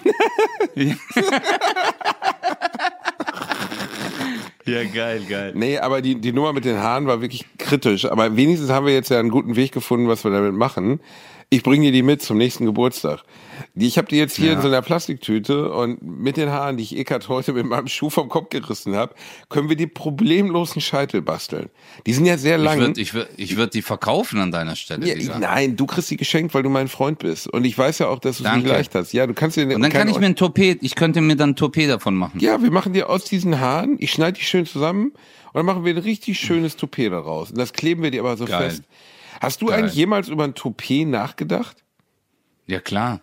ja, 4.64 4.84
geil, 4.94 5.22
geil. 5.28 5.52
Nee, 5.54 5.78
aber 5.78 6.02
die, 6.02 6.16
die 6.16 6.32
Nummer 6.32 6.52
mit 6.52 6.64
den 6.64 6.78
Haaren 6.78 7.06
war 7.06 7.20
wirklich 7.20 7.46
kritisch. 7.58 8.04
Aber 8.04 8.36
wenigstens 8.36 8.70
haben 8.70 8.86
wir 8.86 8.94
jetzt 8.94 9.10
ja 9.10 9.18
einen 9.18 9.30
guten 9.30 9.56
Weg 9.56 9.72
gefunden, 9.72 10.08
was 10.08 10.24
wir 10.24 10.30
damit 10.30 10.54
machen. 10.54 11.00
Ich 11.50 11.62
bringe 11.62 11.86
dir 11.86 11.92
die 11.92 12.02
mit 12.02 12.20
zum 12.20 12.36
nächsten 12.36 12.66
Geburtstag. 12.66 13.20
Ich 13.74 13.96
habe 13.96 14.06
die 14.06 14.16
jetzt 14.16 14.36
hier 14.36 14.48
Ja. 14.48 14.52
in 14.56 14.60
so 14.60 14.68
einer 14.68 14.82
Plastiktüte 14.82 15.72
und 15.72 16.02
mit 16.02 16.36
den 16.36 16.50
Haaren, 16.50 16.76
die 16.76 16.82
ich 16.82 16.94
Eckart 16.98 17.30
heute 17.30 17.54
mit 17.54 17.64
meinem 17.64 17.88
Schuh 17.88 18.10
vom 18.10 18.28
Kopf 18.28 18.50
gerissen 18.50 18.94
habe, 18.94 19.14
können 19.48 19.70
wir 19.70 19.76
die 19.76 19.86
problemlosen 19.86 20.82
Scheitel 20.82 21.22
basteln. 21.22 21.70
Die 22.06 22.12
sind 22.12 22.26
ja 22.26 22.36
sehr 22.36 22.58
Ich 22.58 22.64
lang. 22.64 22.80
würde 22.80 23.00
ich 23.00 23.14
würd, 23.14 23.28
ich 23.38 23.56
würd 23.56 23.72
die 23.72 23.80
verkaufen 23.80 24.40
an 24.40 24.52
deiner 24.52 24.76
Stelle, 24.76 25.06
ja, 25.18 25.38
nein, 25.38 25.74
du 25.76 25.86
kriegst 25.86 26.10
die 26.10 26.18
geschenkt, 26.18 26.52
weil 26.52 26.62
du 26.62 26.68
mein 26.68 26.88
Freund 26.88 27.18
bist. 27.18 27.46
Und 27.46 27.64
ich 27.64 27.78
weiß 27.78 28.00
ja 28.00 28.08
auch, 28.08 28.18
dass 28.18 28.38
du 28.38 28.44
es 28.44 28.52
nicht 28.56 28.66
leicht 28.66 28.94
hast. 28.94 29.12
Ja, 29.14 29.26
du 29.26 29.32
kannst 29.32 29.56
dir 29.56 29.62
Und 29.74 29.80
dann 29.80 29.90
kann 29.90 30.08
ich 30.08 30.18
mir 30.18 30.26
ein 30.26 30.36
Topet, 30.36 30.80
ich 30.82 30.96
könnte 30.96 31.22
mir 31.22 31.36
dann 31.36 31.50
ein 31.50 31.56
Topet 31.56 31.88
davon 31.88 32.14
machen. 32.14 32.40
Ja, 32.40 32.62
wir 32.62 32.70
machen 32.70 32.92
dir 32.92 33.08
aus 33.08 33.24
diesen 33.24 33.58
Haaren, 33.58 33.96
ich 34.00 34.12
schneide 34.12 34.38
die 34.38 34.44
schön 34.44 34.66
zusammen 34.66 35.12
und 35.12 35.54
dann 35.54 35.64
machen 35.64 35.82
wir 35.86 35.94
ein 35.94 35.98
richtig 36.02 36.38
schönes 36.38 36.76
Toupet 36.76 37.10
daraus. 37.10 37.50
Und 37.52 37.56
das 37.58 37.72
kleben 37.72 38.02
wir 38.02 38.10
dir 38.10 38.20
aber 38.20 38.36
so 38.36 38.44
Geil. 38.44 38.68
fest. 38.68 38.82
Hast 39.40 39.62
du 39.62 39.66
Geil. 39.66 39.78
eigentlich 39.78 39.94
jemals 39.94 40.28
über 40.28 40.44
ein 40.44 40.54
Toupet 40.54 41.06
nachgedacht? 41.06 41.84
Ja, 42.66 42.80
klar. 42.80 43.20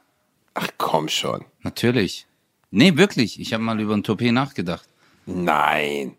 Ach 0.53 0.69
komm 0.77 1.09
schon. 1.09 1.45
Natürlich. 1.61 2.25
Nee, 2.71 2.97
wirklich. 2.97 3.39
Ich 3.39 3.53
habe 3.53 3.63
mal 3.63 3.79
über 3.79 3.93
ein 3.93 4.03
Toupet 4.03 4.31
nachgedacht. 4.31 4.87
Nein. 5.25 6.15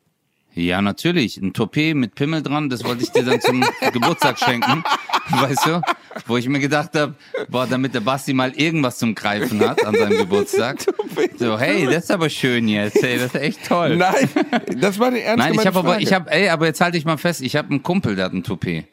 Ja, 0.54 0.80
natürlich. 0.80 1.36
Ein 1.36 1.52
Toupet 1.52 1.94
mit 1.94 2.14
Pimmel 2.14 2.42
dran, 2.42 2.70
das 2.70 2.82
wollte 2.82 3.02
ich 3.02 3.10
dir 3.10 3.24
dann 3.24 3.40
zum 3.40 3.62
Geburtstag 3.92 4.38
schenken. 4.38 4.82
Weißt 5.28 5.66
du? 5.66 5.82
Wo 6.26 6.38
ich 6.38 6.48
mir 6.48 6.60
gedacht 6.60 6.94
habe, 6.94 7.14
boah, 7.48 7.66
damit 7.66 7.94
der 7.94 8.00
Basti 8.00 8.32
mal 8.32 8.52
irgendwas 8.52 8.96
zum 8.96 9.14
Greifen 9.14 9.60
hat 9.60 9.84
an 9.84 9.94
seinem 9.94 10.18
Geburtstag. 10.18 10.84
So, 11.38 11.58
hey, 11.58 11.86
das 11.86 12.04
ist 12.04 12.10
aber 12.10 12.28
schön 12.28 12.68
jetzt. 12.68 13.02
Hey, 13.02 13.16
das 13.18 13.34
ist 13.34 13.36
echt 13.36 13.66
toll. 13.66 13.96
Nein, 13.96 14.28
das 14.76 14.98
war 14.98 15.08
eine 15.08 15.20
ernst 15.22 15.38
Nein, 15.38 15.54
ich 15.54 15.66
habe 15.66 15.78
aber, 15.78 15.98
ich 15.98 16.12
habe, 16.12 16.30
ey, 16.30 16.50
aber 16.50 16.66
jetzt 16.66 16.80
halte 16.82 16.98
ich 16.98 17.06
mal 17.06 17.16
fest, 17.16 17.40
ich 17.40 17.56
habe 17.56 17.70
einen 17.70 17.82
Kumpel, 17.82 18.16
der 18.16 18.26
hat 18.26 18.32
ein 18.34 18.42
Toupet. 18.42 18.86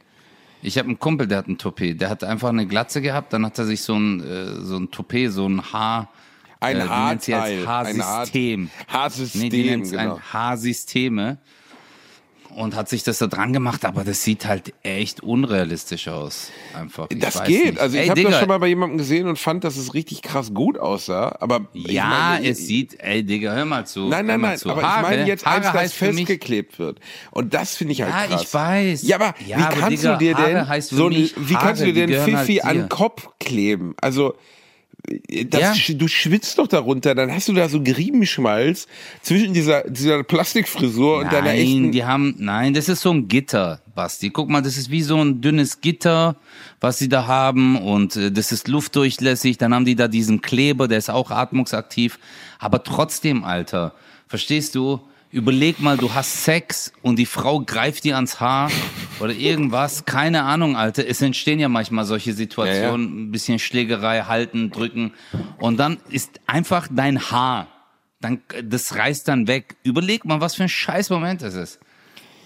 Ich 0.64 0.78
habe 0.78 0.88
einen 0.88 1.00
Kumpel, 1.00 1.28
der 1.28 1.40
hat 1.40 1.48
ein 1.48 1.58
Toupet. 1.58 2.00
Der 2.00 2.10
hat 2.10 2.24
einfach 2.24 2.50
eine 2.50 2.66
Glatze 2.66 3.02
gehabt, 3.02 3.34
dann 3.34 3.46
hat 3.46 3.60
er 3.60 3.66
sich 3.66 3.82
so 3.82 3.96
ein, 3.96 4.22
äh, 4.22 4.62
so 4.62 4.78
ein 4.78 4.90
Toupet, 4.92 5.32
so 5.32 5.48
ein 5.48 5.62
Haar, 5.74 6.10
ein 6.62 6.78
äh? 6.78 6.88
Haarteil. 6.88 7.68
Haarsystem. 7.68 8.70
Haarsystem, 8.88 9.42
Nee, 9.42 9.50
die 9.50 9.64
nennt's 9.66 9.92
genau. 9.92 10.16
ein 10.16 10.34
Haarsysteme. 10.34 11.38
Und 12.56 12.76
hat 12.76 12.90
sich 12.90 13.04
das 13.04 13.18
da 13.18 13.28
dran 13.28 13.54
gemacht, 13.54 13.86
aber 13.86 14.04
das 14.04 14.24
sieht 14.24 14.46
halt 14.46 14.74
echt 14.84 15.22
unrealistisch 15.22 16.08
aus. 16.08 16.50
Einfach. 16.78 17.08
Ich 17.10 17.20
Das 17.20 17.44
geht. 17.44 17.66
nicht. 17.66 17.80
Also 17.80 17.98
ich 17.98 18.10
habe 18.10 18.24
das 18.24 18.40
schon 18.40 18.48
mal 18.48 18.60
bei 18.60 18.68
jemandem 18.68 18.98
gesehen 18.98 19.28
und 19.28 19.38
fand, 19.40 19.64
dass 19.64 19.78
es 19.78 19.94
richtig 19.94 20.22
krass 20.22 20.54
gut 20.54 20.78
aussah. 20.78 21.38
Aber 21.40 21.68
Ja, 21.74 22.06
meine, 22.36 22.48
es 22.50 22.60
sieht, 22.66 23.00
ey 23.00 23.24
Digga, 23.24 23.54
hör 23.54 23.66
mal 23.66 23.86
zu. 23.86 24.08
Nein, 24.08 24.26
nein, 24.26 24.42
nein. 24.42 24.58
Zu. 24.58 24.70
Aber 24.70 24.82
Haare, 24.84 25.02
ich 25.02 25.10
meine 25.18 25.28
jetzt 25.28 25.46
Haare 25.46 25.58
eins, 25.58 25.72
das 25.74 25.94
festgeklebt 25.94 26.80
wird. 26.80 27.00
Und 27.32 27.54
das 27.54 27.76
finde 27.76 27.94
ich 27.94 28.02
halt 28.02 28.12
Ja, 28.14 28.26
krass. 28.28 28.44
ich 28.44 28.54
weiß. 28.54 29.04
Ja, 29.04 29.16
aber 29.18 29.36
Ja, 29.46 29.58
wie 29.58 29.62
aber 29.64 29.76
kannst 29.76 30.04
Digga, 30.04 30.14
du 30.14 30.20
dir 30.20 30.36
denn 30.36 30.68
Haare 30.68 30.82
so 30.82 31.08
ein, 31.08 31.12
wie 31.14 31.54
kannst 31.54 31.54
Haare, 31.56 31.74
du 31.80 31.86
dir 31.86 31.94
die 31.94 32.00
den 32.02 32.10
gehören 32.10 32.36
halt 32.38 32.46
Fifi 32.48 32.60
dir. 32.60 32.66
an 32.66 32.78
den 32.78 32.90
Kopf 32.90 33.30
kleben? 33.40 33.96
Also 34.02 34.36
das, 35.50 35.88
Ja. 35.88 35.94
du 35.96 36.08
schwitzt 36.08 36.58
doch 36.58 36.68
darunter, 36.68 37.14
dann 37.14 37.32
hast 37.32 37.50
du 37.50 37.54
da 37.54 37.68
so 37.68 37.82
Griebenschmalz 37.84 38.88
zwischen 39.22 39.54
dieser, 39.54 39.90
dieser 39.90 40.24
Plastikfrisur 40.24 41.20
und 41.20 41.26
deiner 41.34 41.48
Nein, 41.50 41.58
echten. 41.58 41.92
die 41.92 42.06
haben, 42.06 42.36
nein, 42.38 42.74
das 42.74 42.88
ist 42.88 43.02
so 43.02 43.12
ein 43.12 43.28
Gitter, 43.28 43.82
Basti. 43.96 44.30
Guck 44.30 44.50
mal, 44.50 44.62
das 44.62 44.78
ist 44.78 44.90
wie 44.92 45.02
so 45.02 45.22
ein 45.22 45.42
dünnes 45.42 45.82
Gitter, 45.82 46.38
was 46.80 47.00
sie 47.00 47.10
da 47.10 47.28
haben 47.28 47.78
und 47.78 48.16
äh, 48.16 48.32
das 48.32 48.52
ist 48.52 48.68
luftdurchlässig. 48.68 49.58
Dann 49.58 49.74
haben 49.74 49.86
die 49.86 49.96
da 49.96 50.08
diesen 50.08 50.42
Kleber, 50.42 50.88
der 50.88 50.98
ist 51.00 51.10
auch 51.10 51.32
atmungsaktiv. 51.32 52.18
Aber 52.60 52.84
trotzdem, 52.84 53.44
Alter, 53.44 53.94
verstehst 54.28 54.76
du? 54.76 55.02
Überleg 55.34 55.80
mal, 55.80 55.98
du 55.98 56.14
hast 56.14 56.44
Sex 56.44 56.94
und 57.02 57.18
die 57.18 57.26
Frau 57.26 57.60
greift 57.62 58.04
dir 58.04 58.18
ans 58.18 58.40
Haar 58.40 58.70
oder 59.20 59.34
irgendwas. 59.34 60.06
Keine 60.06 60.44
Ahnung, 60.44 60.78
Alter. 60.78 61.08
Es 61.08 61.24
entstehen 61.24 61.58
ja 61.60 61.70
manchmal 61.70 62.06
solche 62.06 62.34
Situationen, 62.34 63.24
ein 63.24 63.32
bisschen 63.32 63.58
Schlägerei, 63.58 64.22
halten, 64.22 64.70
drücken. 64.70 65.12
Und 65.58 65.78
dann 65.78 65.98
ist 66.12 66.40
einfach 66.46 66.88
dein 66.88 67.32
Haar 67.32 67.68
dann 68.22 68.42
das 68.64 68.96
reißt 68.96 69.28
dann 69.28 69.48
weg. 69.48 69.76
Überleg 69.84 70.24
mal, 70.24 70.40
was 70.40 70.54
für 70.54 70.64
ein 70.64 70.70
scheiß 70.70 71.10
Moment 71.10 71.42
das 71.42 71.56
ist. 71.56 71.80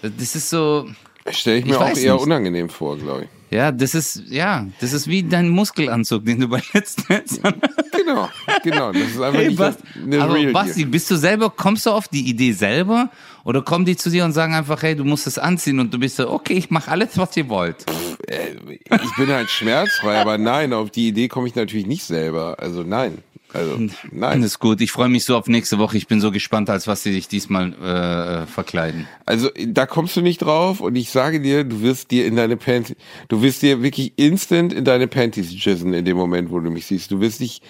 Das 0.00 0.34
ist 0.34 0.48
so, 0.48 0.88
Stelle 1.32 1.58
ich 1.58 1.64
mir 1.64 1.72
Ich 1.72 1.76
auch 1.76 1.96
eher 1.96 2.14
nicht. 2.14 2.22
unangenehm 2.22 2.68
vor, 2.68 2.96
glaube 2.98 3.24
ich. 3.24 3.28
ja, 3.56 3.72
das 3.72 3.94
ist, 3.94 4.22
ja, 4.28 4.66
das 4.80 4.92
ist 4.92 5.06
wie 5.08 5.22
dein 5.22 5.48
Muskelanzug, 5.48 6.24
den 6.24 6.40
du 6.40 6.48
bei 6.48 6.62
letzten 6.72 7.02
Genau, 7.96 8.28
genau. 8.62 8.92
Das 8.92 9.02
ist 9.02 9.20
einfach 9.20 9.38
Hey, 9.40 9.48
nicht 9.48 9.58
Bas- 9.58 9.76
das, 9.76 9.84
das 10.10 10.20
aber 10.20 10.34
Real 10.34 10.52
Basti, 10.52 10.84
bist 10.84 11.10
du 11.10 11.16
selber, 11.16 11.50
kommst 11.50 11.84
du 11.86 11.90
auf 11.90 12.08
die 12.08 12.28
Idee 12.28 12.52
selber? 12.52 13.10
Oder 13.44 13.62
kommen 13.62 13.86
die 13.86 13.96
zu 13.96 14.10
dir 14.10 14.24
und 14.26 14.32
sagen 14.32 14.52
einfach, 14.54 14.82
hey, 14.82 14.94
du 14.94 15.04
musst 15.04 15.26
es 15.26 15.38
anziehen 15.38 15.80
und 15.80 15.92
du 15.94 15.98
bist 15.98 16.16
so, 16.16 16.28
okay, 16.30 16.52
ich 16.54 16.70
mache 16.70 16.90
alles, 16.90 17.16
was 17.16 17.34
ihr 17.36 17.48
wollt. 17.48 17.84
Äh, 18.26 18.56
Ich 19.02 19.16
bin 19.16 19.28
halt 19.28 19.48
schmerzfrei, 19.48 20.18
aber 20.20 20.36
nein, 20.36 20.72
auf 20.74 20.90
die 20.90 21.08
Idee 21.08 21.28
komme 21.28 21.48
ich 21.48 21.54
natürlich 21.54 21.86
nicht 21.86 22.04
selber. 22.04 22.56
Also 22.58 22.82
nein. 22.82 23.18
Also 23.54 23.78
nein. 24.10 24.30
Alles 24.42 24.58
gut, 24.58 24.80
ich 24.82 24.92
freue 24.92 25.08
mich 25.08 25.24
so 25.24 25.36
auf 25.36 25.46
nächste 25.46 25.78
Woche. 25.78 25.96
Ich 25.96 26.06
bin 26.06 26.20
so 26.20 26.30
gespannt, 26.30 26.68
als 26.68 26.86
was 26.86 27.02
sie 27.02 27.12
sich 27.12 27.28
diesmal 27.28 27.72
äh, 27.74 28.46
verkleiden. 28.46 29.08
Also 29.24 29.48
da 29.66 29.86
kommst 29.86 30.16
du 30.16 30.20
nicht 30.20 30.38
drauf 30.42 30.80
und 30.80 30.96
ich 30.96 31.10
sage 31.10 31.40
dir, 31.40 31.64
du 31.64 31.80
wirst 31.80 32.10
dir 32.10 32.26
in 32.26 32.36
deine 32.36 32.56
Panties, 32.58 32.96
du 33.28 33.40
wirst 33.40 33.62
dir 33.62 33.82
wirklich 33.82 34.12
instant 34.16 34.72
in 34.74 34.84
deine 34.84 35.06
Panties 35.08 35.52
jissen 35.64 35.94
in 35.94 36.04
dem 36.04 36.16
Moment, 36.16 36.50
wo 36.50 36.60
du 36.60 36.70
mich 36.70 36.86
siehst. 36.86 37.10
Du 37.10 37.20
wirst 37.20 37.40
dich, 37.40 37.62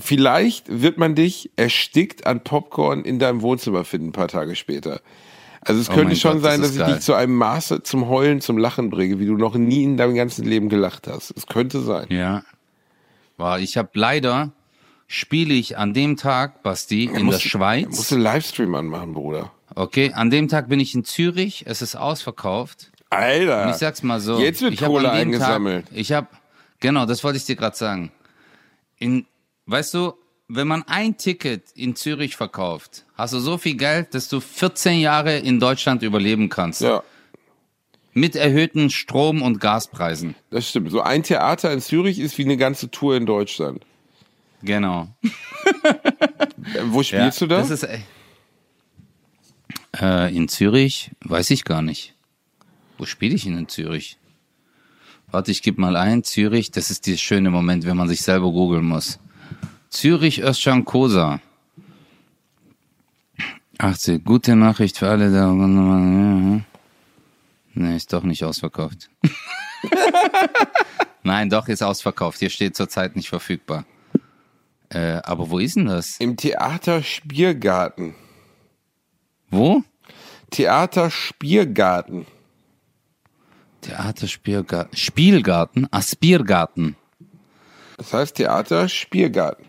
vielleicht 0.00 0.64
wird 0.68 0.98
man 0.98 1.14
dich 1.14 1.50
erstickt 1.56 2.26
an 2.26 2.42
Popcorn 2.42 3.04
in 3.04 3.18
deinem 3.20 3.40
Wohnzimmer 3.42 3.84
finden, 3.84 4.08
ein 4.08 4.12
paar 4.12 4.28
Tage 4.28 4.56
später. 4.56 5.00
Also 5.60 5.80
es 5.80 5.90
Oh 5.90 5.94
könnte 5.94 6.16
schon 6.16 6.40
Gott, 6.40 6.44
das 6.44 6.52
sein, 6.54 6.60
ist 6.62 6.68
dass 6.70 6.72
ich 6.76 6.78
geil. 6.80 6.94
dich 6.94 7.04
zu 7.04 7.14
einem 7.14 7.36
Maße 7.36 7.82
zum 7.82 8.08
Heulen, 8.08 8.40
zum 8.40 8.58
Lachen 8.58 8.90
bringe, 8.90 9.20
wie 9.20 9.26
du 9.26 9.36
noch 9.36 9.54
nie 9.54 9.84
in 9.84 9.96
deinem 9.96 10.14
ganzen 10.14 10.44
Leben 10.44 10.68
gelacht 10.70 11.06
hast. 11.06 11.32
Es 11.36 11.46
könnte 11.46 11.80
sein. 11.80 12.06
Ja. 12.08 12.42
War, 13.36 13.60
ich 13.60 13.76
habe 13.76 13.90
leider, 13.94 14.52
spiele 15.12 15.54
ich 15.54 15.76
an 15.76 15.92
dem 15.92 16.16
Tag, 16.16 16.62
Basti, 16.62 17.04
in 17.06 17.24
musst 17.24 17.38
der 17.40 17.42
du- 17.42 17.48
Schweiz. 17.48 17.88
Musst 17.96 18.10
du 18.12 18.14
einen 18.14 18.22
Livestream 18.22 18.74
anmachen, 18.76 19.12
Bruder. 19.12 19.50
Okay, 19.74 20.12
an 20.14 20.30
dem 20.30 20.46
Tag 20.46 20.68
bin 20.68 20.78
ich 20.78 20.94
in 20.94 21.04
Zürich, 21.04 21.64
es 21.66 21.82
ist 21.82 21.96
ausverkauft. 21.96 22.92
Alter. 23.10 23.64
Und 23.64 23.70
ich 23.70 23.76
sag's 23.76 24.04
mal 24.04 24.20
so. 24.20 24.38
Jetzt 24.38 24.62
wird 24.62 24.76
Kohle 24.78 25.10
eingesammelt. 25.10 25.86
Tag, 25.88 25.96
ich 25.96 26.12
habe, 26.12 26.28
genau, 26.78 27.06
das 27.06 27.24
wollte 27.24 27.38
ich 27.38 27.44
dir 27.44 27.56
gerade 27.56 27.76
sagen. 27.76 28.12
In, 28.98 29.26
weißt 29.66 29.94
du, 29.94 30.12
wenn 30.46 30.68
man 30.68 30.84
ein 30.86 31.16
Ticket 31.16 31.64
in 31.74 31.96
Zürich 31.96 32.36
verkauft, 32.36 33.04
hast 33.16 33.34
du 33.34 33.40
so 33.40 33.58
viel 33.58 33.74
Geld, 33.76 34.14
dass 34.14 34.28
du 34.28 34.38
14 34.38 35.00
Jahre 35.00 35.38
in 35.38 35.58
Deutschland 35.58 36.02
überleben 36.02 36.48
kannst. 36.48 36.82
Ja, 36.82 37.02
Mit 38.12 38.36
erhöhten 38.36 38.90
Strom- 38.90 39.42
und 39.42 39.60
Gaspreisen. 39.60 40.36
das 40.50 40.68
stimmt. 40.68 40.90
So 40.92 41.00
ein 41.00 41.24
Theater 41.24 41.72
in 41.72 41.80
Zürich 41.80 42.18
ist 42.20 42.38
wie 42.38 42.44
eine 42.44 42.56
ganze 42.56 42.90
Tour 42.92 43.16
in 43.16 43.26
Deutschland. 43.26 43.84
Genau. 44.62 45.08
Wo 46.84 47.02
spielst 47.02 47.40
du 47.40 47.46
da? 47.46 47.58
Das 47.58 47.70
ist, 47.70 47.84
äh, 47.84 48.00
äh, 50.00 50.34
in 50.34 50.48
Zürich, 50.48 51.10
weiß 51.24 51.50
ich 51.50 51.64
gar 51.64 51.82
nicht. 51.82 52.14
Wo 52.98 53.06
spiele 53.06 53.34
ich 53.34 53.44
denn 53.44 53.56
in 53.56 53.68
Zürich? 53.68 54.18
Warte, 55.30 55.50
ich 55.50 55.62
gebe 55.62 55.80
mal 55.80 55.96
ein. 55.96 56.24
Zürich, 56.24 56.70
das 56.70 56.90
ist 56.90 57.06
der 57.06 57.16
schöne 57.16 57.50
Moment, 57.50 57.86
wenn 57.86 57.96
man 57.96 58.08
sich 58.08 58.22
selber 58.22 58.50
googeln 58.50 58.84
muss. 58.84 59.18
Zürich 59.88 60.42
Özcan 60.42 60.84
Kosa. 60.84 61.40
18. 63.78 64.24
Gute 64.24 64.56
Nachricht 64.56 64.98
für 64.98 65.08
alle 65.08 65.32
da. 65.32 65.50
Nee, 67.74 67.96
ist 67.96 68.12
doch 68.12 68.24
nicht 68.24 68.44
ausverkauft. 68.44 69.08
Nein, 71.22 71.48
doch, 71.48 71.68
ist 71.68 71.82
ausverkauft. 71.82 72.38
Hier 72.38 72.50
steht 72.50 72.76
zurzeit 72.76 73.16
nicht 73.16 73.28
verfügbar. 73.28 73.84
Äh, 74.90 75.20
aber 75.24 75.50
wo 75.50 75.58
ist 75.58 75.76
denn 75.76 75.86
das? 75.86 76.16
Im 76.18 76.36
Theater 76.36 77.02
Spiergarten. 77.02 78.14
Wo? 79.50 79.82
Theater 80.50 81.10
Spiergarten. 81.10 82.26
Theater 83.82 84.26
Spielgarten. 84.28 84.96
Spielgarten? 84.96 85.86
Ah, 85.90 86.02
Spiergarten. 86.02 86.96
Das 87.96 88.12
heißt 88.12 88.36
Theater 88.36 88.88
Spiergarten. 88.88 89.66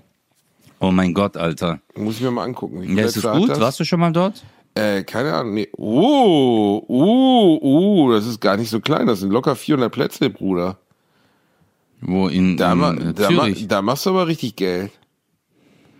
Oh 0.79 0.91
mein 0.91 1.13
Gott, 1.13 1.37
Alter. 1.37 1.79
Muss 1.95 2.15
ich 2.15 2.21
mir 2.21 2.31
mal 2.31 2.43
angucken. 2.43 2.81
Wie 2.81 2.95
Ja, 2.95 3.05
ist 3.05 3.15
es 3.17 3.23
gut? 3.23 3.49
das? 3.49 3.59
Warst 3.59 3.79
du 3.79 3.85
schon 3.85 3.99
mal 3.99 4.11
dort? 4.11 4.43
Äh, 4.73 5.03
keine 5.03 5.33
Ahnung. 5.33 5.53
Nee. 5.53 5.69
Oh, 5.77 6.83
oh, 6.87 7.59
oh, 7.61 8.11
das 8.11 8.25
ist 8.25 8.41
gar 8.41 8.57
nicht 8.57 8.69
so 8.69 8.79
klein. 8.79 9.05
Das 9.05 9.19
sind 9.19 9.29
locker 9.31 9.55
400 9.55 9.91
Plätze, 9.91 10.29
Bruder. 10.29 10.77
Wo 12.01 12.27
in, 12.29 12.57
Da, 12.57 12.73
ma, 12.73 12.91
in 12.91 13.09
äh, 13.09 13.13
da, 13.13 13.29
ma, 13.29 13.49
da 13.49 13.81
machst 13.81 14.05
du 14.05 14.09
aber 14.09 14.27
richtig 14.27 14.55
Geld. 14.55 14.91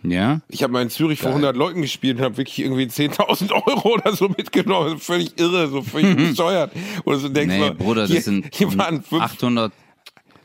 Ja? 0.02 0.40
Ich 0.48 0.62
habe 0.62 0.72
mal 0.72 0.82
in 0.82 0.90
Zürich 0.90 1.20
vor 1.20 1.30
Geil. 1.30 1.38
100 1.44 1.56
Leuten 1.56 1.82
gespielt 1.82 2.18
und 2.18 2.24
habe 2.24 2.36
wirklich 2.36 2.58
irgendwie 2.58 2.84
10.000 2.84 3.52
Euro 3.66 3.94
oder 3.94 4.14
so 4.14 4.28
mitgenommen. 4.28 4.98
Völlig 4.98 5.38
irre, 5.38 5.68
so 5.68 5.82
völlig 5.82 6.16
bescheuert. 6.16 6.72
Und 7.04 7.18
so 7.18 7.28
denkst 7.28 7.54
Nee, 7.56 7.68
du, 7.70 7.74
Bruder, 7.74 8.06
hier, 8.06 8.16
das 8.16 8.24
sind 8.24 8.54
hier 8.54 8.76
waren 8.78 9.02
fünf, 9.02 9.22
850. 9.22 9.78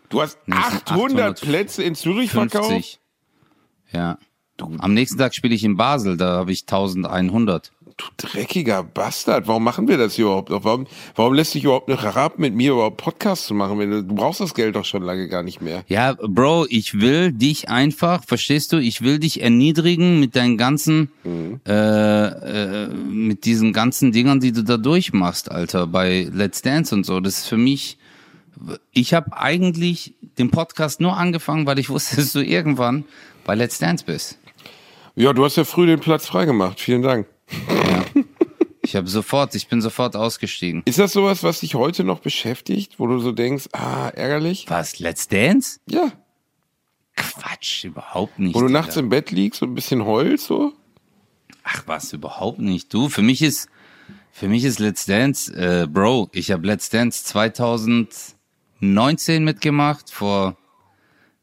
du 0.10 0.22
hast 0.22 0.38
Nee, 0.46 0.56
das 0.56 0.70
sind 0.72 0.92
800 0.92 1.42
Plätze 1.42 1.84
in 1.84 1.96
Zürich 1.96 2.32
verkauft? 2.32 3.00
Ja. 3.92 4.18
Am 4.60 4.94
nächsten 4.94 5.18
Tag 5.20 5.36
spiele 5.36 5.54
ich 5.54 5.64
in 5.64 5.78
Basel, 5.78 6.18
da 6.18 6.38
habe 6.38 6.52
ich 6.52 6.62
1100. 6.64 7.72
Du 7.98 8.06
dreckiger 8.18 8.84
Bastard, 8.84 9.48
warum 9.48 9.64
machen 9.64 9.88
wir 9.88 9.98
das 9.98 10.14
hier 10.14 10.26
überhaupt 10.26 10.52
noch? 10.52 10.64
Warum, 10.64 10.86
warum 11.16 11.34
lässt 11.34 11.54
sich 11.54 11.64
überhaupt 11.64 11.88
noch 11.88 12.04
herab, 12.04 12.38
mit 12.38 12.54
mir 12.54 12.74
überhaupt 12.74 12.98
Podcasts 12.98 13.48
zu 13.48 13.56
machen? 13.56 13.80
Wenn 13.80 13.90
du, 13.90 14.04
du 14.04 14.14
brauchst 14.14 14.40
das 14.40 14.54
Geld 14.54 14.76
doch 14.76 14.86
schon 14.86 15.02
lange 15.02 15.28
gar 15.28 15.42
nicht 15.42 15.62
mehr. 15.62 15.84
Ja, 15.88 16.14
Bro, 16.14 16.68
ich 16.70 17.00
will 17.02 17.32
dich 17.32 17.70
einfach, 17.70 18.24
verstehst 18.24 18.72
du, 18.72 18.78
ich 18.78 19.02
will 19.02 19.18
dich 19.18 19.42
erniedrigen 19.42 20.20
mit 20.20 20.36
deinen 20.36 20.58
ganzen, 20.58 21.10
Mhm. 21.24 21.60
äh, 21.68 21.74
äh, 22.84 22.88
mit 22.90 23.46
diesen 23.46 23.74
ganzen 23.74 24.12
Dingern, 24.12 24.40
die 24.42 24.52
du 24.52 24.64
da 24.64 24.78
durchmachst, 24.78 25.50
Alter, 25.50 25.88
bei 25.88 26.28
Let's 26.32 26.62
Dance 26.62 26.94
und 26.94 27.04
so. 27.04 27.20
Das 27.20 27.40
ist 27.40 27.48
für 27.48 27.58
mich, 27.58 27.98
ich 28.92 29.16
habe 29.16 29.36
eigentlich 29.36 30.14
den 30.38 30.52
Podcast 30.52 31.02
nur 31.02 31.18
angefangen, 31.18 31.66
weil 31.66 31.80
ich 31.80 31.90
wusste, 31.90 32.16
dass 32.18 32.32
du 32.32 32.44
irgendwann 32.46 33.06
bei 33.44 33.56
Let's 33.56 33.80
Dance 33.80 34.06
bist. 34.06 34.38
Ja, 35.16 35.34
du 35.34 35.44
hast 35.44 35.56
ja 35.56 35.64
früh 35.64 35.88
den 35.88 36.00
Platz 36.00 36.28
freigemacht. 36.28 36.80
Vielen 36.80 37.02
Dank. 37.02 37.26
Ich 38.88 38.96
habe 38.96 39.10
sofort, 39.10 39.54
ich 39.54 39.68
bin 39.68 39.82
sofort 39.82 40.16
ausgestiegen. 40.16 40.82
Ist 40.86 40.98
das 40.98 41.12
sowas, 41.12 41.44
was 41.44 41.60
dich 41.60 41.76
heute 41.76 42.06
noch 42.06 42.20
beschäftigt, 42.20 43.00
wo 43.00 43.08
du 43.08 43.20
so 43.20 43.34
denkst, 43.34 43.68
ah, 43.74 44.08
ärgerlich? 44.08 44.66
Was, 44.70 45.00
Let's 45.00 45.28
Dance? 45.28 45.82
Ja. 45.90 46.14
Quatsch, 47.18 47.84
überhaupt 47.84 48.40
nicht. 48.40 48.56
Wo 48.56 48.62
du 48.62 48.70
nachts 48.70 48.96
im 48.96 49.10
Bett 49.10 49.32
liegst 49.32 49.62
und 49.62 49.72
ein 49.72 49.76
bisschen 49.76 50.06
heulst, 50.06 50.46
so? 50.46 50.72
Ach 51.64 51.84
was, 51.86 52.14
überhaupt 52.14 52.60
nicht. 52.60 52.94
Du, 52.94 53.10
für 53.10 53.24
mich 53.24 53.42
ist, 53.42 53.68
für 54.32 54.48
mich 54.48 54.64
ist 54.64 54.80
Let's 54.80 55.06
Dance, 55.06 55.54
äh, 55.54 55.86
Bro, 55.86 56.30
ich 56.32 56.52
habe 56.52 56.66
Let's 56.66 56.90
Dance 56.90 57.26
2019 57.26 59.44
mitgemacht, 59.44 60.10
vor 60.10 60.56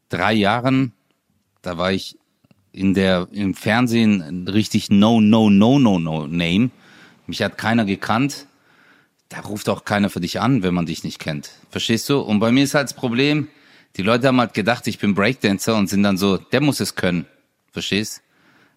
drei 0.09 0.33
Jahren. 0.33 0.93
Da 1.61 1.77
war 1.77 1.91
ich 1.91 2.17
in 2.75 2.93
der, 2.93 3.27
im 3.31 3.53
Fernsehen 3.53 4.47
richtig 4.47 4.89
no, 4.89 5.21
no, 5.21 5.49
no, 5.49 5.79
no, 5.79 5.97
no 5.97 6.27
Name. 6.27 6.71
Mich 7.25 7.41
hat 7.41 7.57
keiner 7.57 7.85
gekannt. 7.85 8.47
Da 9.29 9.39
ruft 9.39 9.69
auch 9.69 9.85
keiner 9.85 10.09
für 10.09 10.19
dich 10.19 10.39
an, 10.39 10.61
wenn 10.61 10.73
man 10.73 10.85
dich 10.85 11.03
nicht 11.03 11.19
kennt. 11.19 11.51
Verstehst 11.69 12.09
du? 12.09 12.19
Und 12.19 12.39
bei 12.39 12.51
mir 12.51 12.63
ist 12.63 12.75
halt 12.75 12.89
das 12.89 12.93
Problem, 12.93 13.47
die 13.95 14.03
Leute 14.03 14.27
haben 14.27 14.39
halt 14.39 14.53
gedacht, 14.53 14.85
ich 14.87 14.99
bin 14.99 15.15
Breakdancer 15.15 15.75
und 15.75 15.87
sind 15.87 16.03
dann 16.03 16.17
so, 16.17 16.37
der 16.37 16.61
muss 16.61 16.79
es 16.79 16.95
können. 16.95 17.25
Verstehst? 17.71 18.21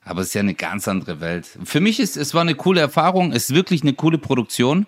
Aber 0.04 0.22
es 0.22 0.28
ist 0.28 0.34
ja 0.34 0.40
eine 0.40 0.54
ganz 0.54 0.88
andere 0.88 1.20
Welt. 1.20 1.46
Für 1.64 1.80
mich 1.80 2.00
ist, 2.00 2.16
es 2.16 2.32
war 2.32 2.40
eine 2.40 2.54
coole 2.54 2.80
Erfahrung, 2.80 3.32
es 3.32 3.50
ist 3.50 3.54
wirklich 3.54 3.82
eine 3.82 3.92
coole 3.92 4.18
Produktion. 4.18 4.86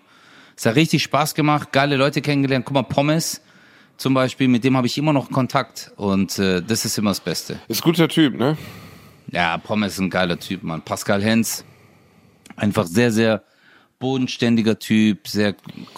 Es 0.55 0.65
hat 0.65 0.75
richtig 0.75 1.03
Spaß 1.03 1.35
gemacht, 1.35 1.71
geile 1.71 1.97
Leute 1.97 2.21
kennengelernt. 2.21 2.65
Guck 2.65 2.73
mal, 2.73 2.83
Pommes 2.83 3.41
zum 3.97 4.13
Beispiel, 4.13 4.47
mit 4.47 4.63
dem 4.63 4.75
habe 4.77 4.87
ich 4.87 4.97
immer 4.97 5.13
noch 5.13 5.29
Kontakt 5.29 5.91
und 5.97 6.39
äh, 6.39 6.63
das 6.63 6.85
ist 6.85 6.97
immer 6.97 7.11
das 7.11 7.19
Beste. 7.19 7.59
Ist 7.67 7.83
guter 7.83 8.07
Typ, 8.07 8.35
ne? 8.35 8.57
Ja, 9.31 9.57
Pommes 9.57 9.93
ist 9.93 9.99
ein 9.99 10.09
geiler 10.09 10.37
Typ, 10.37 10.63
Mann. 10.63 10.81
Pascal 10.81 11.23
Hens, 11.23 11.63
einfach 12.55 12.85
sehr, 12.85 13.11
sehr 13.11 13.43
bodenständiger 13.99 14.77
Typ, 14.77 15.27
sehr 15.27 15.55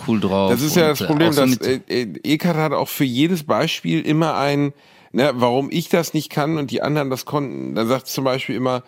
cool 0.08 0.20
drauf. 0.20 0.52
Das 0.52 0.62
ist 0.62 0.76
ja 0.76 0.90
das 0.90 1.04
Problem, 1.04 1.30
äh, 1.30 1.34
so 1.34 1.46
dass 1.46 1.58
äh, 1.58 1.80
äh, 1.88 2.14
Eckart 2.24 2.58
hat 2.58 2.72
auch 2.74 2.90
für 2.90 3.06
jedes 3.06 3.44
Beispiel 3.44 4.02
immer 4.02 4.38
ein, 4.38 4.74
ne, 5.12 5.32
warum 5.34 5.72
ich 5.72 5.90
das 5.90 6.14
nicht 6.14 6.30
kann 6.30 6.58
und 6.58 6.70
die 6.70 6.84
anderen 6.84 7.10
das 7.10 7.26
konnten. 7.26 7.74
Dann 7.74 7.88
sagt 7.88 8.08
zum 8.08 8.24
Beispiel 8.24 8.56
immer, 8.56 8.84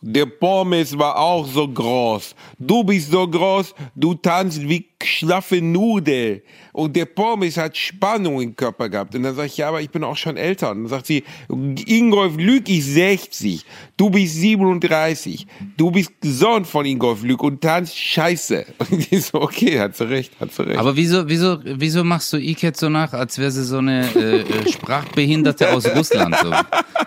der 0.00 0.26
Pommes 0.26 0.98
war 0.98 1.18
auch 1.18 1.46
so 1.46 1.66
groß. 1.66 2.34
Du 2.58 2.84
bist 2.84 3.10
so 3.10 3.26
groß, 3.26 3.74
du 3.94 4.14
tanzt 4.14 4.68
wie 4.68 4.88
schlaffe 5.04 5.60
Nudel. 5.62 6.42
Und 6.72 6.96
der 6.96 7.04
Pommes 7.04 7.58
hat 7.58 7.76
Spannung 7.76 8.40
im 8.40 8.56
Körper 8.56 8.88
gehabt. 8.88 9.14
Und 9.14 9.24
dann 9.24 9.34
sage 9.34 9.46
ich, 9.48 9.58
ja, 9.58 9.68
aber 9.68 9.82
ich 9.82 9.90
bin 9.90 10.02
auch 10.04 10.16
schon 10.16 10.38
älter. 10.38 10.70
Und 10.70 10.84
dann 10.84 10.88
sagt 10.88 11.06
sie, 11.06 11.22
Ingolf 11.48 12.36
Lück 12.38 12.66
ist 12.70 12.94
60. 12.94 13.64
Du 13.98 14.08
bist 14.08 14.36
37. 14.36 15.46
Du 15.76 15.90
bist 15.90 16.12
Sohn 16.22 16.64
von 16.64 16.86
Ingolf 16.86 17.22
Lück 17.24 17.42
und 17.42 17.60
tanzt 17.60 17.98
scheiße. 17.98 18.64
Und 18.90 19.12
ich 19.12 19.26
so, 19.26 19.42
okay, 19.42 19.78
hat 19.80 19.96
sie 19.96 20.08
recht, 20.08 20.32
hat 20.40 20.52
sie 20.52 20.62
recht. 20.66 20.78
Aber 20.78 20.96
wieso, 20.96 21.28
wieso, 21.28 21.58
wieso 21.62 22.04
machst 22.04 22.32
du 22.32 22.38
Iket 22.38 22.76
so 22.78 22.88
nach, 22.88 23.12
als 23.12 23.38
wäre 23.38 23.50
sie 23.50 23.64
so 23.64 23.78
eine 23.78 24.08
äh, 24.14 24.40
äh, 24.40 24.72
Sprachbehinderte 24.72 25.72
aus 25.72 25.86
Russland? 25.94 26.34
So? 26.42 26.50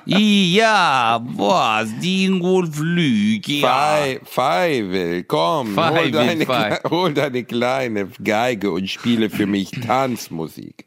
Ja, 0.08 1.20
was, 1.36 1.90
die 2.00 2.26
Ingolf 2.26 2.78
Lüg, 2.80 3.48
ja. 3.48 3.68
Fei, 3.68 4.20
Fei, 4.24 5.24
komm, 5.28 5.70
hol 5.70 5.74
Fei, 5.76 6.12
deine, 6.12 6.46
Fei. 6.46 6.74
Kle- 6.78 6.90
hol 6.92 7.12
deine 7.14 7.44
kleine 7.44 7.85
Geige 8.24 8.72
und 8.72 8.90
spiele 8.90 9.30
für 9.30 9.46
mich 9.46 9.72
Tanzmusik. 9.86 10.86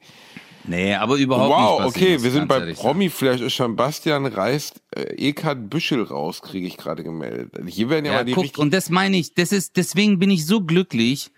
Nee, 0.68 0.94
aber 0.94 1.16
überhaupt 1.16 1.50
Wow, 1.50 1.78
nicht. 1.78 1.86
Basti, 1.86 2.04
okay, 2.04 2.22
wir 2.22 2.30
sind 2.30 2.48
bei 2.48 2.58
sagen. 2.60 2.74
Promi-Flash. 2.74 3.40
Ist 3.40 3.76
Bastian 3.76 4.26
reißt 4.26 4.82
äh, 4.94 5.28
Eckart 5.28 5.70
Büschel 5.70 6.02
raus, 6.02 6.42
kriege 6.42 6.66
ich 6.66 6.76
gerade 6.76 7.02
gemeldet. 7.02 7.52
Hier 7.66 7.88
werden 7.88 8.04
ja, 8.04 8.12
Ja, 8.12 8.18
mal 8.18 8.24
die 8.24 8.32
guck, 8.32 8.58
und 8.58 8.74
das 8.74 8.90
meine 8.90 9.16
ich, 9.16 9.32
das 9.34 9.52
ist, 9.52 9.76
deswegen 9.76 10.18
bin 10.18 10.30
ich 10.30 10.44
so 10.44 10.60
glücklich, 10.60 11.30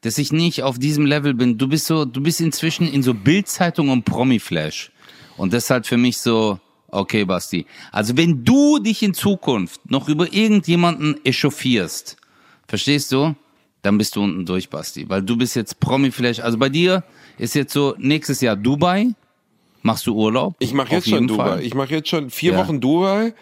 dass 0.00 0.16
ich 0.16 0.32
nicht 0.32 0.62
auf 0.62 0.78
diesem 0.78 1.04
Level 1.04 1.34
bin. 1.34 1.58
Du 1.58 1.68
bist 1.68 1.86
so, 1.86 2.04
du 2.04 2.22
bist 2.22 2.40
inzwischen 2.40 2.90
in 2.90 3.02
so 3.02 3.12
Bildzeitung 3.12 3.90
und 3.90 4.04
Promi-Flash. 4.04 4.90
Und 5.36 5.52
das 5.52 5.64
ist 5.64 5.70
halt 5.70 5.86
für 5.86 5.98
mich 5.98 6.18
so, 6.18 6.58
okay, 6.88 7.24
Basti. 7.24 7.66
Also 7.92 8.16
wenn 8.16 8.44
du 8.44 8.78
dich 8.78 9.02
in 9.02 9.12
Zukunft 9.12 9.90
noch 9.90 10.08
über 10.08 10.32
irgendjemanden 10.32 11.22
echauffierst, 11.24 12.16
verstehst 12.66 13.12
du? 13.12 13.34
Dann 13.82 13.96
bist 13.98 14.16
du 14.16 14.22
unten 14.22 14.44
durch, 14.44 14.68
Basti. 14.68 15.08
Weil 15.08 15.22
du 15.22 15.36
bist 15.36 15.54
jetzt 15.56 15.78
Promi-Flash. 15.80 16.40
Also 16.40 16.58
bei 16.58 16.68
dir 16.68 17.04
ist 17.38 17.54
jetzt 17.54 17.72
so 17.72 17.94
nächstes 17.98 18.40
Jahr 18.40 18.56
Dubai. 18.56 19.08
Machst 19.82 20.06
du 20.06 20.14
Urlaub? 20.14 20.56
ich 20.58 20.72
mache 20.74 20.92
jetzt 20.94 21.08
schon 21.08 21.28
Dubai. 21.28 21.48
Fall. 21.48 21.62
Ich 21.62 21.74
mache 21.74 21.94
jetzt 21.94 22.08
schon 22.08 22.30
vier 22.30 22.52
Ja. 22.52 22.58
Wochen 22.58 22.80
Dubai. 22.80 23.32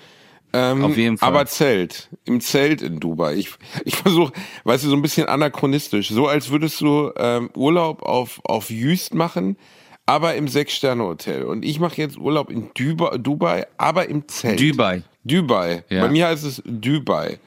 Ähm, 0.52 0.84
Auf 0.84 0.96
jeden 0.96 1.18
Fall. 1.18 1.28
Aber 1.28 1.46
Zelt. 1.46 2.08
Im 2.24 2.40
Zelt 2.40 2.82
in 2.82 3.00
Dubai. 3.00 3.34
Ich, 3.34 3.50
ich 3.84 3.96
versuche, 3.96 4.32
weißt 4.64 4.84
du, 4.84 4.88
so 4.88 4.96
ein 4.96 5.02
bisschen 5.02 5.26
anachronistisch. 5.26 6.08
So 6.08 6.28
als 6.28 6.50
würdest 6.50 6.80
du 6.80 7.10
ähm, 7.16 7.50
Urlaub 7.54 8.02
auf, 8.02 8.40
auf 8.44 8.70
Jüst 8.70 9.14
machen, 9.14 9.56
aber 10.04 10.34
im 10.36 10.46
Sechs-Sterne-Hotel. 10.48 11.42
Und 11.42 11.64
ich 11.64 11.80
mache 11.80 11.96
jetzt 11.96 12.16
Urlaub 12.16 12.50
in 12.50 12.70
Dubai, 12.74 13.18
Dubai, 13.18 13.66
aber 13.76 14.08
im 14.08 14.28
Zelt. 14.28 14.60
Dubai. 14.60 15.02
Dubai. 15.24 15.84
Ja. 15.88 16.02
Bei 16.02 16.10
mir 16.10 16.28
heißt 16.28 16.44
es 16.44 16.62
Dubai. 16.64 17.38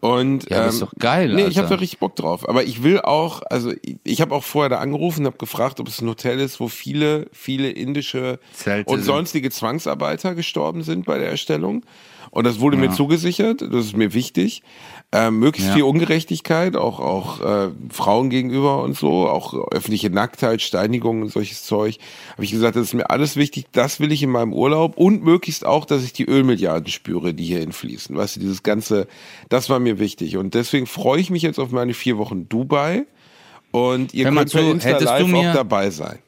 Und 0.00 0.48
Ja, 0.48 0.64
das 0.64 0.74
ist 0.74 0.82
doch 0.82 0.92
geil, 0.98 1.34
Nee, 1.34 1.46
ich 1.46 1.58
habe 1.58 1.68
da 1.68 1.74
richtig 1.74 1.98
Bock 1.98 2.16
drauf. 2.16 2.48
Aber 2.48 2.64
ich 2.64 2.82
will 2.82 3.00
auch, 3.00 3.42
also 3.42 3.72
ich, 3.82 3.96
ich 4.02 4.20
habe 4.22 4.34
auch 4.34 4.44
vorher 4.44 4.70
da 4.70 4.78
angerufen, 4.78 5.26
habe 5.26 5.36
gefragt, 5.36 5.78
ob 5.78 5.88
es 5.88 6.00
ein 6.00 6.08
Hotel 6.08 6.40
ist, 6.40 6.58
wo 6.58 6.68
viele, 6.68 7.26
viele 7.32 7.70
indische 7.70 8.38
Zelte 8.54 8.90
und 8.90 8.98
sind. 8.98 9.06
sonstige 9.06 9.50
Zwangsarbeiter 9.50 10.34
gestorben 10.34 10.82
sind 10.82 11.04
bei 11.04 11.18
der 11.18 11.28
Erstellung. 11.28 11.84
Und 12.32 12.44
das 12.44 12.60
wurde 12.60 12.76
mir 12.76 12.92
zugesichert. 12.92 13.60
Das 13.60 13.86
ist 13.86 13.96
mir 13.96 14.14
wichtig. 14.14 14.62
Ähm, 15.12 15.40
möglichst 15.40 15.70
Ja. 15.70 15.74
viel 15.74 15.82
Ungerechtigkeit, 15.82 16.76
auch 16.76 17.00
auch 17.00 17.40
äh, 17.40 17.70
Frauen 17.90 18.30
gegenüber 18.30 18.82
und 18.84 18.96
so, 18.96 19.28
auch 19.28 19.52
öffentliche 19.72 20.10
Nacktheit, 20.10 20.62
Steinigung 20.62 21.22
und 21.22 21.32
solches 21.32 21.64
Zeug. 21.64 21.98
Habe 22.34 22.44
ich 22.44 22.52
gesagt, 22.52 22.76
das 22.76 22.84
ist 22.84 22.94
mir 22.94 23.10
alles 23.10 23.34
wichtig. 23.34 23.66
Das 23.72 23.98
will 23.98 24.12
ich 24.12 24.22
in 24.22 24.30
meinem 24.30 24.52
Urlaub 24.52 24.96
und 24.96 25.24
möglichst 25.24 25.66
auch, 25.66 25.84
dass 25.84 26.04
ich 26.04 26.12
die 26.12 26.26
Ölmilliarden 26.26 26.86
spüre, 26.92 27.34
die 27.34 27.44
hierhin 27.44 27.72
fließen. 27.72 28.16
Weißt 28.16 28.36
du, 28.36 28.40
dieses 28.40 28.62
ganze, 28.62 29.08
das 29.48 29.68
war 29.68 29.80
mir 29.80 29.98
wichtig. 29.98 30.36
Und 30.36 30.54
deswegen 30.54 30.86
freue 30.86 31.20
ich 31.20 31.30
mich 31.30 31.42
jetzt 31.42 31.58
auf 31.58 31.72
meine 31.72 31.94
vier 31.94 32.16
Wochen 32.18 32.48
Dubai. 32.48 33.06
Und 33.72 34.14
ihr 34.14 34.24
könnt 34.26 34.36
bei 34.36 34.44
zu, 34.44 34.58
Insta 34.58 34.88
hättest 34.90 35.02
du 35.06 35.06
Live 35.06 35.26
mir- 35.26 35.50
auch 35.50 35.54
dabei 35.54 35.90
sein. 35.90 36.20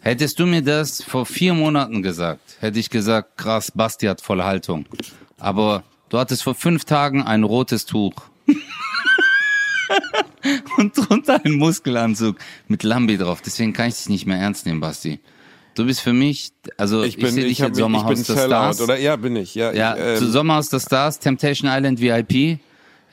Hättest 0.00 0.38
du 0.40 0.46
mir 0.46 0.62
das 0.62 1.02
vor 1.02 1.26
vier 1.26 1.54
Monaten 1.54 2.02
gesagt, 2.02 2.56
hätte 2.60 2.78
ich 2.80 2.90
gesagt, 2.90 3.36
krass, 3.36 3.70
Basti 3.72 4.06
hat 4.06 4.20
volle 4.20 4.44
Haltung. 4.44 4.84
Aber 5.42 5.82
du 6.08 6.18
hattest 6.18 6.44
vor 6.44 6.54
fünf 6.54 6.84
Tagen 6.84 7.22
ein 7.24 7.42
rotes 7.42 7.84
Tuch. 7.84 8.14
Und 10.78 10.96
drunter 10.96 11.44
einen 11.44 11.56
Muskelanzug 11.56 12.36
mit 12.68 12.84
Lambi 12.84 13.18
drauf. 13.18 13.42
Deswegen 13.44 13.72
kann 13.72 13.88
ich 13.88 13.96
dich 13.96 14.08
nicht 14.08 14.26
mehr 14.26 14.38
ernst 14.38 14.66
nehmen, 14.66 14.80
Basti. 14.80 15.18
Du 15.74 15.84
bist 15.84 16.00
für 16.00 16.12
mich, 16.12 16.52
also 16.76 17.02
ich, 17.02 17.16
Ich 17.16 17.22
bin, 17.22 17.32
sehe 17.32 17.44
dich 17.44 17.52
ich, 17.52 17.62
hab 17.62 17.70
jetzt 17.70 17.78
mich, 17.78 17.86
ich 17.86 17.92
bin 18.04 18.16
Sommerhaus 18.16 18.22
der 18.24 18.36
Stars. 18.46 18.80
oder? 18.80 18.98
Ja, 18.98 19.16
bin 19.16 19.34
ich. 19.36 19.54
Ja, 19.54 19.72
Ja, 19.72 19.94
ich, 19.96 20.00
ähm, 20.02 20.16
zu 20.18 20.30
Sommerhaus 20.30 20.68
der 20.68 20.80
Stars, 20.80 21.18
Temptation 21.18 21.70
Island 21.70 22.00
VIP 22.00 22.60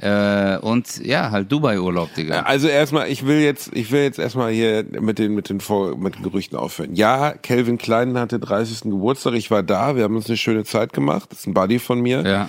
äh, 0.01 0.57
und 0.59 1.05
ja, 1.05 1.31
halt 1.31 1.51
Dubai-Urlaub, 1.51 2.13
Digga. 2.13 2.41
Also 2.41 2.69
erstmal, 2.69 3.09
ich 3.09 3.25
will 3.25 3.39
jetzt, 3.39 3.71
ich 3.73 3.91
will 3.91 4.01
jetzt 4.01 4.17
erstmal 4.17 4.51
hier 4.51 4.85
mit 5.01 5.19
den, 5.19 5.35
mit 5.35 5.49
den, 5.49 5.59
Vor 5.59 5.97
mit 5.97 6.15
den 6.15 6.23
Gerüchten 6.23 6.57
aufhören. 6.57 6.95
Ja, 6.95 7.33
Calvin 7.33 7.77
Klein 7.77 8.17
hatte 8.17 8.39
30. 8.39 8.83
Geburtstag, 8.83 9.33
ich 9.33 9.51
war 9.51 9.61
da, 9.61 9.97
wir 9.97 10.05
haben 10.05 10.15
uns 10.15 10.27
eine 10.27 10.37
schöne 10.37 10.63
Zeit 10.63 10.93
gemacht, 10.93 11.31
das 11.31 11.41
ist 11.41 11.47
ein 11.47 11.53
Buddy 11.53 11.79
von 11.79 11.99
mir. 11.99 12.23
Ja. 12.25 12.47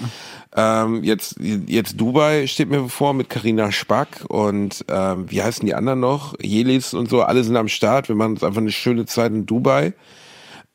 Ähm, 0.55 1.03
jetzt, 1.03 1.37
jetzt 1.41 2.01
Dubai 2.01 2.47
steht 2.47 2.71
mir 2.71 2.83
bevor 2.83 3.15
mit 3.15 3.29
Karina 3.29 3.73
Spack 3.73 4.25
und 4.29 4.85
ähm, 4.89 5.27
wie 5.29 5.43
heißen 5.43 5.67
die 5.67 5.75
anderen 5.75 6.01
noch? 6.01 6.35
Jelis 6.41 6.95
und 6.95 7.09
so, 7.09 7.23
alle 7.23 7.43
sind 7.43 7.57
am 7.57 7.69
Start. 7.69 8.09
Wir 8.09 8.15
machen 8.15 8.33
uns 8.33 8.45
einfach 8.45 8.61
eine 8.61 8.73
schöne 8.73 9.07
Zeit 9.07 9.33
in 9.33 9.47
Dubai. 9.47 9.93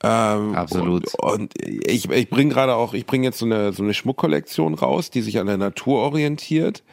Ähm, 0.04 0.56
Absolut. 0.56 1.14
Und, 1.16 1.34
und 1.34 1.54
ich, 1.62 2.10
ich 2.10 2.30
bringe 2.30 2.54
gerade 2.54 2.76
auch, 2.76 2.94
ich 2.94 3.06
bringe 3.06 3.26
jetzt 3.26 3.40
so 3.40 3.46
eine, 3.46 3.74
so 3.74 3.84
eine 3.84 3.94
Schmuckkollektion 3.94 4.74
raus, 4.74 5.10
die 5.10 5.22
sich 5.22 5.40
an 5.40 5.48
der 5.48 5.58
Natur 5.58 6.00
orientiert. 6.00 6.84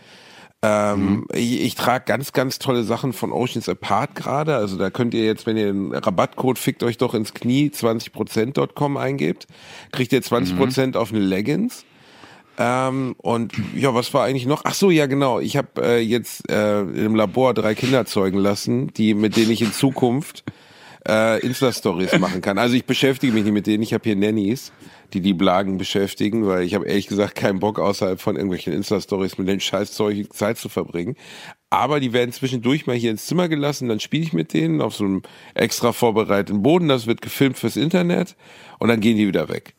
Ähm, 0.64 1.26
ich, 1.34 1.60
ich 1.60 1.74
trage 1.74 2.04
ganz, 2.06 2.32
ganz 2.32 2.60
tolle 2.60 2.84
Sachen 2.84 3.12
von 3.12 3.32
Oceans 3.32 3.68
Apart 3.68 4.14
gerade. 4.14 4.54
Also 4.54 4.78
da 4.78 4.90
könnt 4.90 5.12
ihr 5.12 5.24
jetzt, 5.24 5.44
wenn 5.46 5.56
ihr 5.56 5.66
den 5.66 5.92
Rabattcode 5.92 6.58
fickt 6.58 6.84
euch 6.84 6.98
doch 6.98 7.14
ins 7.14 7.34
Knie 7.34 7.70
20%.com 7.74 8.96
eingebt, 8.96 9.48
kriegt 9.90 10.12
ihr 10.12 10.22
20% 10.22 10.96
auf 10.96 11.10
eine 11.10 11.20
Leggings. 11.20 11.84
Ähm, 12.58 13.16
und 13.18 13.54
ja, 13.74 13.94
was 13.94 14.14
war 14.14 14.24
eigentlich 14.24 14.46
noch? 14.46 14.62
Ach 14.64 14.74
so, 14.74 14.90
ja 14.90 15.06
genau. 15.06 15.40
Ich 15.40 15.56
habe 15.56 15.82
äh, 15.82 15.98
jetzt 15.98 16.48
äh, 16.48 16.82
im 16.82 17.16
Labor 17.16 17.54
drei 17.54 17.74
Kinder 17.74 18.04
zeugen 18.04 18.38
lassen, 18.38 18.92
die 18.92 19.14
mit 19.14 19.36
denen 19.36 19.50
ich 19.50 19.62
in 19.62 19.72
Zukunft 19.72 20.44
äh, 21.08 21.40
Insta-Stories 21.40 22.18
machen 22.18 22.40
kann. 22.40 22.58
Also 22.58 22.74
ich 22.74 22.84
beschäftige 22.84 23.32
mich 23.32 23.44
nicht 23.44 23.52
mit 23.52 23.66
denen. 23.66 23.82
Ich 23.82 23.92
habe 23.92 24.04
hier 24.04 24.16
Nannies, 24.16 24.72
die 25.12 25.20
die 25.20 25.34
Blagen 25.34 25.78
beschäftigen, 25.78 26.46
weil 26.46 26.62
ich 26.62 26.74
habe 26.74 26.86
ehrlich 26.86 27.06
gesagt 27.06 27.34
keinen 27.34 27.60
Bock 27.60 27.78
außerhalb 27.78 28.20
von 28.20 28.36
irgendwelchen 28.36 28.72
Insta-Stories 28.72 29.38
mit 29.38 29.48
den 29.48 29.60
Scheißzeug 29.60 30.32
Zeit 30.32 30.58
zu 30.58 30.68
verbringen. 30.68 31.16
Aber 31.70 32.00
die 32.00 32.12
werden 32.12 32.32
zwischendurch 32.32 32.86
mal 32.86 32.96
hier 32.96 33.10
ins 33.10 33.26
Zimmer 33.26 33.48
gelassen, 33.48 33.88
dann 33.88 34.00
spiele 34.00 34.24
ich 34.24 34.32
mit 34.32 34.52
denen 34.52 34.80
auf 34.80 34.94
so 34.94 35.04
einem 35.04 35.22
extra 35.54 35.92
vorbereiteten 35.92 36.62
Boden. 36.62 36.88
Das 36.88 37.06
wird 37.06 37.22
gefilmt 37.22 37.58
fürs 37.58 37.76
Internet 37.76 38.36
und 38.78 38.88
dann 38.88 39.00
gehen 39.00 39.16
die 39.16 39.26
wieder 39.26 39.48
weg. 39.48 39.74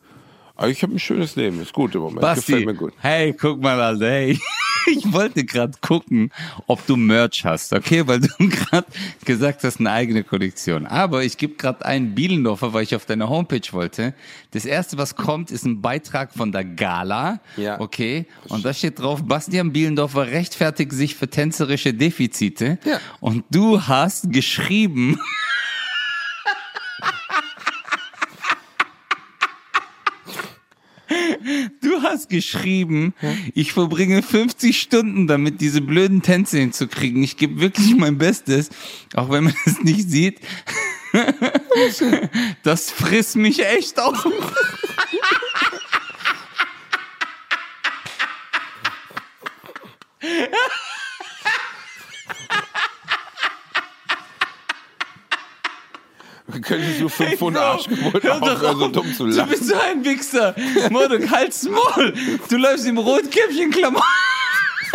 Aber 0.56 0.68
ich 0.68 0.82
habe 0.82 0.94
ein 0.94 0.98
schönes 1.00 1.34
Leben, 1.36 1.60
ist 1.60 1.72
gut 1.72 1.94
im 1.96 2.02
Moment, 2.02 2.20
Basti, 2.20 2.52
gefällt 2.52 2.66
mir 2.66 2.74
gut. 2.74 2.92
hey, 3.00 3.32
guck 3.32 3.60
mal, 3.60 3.80
Alter, 3.80 4.08
hey. 4.10 4.38
Ich 4.86 5.10
wollte 5.14 5.46
gerade 5.46 5.72
gucken, 5.80 6.30
ob 6.66 6.86
du 6.86 6.96
Merch 6.96 7.42
hast, 7.46 7.72
okay? 7.72 8.06
Weil 8.06 8.20
du 8.20 8.28
gerade 8.50 8.86
gesagt 9.24 9.64
hast, 9.64 9.80
eine 9.80 9.90
eigene 9.90 10.24
Kollektion. 10.24 10.84
Aber 10.84 11.24
ich 11.24 11.38
gebe 11.38 11.54
gerade 11.54 11.86
einen 11.86 12.14
Bielendorfer, 12.14 12.74
weil 12.74 12.82
ich 12.82 12.94
auf 12.94 13.06
deine 13.06 13.30
Homepage 13.30 13.66
wollte. 13.72 14.12
Das 14.50 14.66
erste, 14.66 14.98
was 14.98 15.16
kommt, 15.16 15.50
ist 15.50 15.64
ein 15.64 15.80
Beitrag 15.80 16.34
von 16.34 16.52
der 16.52 16.66
Gala, 16.66 17.40
Ja. 17.56 17.80
okay? 17.80 18.26
Und 18.50 18.62
da 18.66 18.74
steht 18.74 18.98
drauf, 18.98 19.22
Bastian 19.24 19.72
Bielendorfer 19.72 20.26
rechtfertigt 20.26 20.92
sich 20.92 21.14
für 21.14 21.30
tänzerische 21.30 21.94
Defizite. 21.94 22.78
Ja. 22.84 23.00
Und 23.20 23.44
du 23.50 23.80
hast 23.80 24.30
geschrieben, 24.32 25.18
Du 31.82 32.02
hast 32.02 32.28
geschrieben, 32.30 33.14
ich 33.54 33.72
verbringe 33.72 34.22
50 34.22 34.80
Stunden 34.80 35.26
damit, 35.26 35.60
diese 35.60 35.80
blöden 35.80 36.22
Tänze 36.22 36.58
hinzukriegen. 36.58 37.22
Ich 37.22 37.36
gebe 37.36 37.60
wirklich 37.60 37.94
mein 37.94 38.18
Bestes, 38.18 38.70
auch 39.14 39.30
wenn 39.30 39.44
man 39.44 39.54
es 39.66 39.80
nicht 39.82 40.08
sieht. 40.08 40.40
Das 42.62 42.90
frisst 42.90 43.36
mich 43.36 43.64
echt 43.64 44.00
auf. 44.00 44.26
Könntest 56.62 57.00
du 57.00 57.08
500 57.08 57.62
Arschgeburten 57.62 58.22
Hör 58.22 58.40
doch 58.40 58.52
aufhören, 58.52 58.78
so 58.78 58.88
dumm 58.88 59.14
zu 59.14 59.26
Du 59.26 59.36
lachen? 59.36 59.50
bist 59.50 59.66
so 59.66 59.74
ein 59.78 60.04
Wichser. 60.04 60.54
Mordok, 60.90 61.30
halt's 61.30 61.64
Maul. 61.68 62.12
Du 62.48 62.56
läufst 62.56 62.86
im 62.86 62.98
Rotkäppchen-Klamotten. 62.98 64.02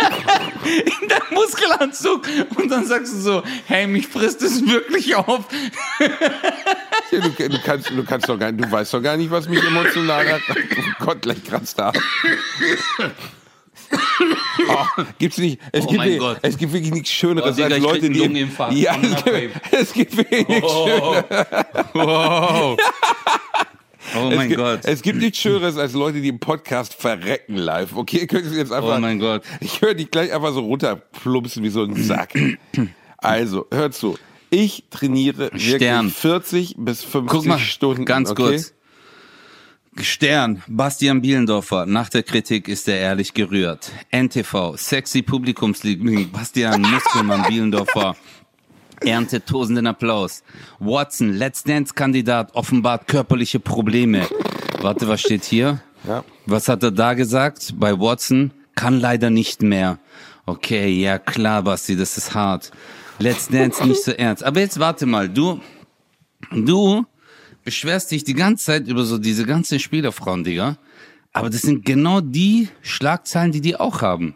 In 0.64 1.08
deinem 1.08 1.34
Muskelanzug 1.34 2.26
und 2.56 2.70
dann 2.70 2.86
sagst 2.86 3.12
du 3.12 3.18
so, 3.18 3.42
hey, 3.66 3.86
mich 3.86 4.06
frisst 4.08 4.40
es 4.42 4.66
wirklich 4.66 5.14
auf. 5.14 5.44
Ja, 7.10 7.18
du, 7.20 7.48
du, 7.48 7.58
kannst, 7.62 7.90
du 7.90 8.04
kannst 8.04 8.28
doch 8.28 8.38
gar 8.38 8.50
nicht, 8.52 8.64
du 8.64 8.70
weißt 8.70 8.94
doch 8.94 9.02
gar 9.02 9.16
nicht, 9.18 9.30
was 9.30 9.48
mich 9.48 9.62
emotional 9.62 10.26
hat. 10.32 10.40
Oh 11.00 11.04
Gott, 11.04 11.22
gleich 11.22 11.42
kratzt 11.44 11.78
da. 11.78 11.92
Oh, 14.68 15.02
gibt's 15.18 15.38
nicht, 15.38 15.60
es, 15.72 15.84
Oh 15.84 15.88
gibt, 15.88 15.98
mein 15.98 16.18
Gott. 16.18 16.38
es 16.42 16.56
gibt 16.58 16.72
wirklich 16.72 16.92
nichts 16.92 17.10
Schöneres 17.10 17.58
Oh, 17.58 17.62
als 17.62 17.78
Leute, 17.78 18.10
die. 18.10 18.18
Ja, 18.72 18.96
es 19.00 19.24
gibt, 19.24 19.60
es 19.72 19.92
gibt 19.92 20.16
wirklich 20.16 20.48
nichts 20.48 20.72
Oh, 20.72 21.14
wow. 21.94 22.76
Oh 24.16 24.28
Es 24.30 24.36
mein 24.36 24.48
gibt, 24.48 24.60
Gott. 24.60 24.80
Es 24.84 25.02
gibt 25.02 25.18
nichts 25.20 25.38
Schöneres 25.38 25.76
als 25.76 25.92
Leute, 25.92 26.20
die 26.20 26.28
im 26.28 26.40
Podcast 26.40 26.94
verrecken 26.94 27.56
live. 27.56 27.94
Okay, 27.94 28.26
können 28.26 28.48
Sie 28.48 28.56
jetzt 28.56 28.72
einfach. 28.72 28.96
Oh 28.96 29.00
mein 29.00 29.20
Gott. 29.20 29.42
Ich 29.60 29.80
höre 29.82 29.94
dich 29.94 30.10
gleich 30.10 30.32
einfach 30.32 30.52
so 30.52 30.60
runterplumpsen 30.60 31.62
wie 31.62 31.68
so 31.68 31.84
ein 31.84 31.94
Sack. 31.94 32.32
Also, 33.18 33.66
hör 33.70 33.90
zu. 33.92 34.18
Ich 34.48 34.84
trainiere 34.90 35.50
Stern. 35.56 36.06
wirklich 36.06 36.16
40 36.16 36.74
bis 36.78 37.04
50 37.04 37.30
Guck 37.30 37.46
mal, 37.46 37.58
Stunden. 37.60 38.04
ganz 38.04 38.30
okay? 38.30 38.42
kurz. 38.42 38.74
Stern, 39.98 40.62
Bastian 40.68 41.20
Bielendorfer, 41.20 41.84
nach 41.84 42.08
der 42.08 42.22
Kritik 42.22 42.68
ist 42.68 42.88
er 42.88 42.98
ehrlich 42.98 43.34
gerührt. 43.34 43.90
NTV, 44.12 44.76
sexy 44.76 45.20
Publikumsliebling, 45.20 46.30
Bastian 46.30 46.80
Muskelmann 46.80 47.42
Bielendorfer, 47.48 48.14
erntet 49.00 49.46
tosenden 49.46 49.88
Applaus. 49.88 50.42
Watson, 50.78 51.34
Let's 51.34 51.64
Dance-Kandidat, 51.64 52.54
offenbart 52.54 53.08
körperliche 53.08 53.58
Probleme. 53.58 54.26
Warte, 54.80 55.08
was 55.08 55.20
steht 55.20 55.44
hier? 55.44 55.82
Ja. 56.06 56.24
Was 56.46 56.68
hat 56.68 56.82
er 56.82 56.92
da 56.92 57.14
gesagt? 57.14 57.74
Bei 57.76 57.98
Watson? 57.98 58.52
Kann 58.76 59.00
leider 59.00 59.28
nicht 59.28 59.60
mehr. 59.60 59.98
Okay, 60.46 60.88
ja 61.00 61.18
klar, 61.18 61.62
Basti, 61.62 61.96
das 61.96 62.16
ist 62.16 62.34
hart. 62.34 62.70
Let's 63.18 63.48
Dance 63.48 63.84
nicht 63.86 64.02
so 64.02 64.12
ernst. 64.12 64.44
Aber 64.44 64.60
jetzt 64.60 64.78
warte 64.78 65.04
mal, 65.04 65.28
du, 65.28 65.60
du 66.52 67.04
beschwerst 67.64 68.10
dich 68.10 68.24
die 68.24 68.34
ganze 68.34 68.66
Zeit 68.66 68.88
über 68.88 69.04
so 69.04 69.18
diese 69.18 69.46
ganzen 69.46 69.78
Spielerfrauen, 69.78 70.44
Digga. 70.44 70.78
Aber 71.32 71.50
das 71.50 71.62
sind 71.62 71.84
genau 71.84 72.20
die 72.20 72.68
Schlagzeilen, 72.82 73.52
die 73.52 73.60
die 73.60 73.76
auch 73.76 74.02
haben. 74.02 74.34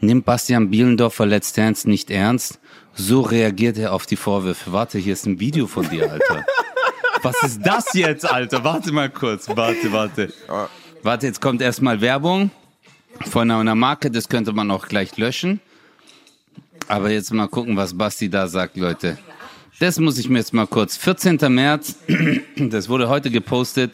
Nimmt 0.00 0.24
Bastian 0.24 0.70
Bielendorfer 0.70 1.26
Let's 1.26 1.52
Dance 1.52 1.88
nicht 1.88 2.10
ernst? 2.10 2.60
So 2.94 3.22
reagiert 3.22 3.78
er 3.78 3.92
auf 3.92 4.06
die 4.06 4.16
Vorwürfe. 4.16 4.72
Warte, 4.72 4.98
hier 4.98 5.14
ist 5.14 5.26
ein 5.26 5.40
Video 5.40 5.66
von 5.66 5.88
dir, 5.88 6.10
Alter. 6.10 6.44
Was 7.22 7.42
ist 7.42 7.60
das 7.64 7.92
jetzt, 7.94 8.28
Alter? 8.28 8.62
Warte 8.62 8.92
mal 8.92 9.10
kurz. 9.10 9.48
Warte, 9.48 9.92
warte. 9.92 10.32
Warte, 11.02 11.26
jetzt 11.26 11.40
kommt 11.40 11.60
erstmal 11.60 12.00
Werbung 12.00 12.50
von 13.28 13.50
einer 13.50 13.74
Marke. 13.74 14.10
Das 14.10 14.28
könnte 14.28 14.52
man 14.52 14.70
auch 14.70 14.86
gleich 14.86 15.16
löschen. 15.16 15.60
Aber 16.86 17.10
jetzt 17.10 17.32
mal 17.32 17.48
gucken, 17.48 17.76
was 17.76 17.96
Basti 17.96 18.30
da 18.30 18.46
sagt, 18.46 18.76
Leute. 18.76 19.18
Das 19.80 19.98
muss 19.98 20.18
ich 20.18 20.28
mir 20.28 20.38
jetzt 20.38 20.52
mal 20.52 20.66
kurz. 20.66 20.96
14. 20.96 21.38
März, 21.54 21.94
das 22.56 22.88
wurde 22.88 23.08
heute 23.08 23.30
gepostet. 23.30 23.92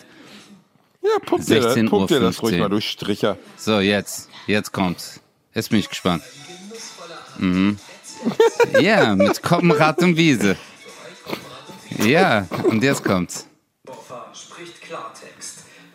Ja, 1.03 1.11
pumpt 1.25 1.49
dir, 1.49 1.61
das- 1.61 1.77
16:15 1.77 1.89
pumpt 1.91 2.11
dir 2.11 2.21
das 2.21 2.43
ruhig 2.43 2.59
mal 2.59 2.71
durch 2.71 2.89
Stricher. 2.91 3.37
So, 3.59 3.81
jetzt, 3.81 4.31
jetzt 4.47 4.73
kommt's. 4.73 5.21
Jetzt 5.55 5.71
bin 5.71 5.79
ich 5.81 5.89
gespannt. 5.89 6.23
Mhm. 7.39 7.79
Ja, 8.81 9.15
mit 9.15 9.43
Koppenrad 9.43 9.99
und 10.03 10.17
Wiese. 10.17 10.57
Ja, 12.03 12.49
und 12.63 12.83
jetzt 12.83 13.05
kommt's. 13.05 13.47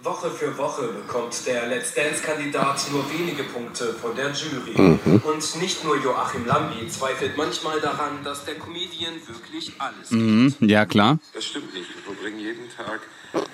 Woche 0.02 0.32
für 0.32 0.58
Woche 0.58 0.88
bekommt 0.88 1.46
der 1.46 1.68
Let's 1.68 1.94
Dance-Kandidat 1.94 2.90
nur 2.92 3.10
wenige 3.12 3.44
Punkte 3.44 3.94
von 3.94 4.16
der 4.16 4.32
Jury. 4.32 4.74
Und 4.76 5.56
nicht 5.62 5.84
nur 5.84 5.98
Joachim 5.98 6.46
Lambi 6.46 6.88
zweifelt 6.88 7.36
manchmal 7.36 7.82
daran, 7.82 8.24
dass 8.24 8.46
der 8.46 8.56
Comedian 8.56 9.16
wirklich 9.28 9.74
alles 9.78 10.12
Mhm, 10.12 10.56
ja, 10.62 10.86
klar. 10.86 11.20
Das 11.34 11.46
stimmt 11.46 11.74
nicht. 11.74 11.94
Wir 11.94 12.02
verbringen 12.02 12.40
jeden 12.40 12.70
Tag 12.70 13.02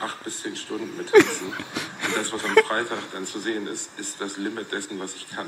acht 0.02 0.24
bis 0.24 0.42
zehn 0.44 0.56
Stunden 0.56 0.96
mit 0.98 1.12
Tanzen. 1.12 1.48
Und 1.48 2.16
das, 2.16 2.32
was 2.32 2.44
am 2.44 2.56
Freitag 2.68 3.00
dann 3.12 3.26
zu 3.26 3.40
sehen 3.40 3.68
ist, 3.68 3.90
ist 3.98 4.22
das 4.22 4.38
Limit 4.38 4.72
dessen, 4.72 5.00
was 5.00 5.16
ich 5.16 5.28
kann. 5.30 5.48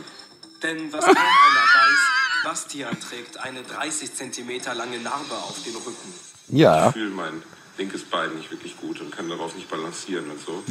Denn 0.64 0.92
was 0.92 1.06
kaum 1.06 1.16
einer 1.16 1.26
weiß, 1.26 2.44
Bastian 2.44 2.98
trägt 3.00 3.38
eine 3.38 3.62
30 3.62 4.14
Centimeter 4.14 4.74
lange 4.74 5.00
Narbe 5.00 5.36
auf 5.36 5.62
dem 5.64 5.76
Rücken. 5.76 6.14
Ja. 6.50 6.88
Ich 6.88 6.94
fühle 6.94 7.12
mein 7.12 7.44
linkes 7.78 8.04
Bein 8.04 8.36
nicht 8.36 8.50
wirklich 8.52 8.78
gut 8.78 9.00
und 9.02 9.12
kann 9.16 9.30
darauf 9.30 9.56
nicht 9.56 9.70
balancieren 9.70 10.30
und 10.32 10.40
so. 10.40 10.64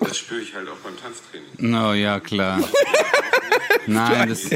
Das 0.00 0.16
spüre 0.18 0.40
ich 0.40 0.54
halt 0.54 0.68
auch 0.68 0.76
beim 0.76 0.94
Tanztraining. 0.96 1.74
Oh, 1.74 1.92
ja, 1.92 2.20
klar. 2.20 2.60
Nein, 3.86 4.28
das, 4.28 4.50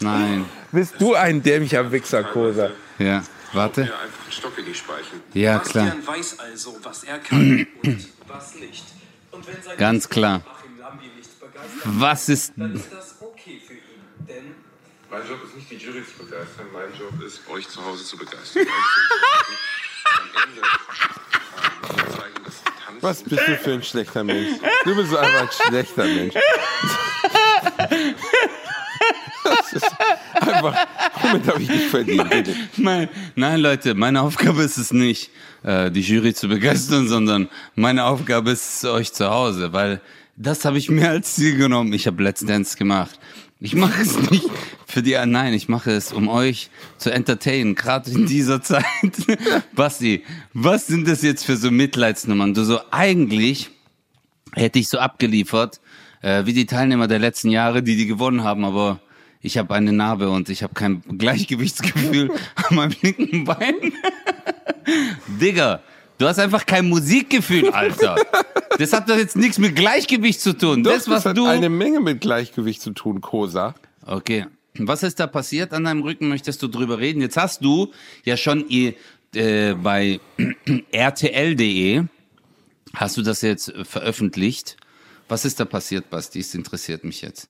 nein. 0.00 0.44
Bist 0.72 0.94
du 0.98 1.14
ein 1.14 1.42
dämlicher 1.42 1.90
Wichser, 1.90 2.22
Kosa? 2.24 2.70
Ja, 2.98 3.22
warte. 3.52 3.82
Mir 3.82 3.98
einfach 3.98 4.22
einen 4.24 4.32
Stock 4.32 4.58
in 4.58 4.64
die 4.66 4.74
Speichen. 4.74 5.22
Ja, 5.34 5.58
klar. 5.58 5.86
Bastian 5.86 6.06
weiß 6.06 6.38
also, 6.38 6.76
was 6.82 7.04
er 7.04 7.18
kann 7.18 7.66
und 7.84 8.06
was 8.28 8.54
nicht. 8.56 8.84
Und 9.30 9.46
wenn 9.46 9.62
sein 9.62 9.76
Ganz 9.78 10.08
klar. 10.08 10.42
Joachim 10.44 10.78
Lambi 10.78 11.06
nicht 11.16 11.40
begeistert, 11.40 11.82
Was 11.84 12.28
ist, 12.28 12.52
dann 12.56 12.74
ist 12.74 12.92
das 12.92 13.16
okay 13.20 13.60
für 13.66 13.74
ihn. 13.74 13.79
Mein 15.10 15.26
Job 15.26 15.42
ist 15.44 15.56
nicht, 15.56 15.68
die 15.68 15.74
Jury 15.74 16.04
zu 16.04 16.24
begeistern. 16.24 16.66
Mein 16.72 16.88
Job 16.96 17.20
ist, 17.20 17.40
euch 17.48 17.68
zu 17.68 17.84
Hause 17.84 18.04
zu 18.04 18.16
begeistern. 18.16 18.62
Euch 18.62 18.68
zu 20.04 20.20
Am 20.20 20.48
Ende 20.48 20.60
ähm, 20.62 22.10
zu 22.10 22.16
zeigen, 22.16 22.44
dass 22.44 22.62
Tanzen 22.62 23.02
Was 23.02 23.22
bist 23.24 23.42
du 23.48 23.56
für 23.56 23.72
ein 23.72 23.82
schlechter 23.82 24.22
Mensch? 24.22 24.60
Du 24.84 24.94
bist 24.94 25.16
einfach 25.16 25.40
ein 25.40 25.48
schlechter 25.66 26.04
Mensch. 26.04 26.34
Das 29.42 29.72
ist 29.72 29.90
einfach, 30.34 30.86
womit 31.22 31.46
habe 31.48 31.62
ich 31.62 31.68
dich 31.68 31.86
verdient, 31.88 32.30
bitte. 32.30 32.54
mein, 32.76 33.08
nein, 33.34 33.60
Leute, 33.60 33.94
meine 33.94 34.20
Aufgabe 34.20 34.62
ist 34.62 34.76
es 34.76 34.92
nicht, 34.92 35.30
äh, 35.64 35.90
die 35.90 36.02
Jury 36.02 36.34
zu 36.34 36.46
begeistern, 36.46 37.08
sondern 37.08 37.48
meine 37.74 38.04
Aufgabe 38.04 38.52
ist 38.52 38.76
es 38.76 38.84
euch 38.84 39.12
zu 39.12 39.28
Hause, 39.28 39.72
weil 39.72 40.00
das 40.36 40.64
habe 40.64 40.78
ich 40.78 40.88
mir 40.88 41.10
als 41.10 41.34
Ziel 41.34 41.56
genommen. 41.56 41.92
Ich 41.92 42.06
habe 42.06 42.22
Let's 42.22 42.44
Dance 42.44 42.76
gemacht. 42.76 43.18
Ich 43.62 43.74
mache 43.74 44.00
es 44.00 44.30
nicht 44.30 44.48
für 44.86 45.02
die, 45.02 45.16
nein, 45.26 45.52
ich 45.52 45.68
mache 45.68 45.90
es, 45.90 46.14
um 46.14 46.28
euch 46.28 46.70
zu 46.96 47.12
entertainen, 47.12 47.74
gerade 47.74 48.10
in 48.10 48.26
dieser 48.26 48.62
Zeit. 48.62 48.84
Basti, 49.74 50.24
was 50.54 50.86
sind 50.86 51.06
das 51.06 51.20
jetzt 51.20 51.44
für 51.44 51.56
so 51.56 51.70
Mitleidsnummern? 51.70 52.54
Du 52.54 52.64
so, 52.64 52.80
eigentlich 52.90 53.70
hätte 54.54 54.78
ich 54.78 54.88
so 54.88 54.98
abgeliefert, 54.98 55.80
äh, 56.22 56.46
wie 56.46 56.54
die 56.54 56.64
Teilnehmer 56.64 57.06
der 57.06 57.18
letzten 57.18 57.50
Jahre, 57.50 57.82
die 57.82 57.96
die 57.96 58.06
gewonnen 58.06 58.44
haben, 58.44 58.64
aber 58.64 59.00
ich 59.42 59.58
habe 59.58 59.74
eine 59.74 59.92
Narbe 59.92 60.30
und 60.30 60.48
ich 60.48 60.62
habe 60.62 60.72
kein 60.72 61.02
Gleichgewichtsgefühl 61.02 62.30
an 62.54 62.76
meinem 62.76 62.94
linken 63.02 63.44
Bein. 63.44 63.74
Digga, 65.40 65.82
du 66.20 66.28
hast 66.28 66.38
einfach 66.38 66.66
kein 66.66 66.88
Musikgefühl, 66.88 67.70
Alter. 67.72 68.16
Das 68.78 68.92
hat 68.92 69.08
doch 69.08 69.16
jetzt 69.16 69.36
nichts 69.36 69.58
mit 69.58 69.74
Gleichgewicht 69.74 70.40
zu 70.40 70.56
tun. 70.56 70.84
Doch, 70.84 70.92
das, 70.92 71.08
was 71.08 71.24
hat 71.24 71.36
du. 71.36 71.46
eine 71.46 71.68
Menge 71.68 72.00
mit 72.00 72.20
Gleichgewicht 72.20 72.80
zu 72.82 72.92
tun, 72.92 73.20
Kosa. 73.20 73.74
Okay. 74.06 74.46
Was 74.78 75.02
ist 75.02 75.18
da 75.18 75.26
passiert 75.26 75.72
an 75.72 75.84
deinem 75.84 76.02
Rücken? 76.02 76.28
Möchtest 76.28 76.62
du 76.62 76.68
drüber 76.68 76.98
reden? 76.98 77.20
Jetzt 77.20 77.36
hast 77.36 77.64
du 77.64 77.92
ja 78.24 78.36
schon 78.36 78.66
äh, 78.70 78.94
bei 79.74 80.20
rtl.de 80.94 82.04
hast 82.94 83.16
du 83.16 83.22
das 83.22 83.42
jetzt 83.42 83.72
veröffentlicht. 83.82 84.76
Was 85.28 85.44
ist 85.44 85.60
da 85.60 85.64
passiert, 85.64 86.10
Basti? 86.10 86.40
Das 86.40 86.54
interessiert 86.54 87.04
mich 87.04 87.22
jetzt. 87.22 87.48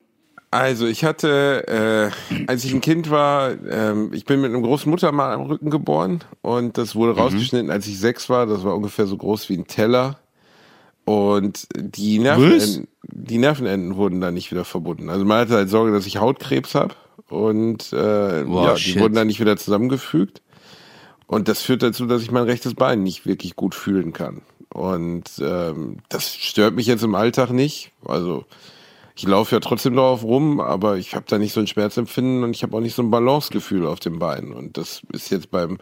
Also 0.52 0.86
ich 0.86 1.04
hatte, 1.04 2.12
äh, 2.34 2.42
als 2.48 2.64
ich 2.64 2.74
ein 2.74 2.80
Kind 2.80 3.08
war, 3.10 3.52
ähm, 3.70 4.10
ich 4.12 4.24
bin 4.24 4.40
mit 4.40 4.50
einem 4.52 4.62
großen 4.62 4.90
Muttermal 4.90 5.32
am 5.32 5.42
Rücken 5.42 5.70
geboren 5.70 6.24
und 6.42 6.76
das 6.76 6.96
wurde 6.96 7.14
rausgeschnitten, 7.16 7.70
als 7.70 7.86
ich 7.86 8.00
sechs 8.00 8.28
war. 8.28 8.46
Das 8.46 8.64
war 8.64 8.74
ungefähr 8.74 9.06
so 9.06 9.16
groß 9.16 9.48
wie 9.48 9.56
ein 9.56 9.68
Teller. 9.68 10.18
Und 11.04 11.66
die 11.76 12.18
Nervenenden, 12.18 12.88
die 13.04 13.38
Nervenenden 13.38 13.96
wurden 13.96 14.20
dann 14.20 14.34
nicht 14.34 14.50
wieder 14.50 14.64
verbunden. 14.64 15.08
Also 15.08 15.24
man 15.24 15.38
hatte 15.38 15.54
halt 15.54 15.70
Sorge, 15.70 15.92
dass 15.92 16.06
ich 16.06 16.18
Hautkrebs 16.18 16.74
habe 16.74 16.94
und 17.28 17.92
äh, 17.92 18.46
Wow, 18.46 18.66
ja, 18.66 18.74
die 18.74 18.80
shit. 18.80 19.00
wurden 19.00 19.14
dann 19.14 19.28
nicht 19.28 19.40
wieder 19.40 19.56
zusammengefügt. 19.56 20.42
Und 21.26 21.46
das 21.46 21.62
führt 21.62 21.84
dazu, 21.84 22.06
dass 22.06 22.22
ich 22.22 22.32
mein 22.32 22.42
rechtes 22.44 22.74
Bein 22.74 23.04
nicht 23.04 23.24
wirklich 23.24 23.54
gut 23.54 23.76
fühlen 23.76 24.12
kann. 24.12 24.42
Und 24.72 25.30
ähm, 25.40 25.98
das 26.08 26.34
stört 26.34 26.74
mich 26.74 26.86
jetzt 26.86 27.04
im 27.04 27.14
Alltag 27.14 27.50
nicht. 27.50 27.92
Also 28.04 28.44
ich 29.20 29.26
laufe 29.28 29.54
ja 29.54 29.60
trotzdem 29.60 29.96
darauf 29.96 30.22
rum, 30.24 30.60
aber 30.60 30.96
ich 30.96 31.14
habe 31.14 31.26
da 31.28 31.36
nicht 31.36 31.52
so 31.52 31.60
ein 31.60 31.66
Schmerzempfinden 31.66 32.42
und 32.42 32.56
ich 32.56 32.62
habe 32.62 32.74
auch 32.74 32.80
nicht 32.80 32.94
so 32.94 33.02
ein 33.02 33.10
Balancegefühl 33.10 33.86
auf 33.86 34.00
dem 34.00 34.18
Bein. 34.18 34.52
Und 34.52 34.78
das 34.78 35.02
ist 35.12 35.30
jetzt 35.30 35.50
beim 35.50 35.76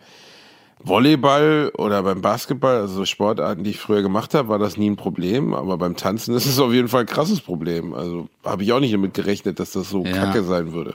Volleyball 0.83 1.71
oder 1.77 2.03
beim 2.03 2.21
Basketball, 2.21 2.77
also 2.77 2.95
so 2.95 3.05
Sportarten, 3.05 3.65
die 3.65 3.71
ich 3.71 3.79
früher 3.79 4.03
gemacht 4.03 4.35
habe, 4.35 4.49
war 4.49 4.59
das 4.59 4.77
nie 4.77 4.91
ein 4.91 4.97
Problem. 4.97 5.55
Aber 5.55 5.77
beim 5.79 5.97
Tanzen 5.97 6.35
ist 6.35 6.47
es 6.47 6.59
auf 6.59 6.73
jeden 6.73 6.89
Fall 6.89 7.01
ein 7.03 7.07
krasses 7.07 7.41
Problem. 7.41 7.95
Also 7.95 8.29
habe 8.45 8.63
ich 8.63 8.73
auch 8.73 8.81
nicht 8.81 8.95
damit 8.95 9.15
gerechnet, 9.15 9.59
dass 9.61 9.73
das 9.73 9.89
so 9.91 10.05
Ja. 10.05 10.13
kacke 10.13 10.43
sein 10.45 10.73
würde. 10.73 10.95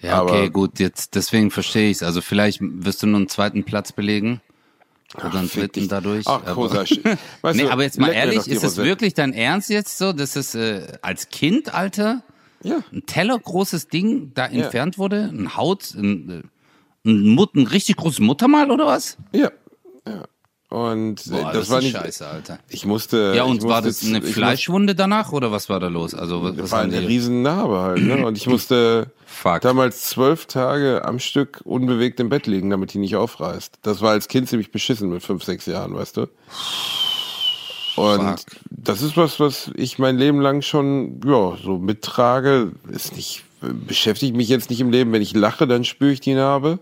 Ja, 0.00 0.22
okay, 0.22 0.32
Aber- 0.42 0.50
gut, 0.50 0.78
jetzt 0.80 1.14
deswegen 1.14 1.50
verstehe 1.50 1.90
ich 1.90 1.98
es. 1.98 2.02
Also 2.02 2.20
vielleicht 2.20 2.60
wirst 2.60 3.02
du 3.02 3.06
nur 3.06 3.16
einen 3.16 3.28
zweiten 3.28 3.64
Platz 3.64 3.92
belegen. 3.92 4.40
Oder 5.14 5.38
einen 5.38 5.48
dritten 5.48 5.88
dadurch. 5.88 6.26
Ach, 6.26 6.44
aber- 6.44 6.70
weißt 6.74 6.96
nee, 7.56 7.62
du, 7.62 7.70
aber 7.70 7.82
jetzt 7.82 7.98
mal 7.98 8.12
ehrlich, 8.12 8.46
ist 8.48 8.64
es 8.64 8.76
wirklich 8.76 9.14
dein 9.14 9.32
Ernst 9.32 9.70
jetzt 9.70 9.98
so, 9.98 10.12
dass 10.12 10.36
es 10.36 10.54
äh, 10.54 10.86
als 11.02 11.28
Kind, 11.28 11.72
Alter, 11.74 12.22
Ja. 12.62 12.78
ein 12.92 13.04
Teller 13.06 13.38
großes 13.38 13.88
Ding 13.88 14.32
da 14.34 14.48
Ja. 14.48 14.64
entfernt 14.64 14.98
wurde, 14.98 15.30
ein 15.32 15.56
Haut, 15.56 15.94
ein, 15.94 16.30
äh, 16.30 17.08
ein, 17.08 17.28
Mut, 17.28 17.54
ein 17.54 17.66
richtig 17.66 17.96
großes 17.96 18.20
Muttermal 18.20 18.70
oder 18.70 18.86
was? 18.86 19.16
Ja. 19.32 19.50
ja. 20.06 20.24
Und 20.74 21.30
Boah, 21.30 21.52
das, 21.52 21.70
war 21.70 21.78
ist 21.78 21.84
nicht. 21.84 21.96
scheiße, 21.96 22.26
Alter. 22.26 22.58
Ich 22.68 22.84
musste. 22.84 23.32
Ja, 23.36 23.44
und 23.44 23.58
ich 23.58 23.62
war 23.62 23.80
musste, 23.80 24.06
das 24.06 24.12
eine 24.12 24.22
Fleischwunde 24.22 24.96
danach 24.96 25.30
oder 25.30 25.52
was 25.52 25.68
war 25.68 25.78
da 25.78 25.86
los? 25.86 26.16
Also 26.16 26.42
was, 26.42 26.48
Musste, 26.48 26.62
was 26.64 26.72
war 26.72 26.80
eine 26.80 26.98
die? 26.98 27.06
riesen 27.06 27.42
Narbe 27.42 27.78
halt, 27.78 28.02
ne? 28.02 28.26
Und 28.26 28.36
ich 28.36 28.48
musste 28.48 29.12
Fuck. 29.24 29.60
damals 29.60 30.08
zwölf 30.08 30.46
Tage 30.46 31.04
am 31.04 31.20
Stück 31.20 31.60
unbewegt 31.62 32.18
im 32.18 32.28
Bett 32.28 32.48
liegen, 32.48 32.70
damit 32.70 32.92
die 32.92 32.98
nicht 32.98 33.14
aufreißt. 33.14 33.78
Das 33.82 34.00
war 34.00 34.10
als 34.10 34.26
Kind 34.26 34.48
ziemlich 34.48 34.72
beschissen 34.72 35.10
mit 35.10 35.22
fünf, 35.22 35.44
sechs 35.44 35.66
Jahren, 35.66 35.94
weißt 35.94 36.16
du? 36.16 36.22
Und 37.94 38.40
Fuck. 38.40 38.40
das 38.70 39.00
ist 39.00 39.16
was, 39.16 39.38
was 39.38 39.70
ich 39.76 40.00
mein 40.00 40.18
Leben 40.18 40.40
lang 40.40 40.60
schon, 40.62 41.20
ja, 41.24 41.56
so 41.62 41.78
mittrage. 41.78 42.72
Ist 42.90 43.14
nicht, 43.14 43.44
beschäftigt 43.60 44.34
mich 44.34 44.48
jetzt 44.48 44.70
nicht 44.70 44.80
im 44.80 44.90
Leben. 44.90 45.12
Wenn 45.12 45.22
ich 45.22 45.34
lache, 45.34 45.68
dann 45.68 45.84
spüre 45.84 46.10
ich 46.10 46.18
die 46.20 46.34
Narbe. 46.34 46.80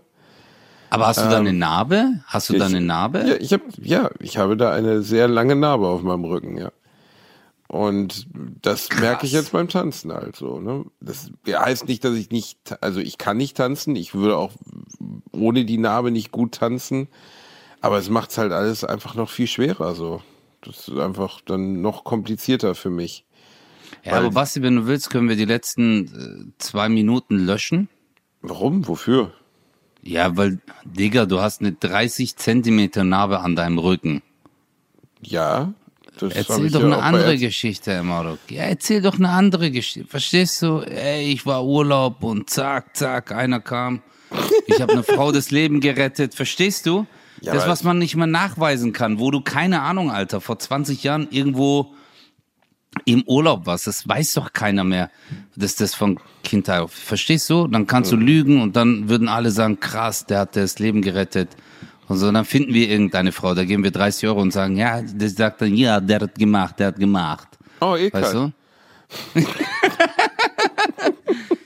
Aber 0.93 1.07
hast 1.07 1.19
du 1.19 1.29
da 1.29 1.37
eine 1.37 1.53
Narbe? 1.53 2.21
Hast 2.25 2.49
du 2.49 2.53
da 2.53 2.67
Ich- 2.67 2.75
eine 2.75 2.85
Narbe? 2.85 3.23
Ja, 3.27 3.35
ich 3.39 3.51
habe 3.53 3.63
ja, 3.81 4.09
ich 4.19 4.37
habe 4.37 4.55
da 4.57 4.71
eine 4.71 5.01
sehr 5.01 5.27
lange 5.27 5.55
Narbe 5.55 5.87
auf 5.87 6.01
meinem 6.03 6.25
Rücken, 6.25 6.57
ja. 6.57 6.71
Und 7.67 8.27
das 8.61 8.89
merke 8.99 9.25
ich 9.25 9.31
jetzt 9.31 9.51
beim 9.51 9.67
Tanzen 9.67 10.13
halt 10.13 10.35
so. 10.35 10.59
Ne? 10.59 10.85
Das 11.01 11.31
heißt 11.47 11.87
nicht, 11.87 12.03
dass 12.03 12.13
ich 12.13 12.29
nicht, 12.29 12.59
also 12.81 12.99
ich 12.99 13.17
kann 13.17 13.37
nicht 13.37 13.57
tanzen, 13.57 13.95
ich 13.95 14.13
würde 14.13 14.37
auch 14.37 14.51
ohne 15.31 15.65
die 15.65 15.79
Narbe 15.79 16.11
nicht 16.11 16.31
gut 16.31 16.53
tanzen, 16.53 17.07
aber 17.81 17.97
es 17.97 18.09
macht 18.09 18.37
halt 18.37 18.51
alles 18.51 18.83
einfach 18.83 19.15
noch 19.15 19.29
viel 19.29 19.47
schwerer 19.47 19.95
so. 19.95 20.21
Das 20.61 20.87
ist 20.87 20.97
einfach 20.99 21.41
dann 21.41 21.81
noch 21.81 22.03
komplizierter 22.03 22.75
für 22.75 22.91
mich. 22.91 23.25
Ja, 24.03 24.13
aber 24.17 24.29
Basti, 24.31 24.61
wenn 24.61 24.75
du 24.75 24.85
willst, 24.85 25.09
können 25.09 25.27
wir 25.27 25.35
die 25.35 25.45
letzten 25.45 26.05
äh, 26.49 26.51
zwei 26.59 26.89
Minuten 26.89 27.37
löschen. 27.37 27.89
Warum? 28.41 28.87
Wofür? 28.87 29.31
Ja, 30.03 30.35
weil, 30.35 30.59
Digga, 30.83 31.25
du 31.25 31.39
hast 31.39 31.61
eine 31.61 31.71
30 31.71 32.35
Zentimeter 32.35 33.03
Narbe 33.03 33.39
an 33.39 33.55
deinem 33.55 33.77
Rücken. 33.77 34.21
Ja. 35.21 35.73
Erzähl 36.19 36.69
doch 36.69 36.81
ja 36.81 36.85
eine 36.87 36.97
andere 37.01 37.37
Geschichte, 37.37 38.03
Marok. 38.03 38.39
Ja, 38.49 38.63
erzähl 38.63 39.01
doch 39.01 39.17
eine 39.17 39.29
andere 39.29 39.71
Geschichte. 39.71 40.07
Verstehst 40.07 40.61
du? 40.61 40.79
Ey, 40.79 41.31
ich 41.31 41.45
war 41.45 41.65
Urlaub 41.65 42.21
und 42.23 42.49
zack, 42.49 42.95
zack, 42.95 43.31
einer 43.31 43.59
kam. 43.59 44.01
Ich 44.67 44.79
habe 44.81 44.93
eine 44.93 45.03
Frau 45.03 45.31
das 45.31 45.51
Leben 45.51 45.79
gerettet. 45.79 46.35
Verstehst 46.35 46.85
du? 46.85 47.07
Ja, 47.41 47.53
das, 47.53 47.67
was 47.67 47.83
man 47.83 47.97
nicht 47.97 48.15
mehr 48.15 48.27
nachweisen 48.27 48.93
kann, 48.93 49.19
wo 49.19 49.31
du 49.31 49.41
keine 49.41 49.81
Ahnung, 49.81 50.11
Alter, 50.11 50.39
vor 50.39 50.59
20 50.59 51.03
Jahren 51.03 51.27
irgendwo 51.31 51.93
im 53.05 53.23
Urlaub 53.23 53.65
warst, 53.65 53.87
das 53.87 54.07
weiß 54.07 54.33
doch 54.33 54.53
keiner 54.53 54.83
mehr, 54.83 55.09
dass 55.55 55.75
das 55.75 55.95
von 55.95 56.19
Kindheit 56.43 56.81
auf. 56.81 56.93
Verstehst 56.93 57.49
du? 57.49 57.67
Dann 57.67 57.87
kannst 57.87 58.11
du 58.11 58.15
lügen 58.15 58.61
und 58.61 58.75
dann 58.75 59.09
würden 59.09 59.27
alle 59.27 59.51
sagen, 59.51 59.79
krass, 59.79 60.25
der 60.25 60.39
hat 60.39 60.55
das 60.55 60.79
Leben 60.79 61.01
gerettet. 61.01 61.49
Und 62.07 62.17
so, 62.17 62.31
dann 62.31 62.45
finden 62.45 62.73
wir 62.73 62.89
irgendeine 62.89 63.31
Frau, 63.31 63.53
da 63.53 63.63
geben 63.63 63.83
wir 63.83 63.91
30 63.91 64.27
Euro 64.27 64.41
und 64.41 64.51
sagen, 64.51 64.75
ja, 64.75 65.01
das 65.01 65.35
sagt 65.35 65.61
dann, 65.61 65.75
ja, 65.75 65.99
der 65.99 66.21
hat 66.21 66.35
gemacht, 66.35 66.79
der 66.79 66.87
hat 66.87 66.97
gemacht. 66.97 67.47
Oh, 67.79 67.95
eh 67.95 68.11
Weißt 68.11 68.33
du? 68.33 68.51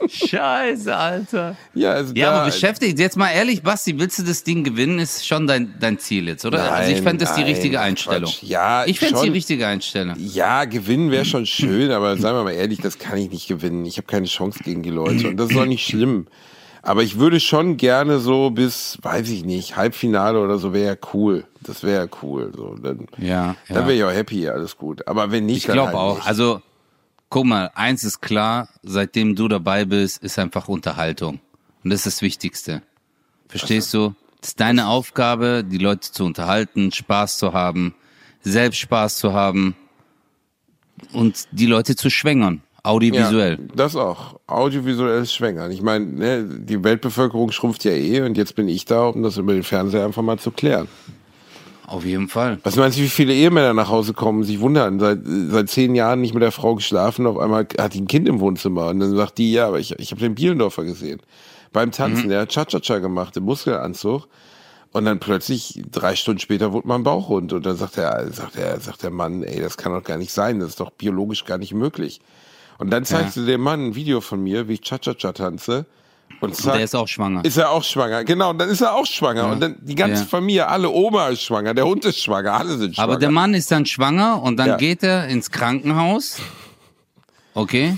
Scheiße, 0.10 0.96
Alter. 0.96 1.56
Ja, 1.74 1.92
also 1.92 2.14
Ja, 2.16 2.32
aber 2.32 2.46
beschäftigt, 2.46 3.00
jetzt 3.00 3.18
mal 3.18 3.30
ehrlich, 3.32 3.62
Basti, 3.64 4.00
willst 4.00 4.20
du 4.20 4.24
das 4.24 4.44
Ding 4.44 4.64
gewinnen, 4.64 5.00
ist 5.00 5.26
schon 5.26 5.48
dein, 5.48 5.74
dein 5.80 6.00
Ziel 6.00 6.28
jetzt, 6.28 6.46
oder? 6.46 6.72
also 6.72 6.90
ich 6.90 6.96
Nein, 6.98 7.04
fände 7.04 7.26
das 7.26 7.36
die 7.36 7.42
nein, 7.42 7.50
richtige 7.52 7.80
Einstellung. 7.80 8.30
Quatsch. 8.32 8.44
Ja, 8.44 8.86
ich 8.86 9.00
fände 9.00 9.16
die 9.22 9.26
schon. 9.28 9.34
richtige 9.34 9.68
Einstellung. 9.68 10.16
Ja, 10.20 10.66
gewinnen 10.66 11.12
wäre 11.12 11.26
schon 11.26 11.46
schön, 11.46 11.92
aber 11.92 12.18
seien 12.18 12.36
wir 12.36 12.44
mal 12.44 12.52
ehrlich, 12.52 12.80
das 12.82 12.98
kann 12.98 13.18
ich 13.18 13.30
nicht 13.32 13.48
gewinnen. 13.48 13.86
Ich 13.86 13.98
habe 13.98 14.08
keine 14.08 14.28
Chance 14.28 14.60
gegen 14.64 14.84
die 14.84 14.90
Leute 14.92 15.28
und 15.30 15.38
das 15.38 15.52
ist 15.52 15.58
auch 15.58 15.66
nicht 15.66 15.86
schlimm. 15.86 16.28
Aber 16.84 17.04
ich 17.04 17.20
würde 17.20 17.42
schon 17.42 17.76
gerne 17.76 18.20
so 18.20 18.50
bis, 18.50 18.98
weiß 19.02 19.30
ich 19.30 19.44
nicht, 19.44 19.76
Halbfinale 19.76 20.40
oder 20.40 20.58
so 20.58 20.74
wäre 20.74 20.94
ja 20.94 20.98
cool. 21.14 21.44
Das 21.62 21.84
wäre 21.84 22.06
ja 22.06 22.10
cool. 22.22 22.54
So, 22.56 22.76
dann 22.82 23.08
Ja, 23.18 23.56
dann 23.68 23.78
ja. 23.82 23.88
wäre 23.88 23.94
ich 23.94 24.04
auch 24.06 24.12
happy, 24.18 24.48
alles 24.48 24.78
gut. 24.78 25.06
Aber 25.06 25.30
wenn 25.32 25.46
nicht, 25.48 25.58
Ich 25.58 25.64
dann 25.66 25.74
glaube 25.74 25.88
halt 25.90 25.98
auch. 25.98 26.16
Nicht. 26.18 26.28
Also, 26.28 26.62
guck 27.30 27.46
mal, 27.46 27.72
eins 27.76 28.04
ist 28.04 28.22
klar, 28.22 28.70
seitdem 28.84 29.36
du 29.36 29.48
dabei 29.48 29.86
bist, 29.86 30.24
ist 30.24 30.40
einfach 30.40 30.68
Unterhaltung. 30.68 31.40
Und 31.84 31.92
das 31.92 32.06
ist 32.06 32.18
das 32.18 32.22
Wichtigste. 32.22 32.82
Verstehst 33.48 33.94
du? 33.94 34.14
Das 34.42 34.50
ist 34.50 34.60
deine 34.60 34.88
Aufgabe, 34.88 35.64
die 35.66 35.78
Leute 35.78 36.12
zu 36.12 36.26
unterhalten, 36.26 36.92
Spaß 36.92 37.38
zu 37.38 37.54
haben, 37.54 37.96
selbst 38.42 38.78
Spaß 38.80 39.18
zu 39.18 39.34
haben 39.34 39.76
und 41.14 41.48
die 41.52 41.66
Leute 41.66 41.96
zu 41.96 42.10
schwängern, 42.10 42.62
audiovisuell. 42.84 43.58
Ja, 43.60 43.76
das 43.76 43.96
auch. 43.96 44.40
Audiovisuelles 44.48 45.34
Schwängern. 45.34 45.72
Ich 45.72 45.82
meine, 45.82 46.06
ne, 46.06 46.44
die 46.44 46.84
Weltbevölkerung 46.84 47.52
schrumpft 47.52 47.84
ja 47.84 47.92
eh 47.92 48.22
und 48.22 48.38
jetzt 48.38 48.56
bin 48.56 48.68
ich 48.68 48.86
da, 48.86 49.08
um 49.08 49.24
das 49.24 49.38
über 49.38 49.54
den 49.54 49.64
Fernseher 49.64 50.06
einfach 50.06 50.22
mal 50.22 50.40
zu 50.40 50.52
klären. 50.52 50.88
Auf 51.88 52.06
jeden 52.06 52.28
Fall. 52.28 52.60
Was 52.64 52.76
meinst 52.76 52.98
du, 52.98 53.02
wie 53.02 53.08
viele 53.10 53.34
Ehemänner 53.34 53.74
nach 53.74 53.88
Hause 53.90 54.14
kommen 54.14 54.40
und 54.40 54.44
sich 54.44 54.60
wundern, 54.60 55.00
seit, 55.00 55.20
seit 55.26 55.70
zehn 55.70 55.96
Jahren 55.96 56.20
nicht 56.20 56.34
mit 56.34 56.44
der 56.44 56.52
Frau 56.52 56.76
geschlafen, 56.76 57.26
auf 57.26 57.38
einmal 57.38 57.66
hat 57.80 57.94
die 57.94 58.02
ein 58.02 58.08
Kind 58.08 58.28
im 58.28 58.42
Wohnzimmer 58.42 58.88
und 58.88 59.00
dann 59.00 59.16
sagt 59.16 59.38
die, 59.38 59.54
ja, 59.54 59.68
aber 59.68 59.80
ich, 59.80 59.98
ich 59.98 60.12
habe 60.12 60.20
den 60.20 60.36
Bielendorfer 60.36 60.84
gesehen. 60.84 61.22
Beim 61.72 61.92
Tanzen, 61.92 62.26
Mhm. 62.26 62.30
der 62.30 62.42
hat 62.42 62.50
Cha-Cha-Cha 62.52 63.00
gemacht, 63.00 63.38
im 63.38 63.44
Muskelanzug. 63.44 64.28
Und 64.94 65.06
dann 65.06 65.20
plötzlich, 65.20 65.82
drei 65.92 66.16
Stunden 66.16 66.40
später, 66.40 66.72
wurde 66.74 66.88
mein 66.88 67.04
Bauch 67.04 67.30
rund. 67.30 67.52
Und 67.54 67.66
dann 67.66 67.76
sagt 67.78 67.98
er, 67.98 68.32
sagt 68.32 68.56
er, 68.58 68.80
sagt 68.80 69.04
der 69.04 69.12
Mann, 69.12 69.44
ey, 69.44 69.60
das 69.62 69.78
kann 69.78 69.92
doch 69.94 70.04
gar 70.04 70.18
nicht 70.18 70.32
sein, 70.32 70.60
das 70.60 70.70
ist 70.70 70.80
doch 70.80 70.92
biologisch 70.92 71.46
gar 71.46 71.58
nicht 71.58 71.74
möglich. 71.74 72.20
Und 72.80 72.90
dann 72.92 73.06
zeigst 73.06 73.36
du 73.38 73.46
dem 73.46 73.62
Mann 73.62 73.88
ein 73.88 73.96
Video 73.96 74.22
von 74.22 74.42
mir, 74.44 74.68
wie 74.68 74.74
ich 74.74 74.82
Cha-Cha-Cha 74.82 75.32
tanze. 75.34 75.86
Und, 76.40 76.56
zack, 76.56 76.74
der 76.76 76.84
ist 76.84 76.96
auch 76.96 77.08
schwanger. 77.08 77.44
Ist 77.44 77.58
er 77.58 77.72
auch 77.72 77.84
schwanger, 77.84 78.24
genau. 78.24 78.52
Und 78.52 78.60
dann 78.60 78.70
ist 78.70 78.82
er 78.82 78.94
auch 78.94 79.06
schwanger. 79.06 79.48
Und 79.52 79.60
dann 79.60 79.76
die 79.82 79.96
ganze 79.96 80.22
Ja. 80.24 80.28
Familie, 80.28 80.68
alle 80.68 80.90
Oma 80.90 81.30
ist 81.30 81.42
schwanger, 81.44 81.74
der 81.74 81.86
Hund 81.86 82.06
ist 82.06 82.22
schwanger, 82.22 82.54
alle 82.54 82.78
sind 82.78 82.96
schwanger. 82.96 83.10
Aber 83.12 83.20
der 83.20 83.32
Mann 83.32 83.54
ist 83.56 83.72
dann 83.72 83.86
schwanger 83.86 84.42
und 84.44 84.58
dann 84.58 84.68
Ja. 84.68 84.78
geht 84.78 85.02
er 85.04 85.28
ins 85.28 85.50
Krankenhaus. 85.50 86.38
Okay. 87.56 87.98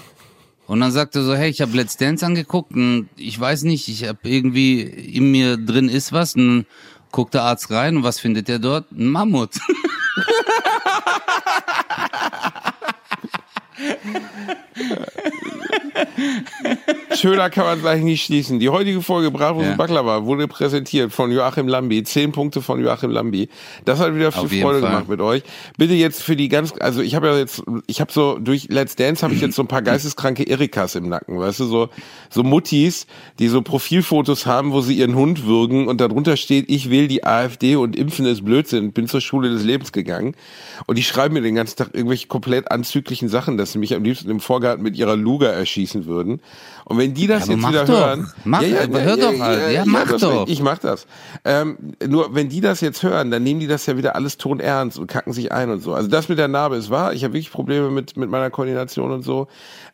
Und 0.68 0.80
dann 0.82 0.92
sagt 0.92 1.16
er 1.16 1.24
so, 1.24 1.36
hey, 1.36 1.50
ich 1.50 1.62
habe 1.62 1.76
Let's 1.76 1.98
Dance 1.98 2.26
angeguckt 2.26 2.72
und 2.74 3.10
ich 3.18 3.38
weiß 3.40 3.64
nicht, 3.64 3.88
ich 3.90 4.08
habe 4.08 4.20
irgendwie 4.24 4.82
in 4.82 5.32
mir 5.32 5.58
drin 5.58 5.90
ist 5.90 6.14
was. 6.14 6.36
Und 6.36 6.48
dann 6.48 6.66
guckt 7.12 7.34
der 7.34 7.44
Arzt 7.44 7.70
rein 7.72 7.98
und 7.98 8.04
was 8.04 8.20
findet 8.20 8.48
er 8.50 8.60
dort? 8.60 8.90
Ein 8.92 9.08
Mammut. 9.08 9.52
Schöner 17.16 17.50
kann 17.50 17.66
man 17.66 17.80
es 17.80 17.86
eigentlich 17.86 18.04
nicht 18.04 18.26
schließen. 18.26 18.60
Die 18.60 18.70
heutige 18.70 19.02
Folge 19.02 19.32
Bratwurst 19.32 19.66
Ja. 19.66 19.72
und 19.72 19.78
Baklava 19.78 20.26
wurde 20.26 20.48
präsentiert 20.48 21.12
von 21.12 21.32
Joachim 21.32 21.68
Lambi. 21.68 22.04
Zehn 22.04 22.32
Punkte 22.32 22.62
von 22.62 22.82
Joachim 22.82 23.10
Lambi. 23.12 23.50
Das 23.86 24.00
hat 24.00 24.16
wieder 24.16 24.32
viel 24.32 24.62
Freude 24.62 24.80
Fall. 24.80 24.90
gemacht 24.90 25.10
mit 25.10 25.22
euch. 25.22 25.44
Bitte 25.78 25.94
jetzt 25.94 26.22
für 26.22 26.36
die 26.36 26.50
ganz, 26.50 26.74
also 26.80 27.02
ich 27.02 27.16
habe 27.16 27.28
ja 27.28 27.38
jetzt, 27.38 27.64
ich 27.88 28.00
habe 28.02 28.12
so 28.12 28.38
durch 28.40 28.68
Let's 28.70 28.96
Dance 28.96 29.24
habe 29.24 29.34
ich 29.34 29.42
jetzt 29.42 29.56
so 29.56 29.64
ein 29.64 29.68
paar 29.68 29.82
geisteskranke 29.82 30.44
Erikas 30.48 30.96
im 30.96 31.10
Nacken, 31.10 31.40
weißt 31.40 31.60
du, 31.62 31.66
so 31.66 31.90
so 32.30 32.44
Muttis, 32.44 33.08
die 33.40 33.48
so 33.48 33.62
Profilfotos 33.62 34.46
haben, 34.46 34.72
wo 34.72 34.82
sie 34.82 34.96
ihren 34.98 35.16
Hund 35.16 35.46
würgen 35.46 35.88
und 35.88 36.00
darunter 36.02 36.38
steht, 36.38 36.66
ich 36.70 36.90
will 36.90 37.08
die 37.08 37.24
AfD 37.26 37.76
und 37.76 37.96
Impfen 37.96 38.26
ist 38.26 38.46
Blödsinn. 38.46 38.92
Bin 38.94 39.08
zur 39.08 39.22
Schule 39.22 39.50
des 39.50 39.64
Lebens 39.64 39.92
gegangen 39.92 40.36
und 40.86 40.98
die 40.98 41.04
schreiben 41.04 41.34
mir 41.34 41.42
den 41.42 41.56
ganzen 41.56 41.78
Tag 41.78 41.90
irgendwelche 41.94 42.28
komplett 42.28 42.72
anzüglichen 42.72 43.30
Sachen, 43.30 43.58
dass 43.58 43.72
sie 43.72 43.80
mich 43.80 43.96
am 43.96 44.04
liebsten 44.04 44.30
im 44.30 44.40
Vorgarten 44.40 44.84
mit 44.84 44.96
ihrer 44.96 45.16
Luga 45.16 45.48
erschießen 45.48 45.89
würden. 46.06 46.42
Und 46.86 46.98
wenn 46.98 47.14
die 47.14 47.28
das 47.28 47.44
aber 47.44 47.52
jetzt 47.54 47.62
mach 47.62 47.70
wieder 47.70 47.86
doch. 47.86 47.94
hören, 47.94 48.32
Mach, 48.44 48.64
aber 48.64 49.02
hör 49.02 49.18
doch 49.18 49.40
halt. 49.40 49.74
Ja, 49.74 49.84
mach 49.86 50.08
du 50.08 50.14
hast 50.14 50.24
doch. 50.24 50.42
recht, 50.42 50.50
Ich 50.50 50.62
mach 50.62 50.78
das. 50.80 51.06
Ähm, 51.46 51.78
nur 52.08 52.34
wenn 52.34 52.50
die 52.50 52.62
das 52.62 52.82
jetzt 52.82 53.04
hören, 53.04 53.32
dann 53.32 53.44
nehmen 53.44 53.60
die 53.60 53.68
das 53.68 53.86
ja 53.86 53.98
wieder 53.98 54.16
alles 54.16 54.38
tonernst 54.38 54.98
und 54.98 55.08
kacken 55.08 55.34
sich 55.34 55.52
ein 55.52 55.70
und 55.70 55.82
so. 55.82 55.94
Also 55.94 56.10
das 56.10 56.30
mit 56.30 56.38
der 56.40 56.48
Narbe 56.48 56.78
ist 56.78 56.90
wahr. 56.90 57.14
Ich 57.14 57.24
habe 57.24 57.34
wirklich 57.34 57.52
Probleme 57.52 57.90
mit 57.92 58.18
mit 58.18 58.30
meiner 58.30 58.50
Koordination 58.50 59.12
und 59.12 59.24
so. 59.24 59.48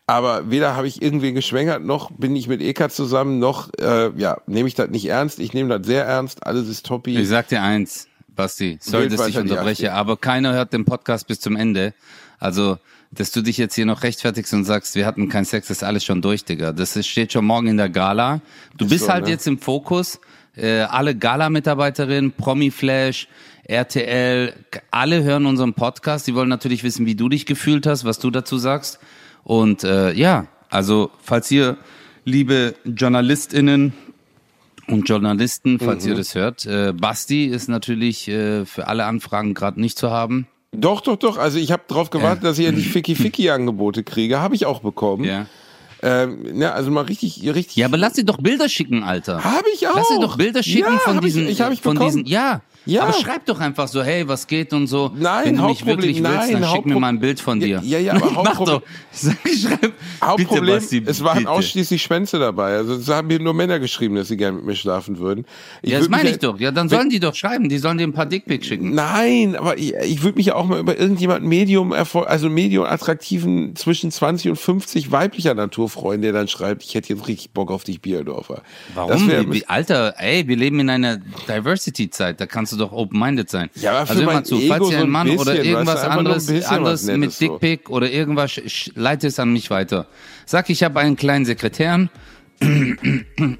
Aber 0.06 0.50
weder 0.50 0.76
habe 0.76 0.86
ich 0.86 1.02
irgendwie 1.02 1.32
geschwängert, 1.32 1.84
noch 1.84 2.10
bin 2.12 2.36
ich 2.36 2.46
mit 2.48 2.62
Eka 2.62 2.88
zusammen, 2.88 3.38
noch 3.40 3.70
äh, 3.80 4.10
ja 4.16 4.38
nehme 4.46 4.68
ich 4.68 4.74
das 4.74 4.88
nicht 4.88 5.06
ernst. 5.06 5.38
Ich 5.40 5.52
nehme 5.52 5.76
das 5.78 5.86
sehr 5.86 6.04
ernst. 6.04 6.46
Alles 6.46 6.68
ist 6.68 6.86
toppi. 6.86 7.18
Ich 7.18 7.28
sag 7.28 7.48
dir 7.48 7.62
eins, 7.62 8.08
Basti, 8.36 8.78
sorry, 8.80 9.08
dass 9.08 9.26
ich 9.26 9.38
unterbreche, 9.38 9.92
aber 9.92 10.16
keiner 10.16 10.52
hört 10.52 10.72
den 10.72 10.84
Podcast 10.84 11.26
bis 11.26 11.40
zum 11.40 11.56
Ende. 11.56 11.94
Also, 12.38 12.78
dass 13.10 13.30
du 13.30 13.40
dich 13.42 13.56
jetzt 13.56 13.74
hier 13.74 13.86
noch 13.86 14.02
rechtfertigst 14.02 14.52
und 14.52 14.64
sagst, 14.64 14.94
wir 14.94 15.06
hatten 15.06 15.28
keinen 15.28 15.44
Sex, 15.44 15.70
ist 15.70 15.84
alles 15.84 16.04
schon 16.04 16.22
durch, 16.22 16.44
Digga. 16.44 16.72
Das 16.72 16.96
ist, 16.96 17.06
steht 17.06 17.32
schon 17.32 17.44
morgen 17.44 17.68
in 17.68 17.76
der 17.76 17.88
Gala. 17.88 18.40
Du 18.76 18.84
Ist 18.86 18.90
bist 18.90 19.04
so, 19.06 19.12
halt 19.12 19.24
ne? 19.24 19.30
jetzt 19.30 19.46
im 19.46 19.58
Fokus. 19.58 20.20
Äh, 20.56 20.80
alle 20.80 21.14
Gala-Mitarbeiterinnen, 21.14 22.32
Promi-Flash, 22.32 23.28
RTL, 23.64 24.54
alle 24.90 25.22
hören 25.22 25.46
unseren 25.46 25.74
Podcast. 25.74 26.26
Die 26.26 26.34
wollen 26.34 26.48
natürlich 26.48 26.82
wissen, 26.82 27.04
wie 27.06 27.14
du 27.14 27.28
dich 27.28 27.46
gefühlt 27.46 27.86
hast, 27.86 28.04
was 28.04 28.18
du 28.18 28.30
dazu 28.30 28.58
sagst. 28.58 28.98
Und 29.44 29.84
äh, 29.84 30.12
ja, 30.12 30.46
also 30.70 31.10
falls 31.22 31.50
ihr, 31.50 31.76
liebe 32.24 32.74
JournalistInnen 32.84 33.92
und 34.88 35.08
Journalisten, 35.08 35.78
falls 35.78 36.04
Mhm. 36.04 36.10
ihr 36.10 36.16
das 36.16 36.34
hört. 36.34 36.64
Äh, 36.66 36.92
Basti 36.92 37.46
ist 37.46 37.68
natürlich 37.68 38.28
äh, 38.28 38.64
für 38.64 38.88
alle 38.88 39.04
Anfragen 39.04 39.54
gerade 39.54 39.80
nicht 39.80 39.98
zu 39.98 40.10
haben. 40.10 40.46
Doch, 40.80 41.00
doch, 41.00 41.16
doch. 41.16 41.38
Also 41.38 41.58
ich 41.58 41.72
habe 41.72 41.82
darauf 41.88 42.10
gewartet, 42.10 42.44
dass 42.44 42.58
ich 42.58 42.66
endlich 42.66 42.88
Ficky-Ficky-Angebote 42.92 44.04
kriege. 44.04 44.40
Habe 44.40 44.54
ich 44.54 44.66
auch 44.66 44.80
bekommen. 44.80 45.24
Ja. 45.24 45.46
Ähm, 46.02 46.58
ne, 46.58 46.72
also 46.72 46.90
mal 46.90 47.02
richtig, 47.02 47.42
richtig. 47.54 47.76
Ja, 47.76 47.86
aber 47.86 47.96
lass 47.96 48.12
dir 48.14 48.24
doch 48.24 48.36
Bilder 48.36 48.68
schicken, 48.68 49.02
Alter. 49.02 49.42
Habe 49.42 49.64
ich 49.74 49.88
auch. 49.88 49.96
Lass 49.96 50.08
dir 50.08 50.20
doch 50.20 50.36
Bilder 50.36 50.62
schicken 50.62 50.92
ja, 50.92 50.98
von 50.98 51.16
hab 51.16 51.24
diesen, 51.24 51.44
Ich, 51.44 51.52
ich 51.52 51.60
habe 51.62 51.74
ich 51.74 51.80
von 51.80 51.94
bekommen. 51.94 52.24
diesen, 52.24 52.26
ja. 52.26 52.60
Ja. 52.86 53.02
Aber 53.02 53.12
schreib 53.12 53.44
doch 53.46 53.58
einfach 53.60 53.88
so, 53.88 54.02
hey, 54.02 54.26
was 54.28 54.46
geht 54.46 54.72
und 54.72 54.86
so. 54.86 55.10
Nein, 55.16 55.44
Wenn 55.46 55.56
du 55.56 55.64
mich 55.66 55.84
wirklich 55.84 56.22
willst, 56.22 56.22
nein, 56.22 56.60
dann 56.62 56.70
schick 56.72 56.86
mir 56.86 56.98
mal 56.98 57.08
ein 57.08 57.18
Bild 57.20 57.40
von 57.40 57.58
dir. 57.60 57.80
Ja, 57.84 57.98
ja, 57.98 58.12
aber 58.22 58.30
Mach 58.44 58.58
Hauptproblem- 58.60 58.82
schreib, 59.12 59.92
Hauptproblem, 60.22 60.64
bitte, 60.66 60.72
Basti, 60.80 61.02
es 61.04 61.22
waren 61.24 61.38
bitte. 61.38 61.50
ausschließlich 61.50 62.02
Schwänze 62.02 62.38
dabei. 62.38 62.76
Also 62.76 62.94
es 62.94 63.08
haben 63.08 63.26
mir 63.28 63.40
nur 63.40 63.54
Männer 63.54 63.78
geschrieben, 63.78 64.14
dass 64.16 64.28
sie 64.28 64.36
gerne 64.36 64.56
mit 64.58 64.66
mir 64.66 64.76
schlafen 64.76 65.18
würden. 65.18 65.44
Ich 65.82 65.90
Ja, 65.92 65.98
das 65.98 66.08
meine 66.08 66.30
ich 66.30 66.38
doch. 66.38 66.58
Ja, 66.60 66.70
dann 66.70 66.88
sollen 66.88 67.10
die 67.10 67.20
doch 67.20 67.34
schreiben. 67.34 67.68
Die 67.68 67.78
sollen 67.78 67.98
dir 67.98 68.06
ein 68.06 68.12
paar 68.12 68.26
Dickpics 68.26 68.66
schicken. 68.66 68.94
Nein, 68.94 69.56
aber 69.56 69.76
ich, 69.78 69.94
ich 69.94 70.22
würde 70.22 70.36
mich 70.36 70.46
ja 70.46 70.54
auch 70.54 70.66
mal 70.66 70.78
über 70.78 70.98
irgendjemand 70.98 71.44
Medium 71.44 71.92
also 71.92 72.48
Medium 72.48 72.84
attraktiven 72.84 73.74
zwischen 73.76 74.10
20 74.10 74.50
und 74.50 74.56
50 74.56 75.10
weiblicher 75.10 75.54
Natur 75.54 75.88
freuen, 75.88 76.22
der 76.22 76.32
dann 76.32 76.46
schreibt, 76.48 76.84
ich 76.84 76.94
hätte 76.94 77.12
jetzt 77.14 77.26
richtig 77.26 77.50
Bock 77.50 77.70
auf 77.70 77.84
dich, 77.84 78.00
Bierdorfer. 78.00 78.62
Das 78.88 78.96
Warum? 78.96 79.28
wär- 79.28 79.46
Wie, 79.48 79.52
wie, 79.54 79.66
Alter, 79.66 80.14
ey, 80.18 80.46
wir 80.46 80.56
leben 80.56 80.78
in 80.80 80.90
einer 80.90 81.18
Diversity-Zeit. 81.48 82.40
Da 82.40 82.46
kannst 82.46 82.72
du 82.72 82.75
doch 82.76 82.92
open-minded 82.92 83.48
sein. 83.50 83.70
Ja, 83.76 83.92
aber 83.92 84.06
für 84.06 84.10
also 84.10 84.20
hör 84.22 84.26
mein 84.26 84.34
mal 84.36 84.44
zu, 84.44 84.56
Ego 84.56 84.68
falls 84.68 84.84
so 84.86 84.90
ihr 84.92 84.98
ein 84.98 85.02
ein 85.04 85.10
Mann 85.10 85.26
bisschen, 85.26 85.40
oder 85.40 85.54
du, 85.54 85.62
irgendwas 85.62 86.04
anderes, 86.04 86.64
anderes 86.66 87.02
mit 87.04 87.18
Nettes 87.18 87.38
so. 87.38 87.58
Oder 87.88 88.10
irgendwas, 88.10 88.50
sch- 88.52 88.64
sch- 88.66 88.90
leite 88.94 89.26
es 89.26 89.38
an 89.38 89.52
mich 89.52 89.70
weiter. 89.70 90.06
Sag, 90.46 90.70
ich 90.70 90.82
habe 90.82 91.00
einen 91.00 91.16
kleinen 91.16 91.44
Sekretär. 91.44 92.08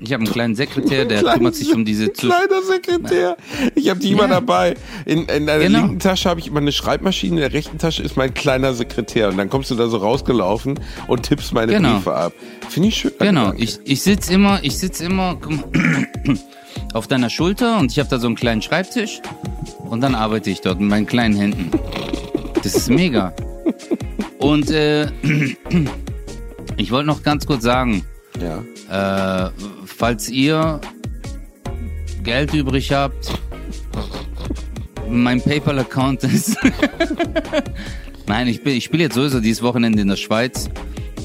Ich 0.01 0.13
habe 0.13 0.25
einen 0.25 0.33
kleinen 0.33 0.55
Sekretär, 0.55 1.05
der 1.05 1.23
kümmert 1.23 1.55
sich 1.55 1.75
um 1.75 1.85
diese 1.85 2.13
zu 2.15 2.29
Kleiner 2.29 2.63
Sekretär. 2.63 3.37
Ich 3.75 3.91
habe 3.91 4.01
die 4.01 4.13
immer 4.13 4.23
Ja. 4.23 4.29
dabei. 4.29 4.75
In, 5.05 5.27
in 5.27 5.45
der 5.47 5.59
Genau. 5.59 5.81
linken 5.81 5.99
Tasche 5.99 6.31
habe 6.31 6.41
ich 6.41 6.47
immer 6.47 6.61
eine 6.61 6.73
Schreibmaschine, 6.73 7.35
in 7.37 7.41
der 7.43 7.53
rechten 7.53 7.77
Tasche 7.77 8.03
ist 8.03 8.17
mein 8.17 8.33
kleiner 8.33 8.73
Sekretär. 8.73 9.29
Und 9.29 9.37
dann 9.37 9.51
kommst 9.51 9.71
du 9.71 9.75
da 9.75 9.89
so 9.89 9.99
rausgelaufen 9.99 10.81
und 11.09 11.23
tippst 11.25 11.53
meine 11.53 11.73
Genau. 11.75 11.95
Briefe 11.97 12.15
ab. 12.15 12.33
Finde 12.71 12.89
ich 12.89 12.97
schön. 12.97 13.13
Genau, 13.19 13.53
ich, 13.57 13.79
ich 13.85 14.01
sitz 14.03 14.31
immer, 14.31 14.61
ich 14.63 14.79
sitz 14.79 15.01
immer 15.01 15.39
auf 16.95 17.07
deiner 17.07 17.31
Schulter 17.31 17.79
und 17.79 17.93
ich 17.93 17.99
habe 17.99 18.09
da 18.09 18.19
so 18.19 18.27
einen 18.27 18.37
kleinen 18.37 18.63
Schreibtisch 18.63 19.21
und 19.89 20.01
dann 20.01 20.15
arbeite 20.15 20.51
ich 20.51 20.61
dort 20.61 20.81
mit 20.81 20.89
meinen 20.91 21.07
kleinen 21.07 21.37
Händen. 21.37 21.71
Das 22.63 22.75
ist 22.75 22.89
mega. 22.91 23.33
Und 24.39 24.71
äh, 24.71 25.09
ich 26.77 26.91
wollte 26.91 27.07
noch 27.07 27.23
ganz 27.23 27.47
kurz 27.47 27.63
sagen, 27.63 28.05
Ja. 28.41 29.47
äh, 29.47 29.51
falls 29.85 30.29
ihr 30.29 30.81
Geld 32.23 32.53
übrig 32.55 32.93
habt, 32.93 33.33
mein 35.09 35.41
PayPal-Account 35.41 36.25
ist. 36.25 36.57
Nein, 38.27 38.49
ich, 38.49 38.63
bin- 38.65 38.75
ich 38.77 38.85
spiele 38.85 39.05
jetzt 39.05 39.15
sowieso 39.15 39.39
dieses 39.41 39.63
Wochenende 39.63 40.03
in 40.03 40.09
der 40.09 40.17
Schweiz 40.17 40.69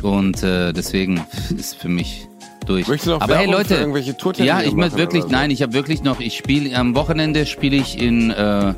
und 0.03 0.43
äh, 0.43 0.71
deswegen 0.71 1.21
ist 1.57 1.75
für 1.77 1.89
mich 1.89 2.27
durch. 2.71 2.87
Möchtest 2.87 3.21
Aber 3.21 3.37
hey 3.37 3.49
Leute, 3.49 3.75
irgendwelche 3.75 4.15
ja, 4.43 4.61
ich 4.61 4.73
möchte 4.73 4.97
wirklich, 4.97 5.23
so? 5.23 5.29
nein, 5.29 5.51
ich 5.51 5.61
habe 5.61 5.73
wirklich 5.73 6.03
noch, 6.03 6.19
ich 6.19 6.35
spiele 6.37 6.75
am 6.77 6.95
Wochenende 6.95 7.45
spiele 7.45 7.77
ich 7.77 8.01
in, 8.01 8.31
äh, 8.31 8.73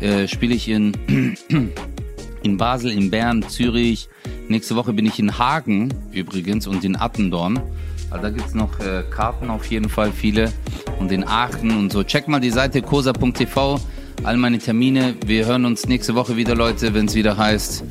äh, 0.00 0.28
spiele 0.28 0.54
ich 0.54 0.68
in 0.68 1.36
in 2.42 2.56
Basel, 2.56 2.90
in 2.90 3.10
Bern, 3.10 3.44
Zürich. 3.48 4.08
Nächste 4.48 4.76
Woche 4.76 4.92
bin 4.92 5.06
ich 5.06 5.18
in 5.18 5.38
Hagen 5.38 5.92
übrigens 6.12 6.66
und 6.66 6.84
in 6.84 6.96
Attendorn. 6.96 7.60
Also 8.10 8.22
da 8.22 8.30
gibt's 8.30 8.54
noch 8.54 8.80
äh, 8.80 9.02
Karten 9.10 9.50
auf 9.50 9.66
jeden 9.66 9.88
Fall, 9.88 10.12
viele. 10.12 10.52
Und 10.98 11.12
in 11.12 11.26
Aachen 11.26 11.70
und 11.76 11.92
so. 11.92 12.02
Check 12.02 12.26
mal 12.26 12.40
die 12.40 12.50
Seite 12.50 12.82
kosa.tv, 12.82 13.80
all 14.24 14.36
meine 14.36 14.58
Termine. 14.58 15.14
Wir 15.26 15.46
hören 15.46 15.64
uns 15.64 15.86
nächste 15.86 16.14
Woche 16.14 16.36
wieder, 16.36 16.54
Leute, 16.54 16.94
wenn 16.94 17.06
es 17.06 17.14
wieder 17.14 17.36
heißt 17.36 17.84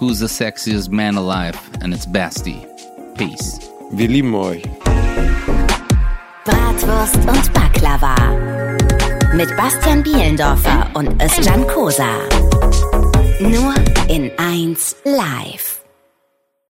Who's 0.00 0.18
the 0.18 0.28
sexiest 0.28 0.90
man 0.90 1.16
alive? 1.16 1.58
And 1.80 1.94
it's 1.94 2.06
Basti. 2.06 2.56
Peace. 3.16 3.73
Wir 3.90 4.08
lieben 4.08 4.34
euch. 4.34 4.62
Bratwurst 6.44 7.16
und 7.16 7.52
Baklava. 7.52 8.14
Mit 9.34 9.56
Bastian 9.56 10.02
Bielendorfer 10.02 10.90
und 10.94 11.22
Özcan 11.22 11.66
Kosa. 11.66 12.10
Nur 13.40 13.74
in 14.08 14.30
1 14.38 14.96
live. 15.04 15.83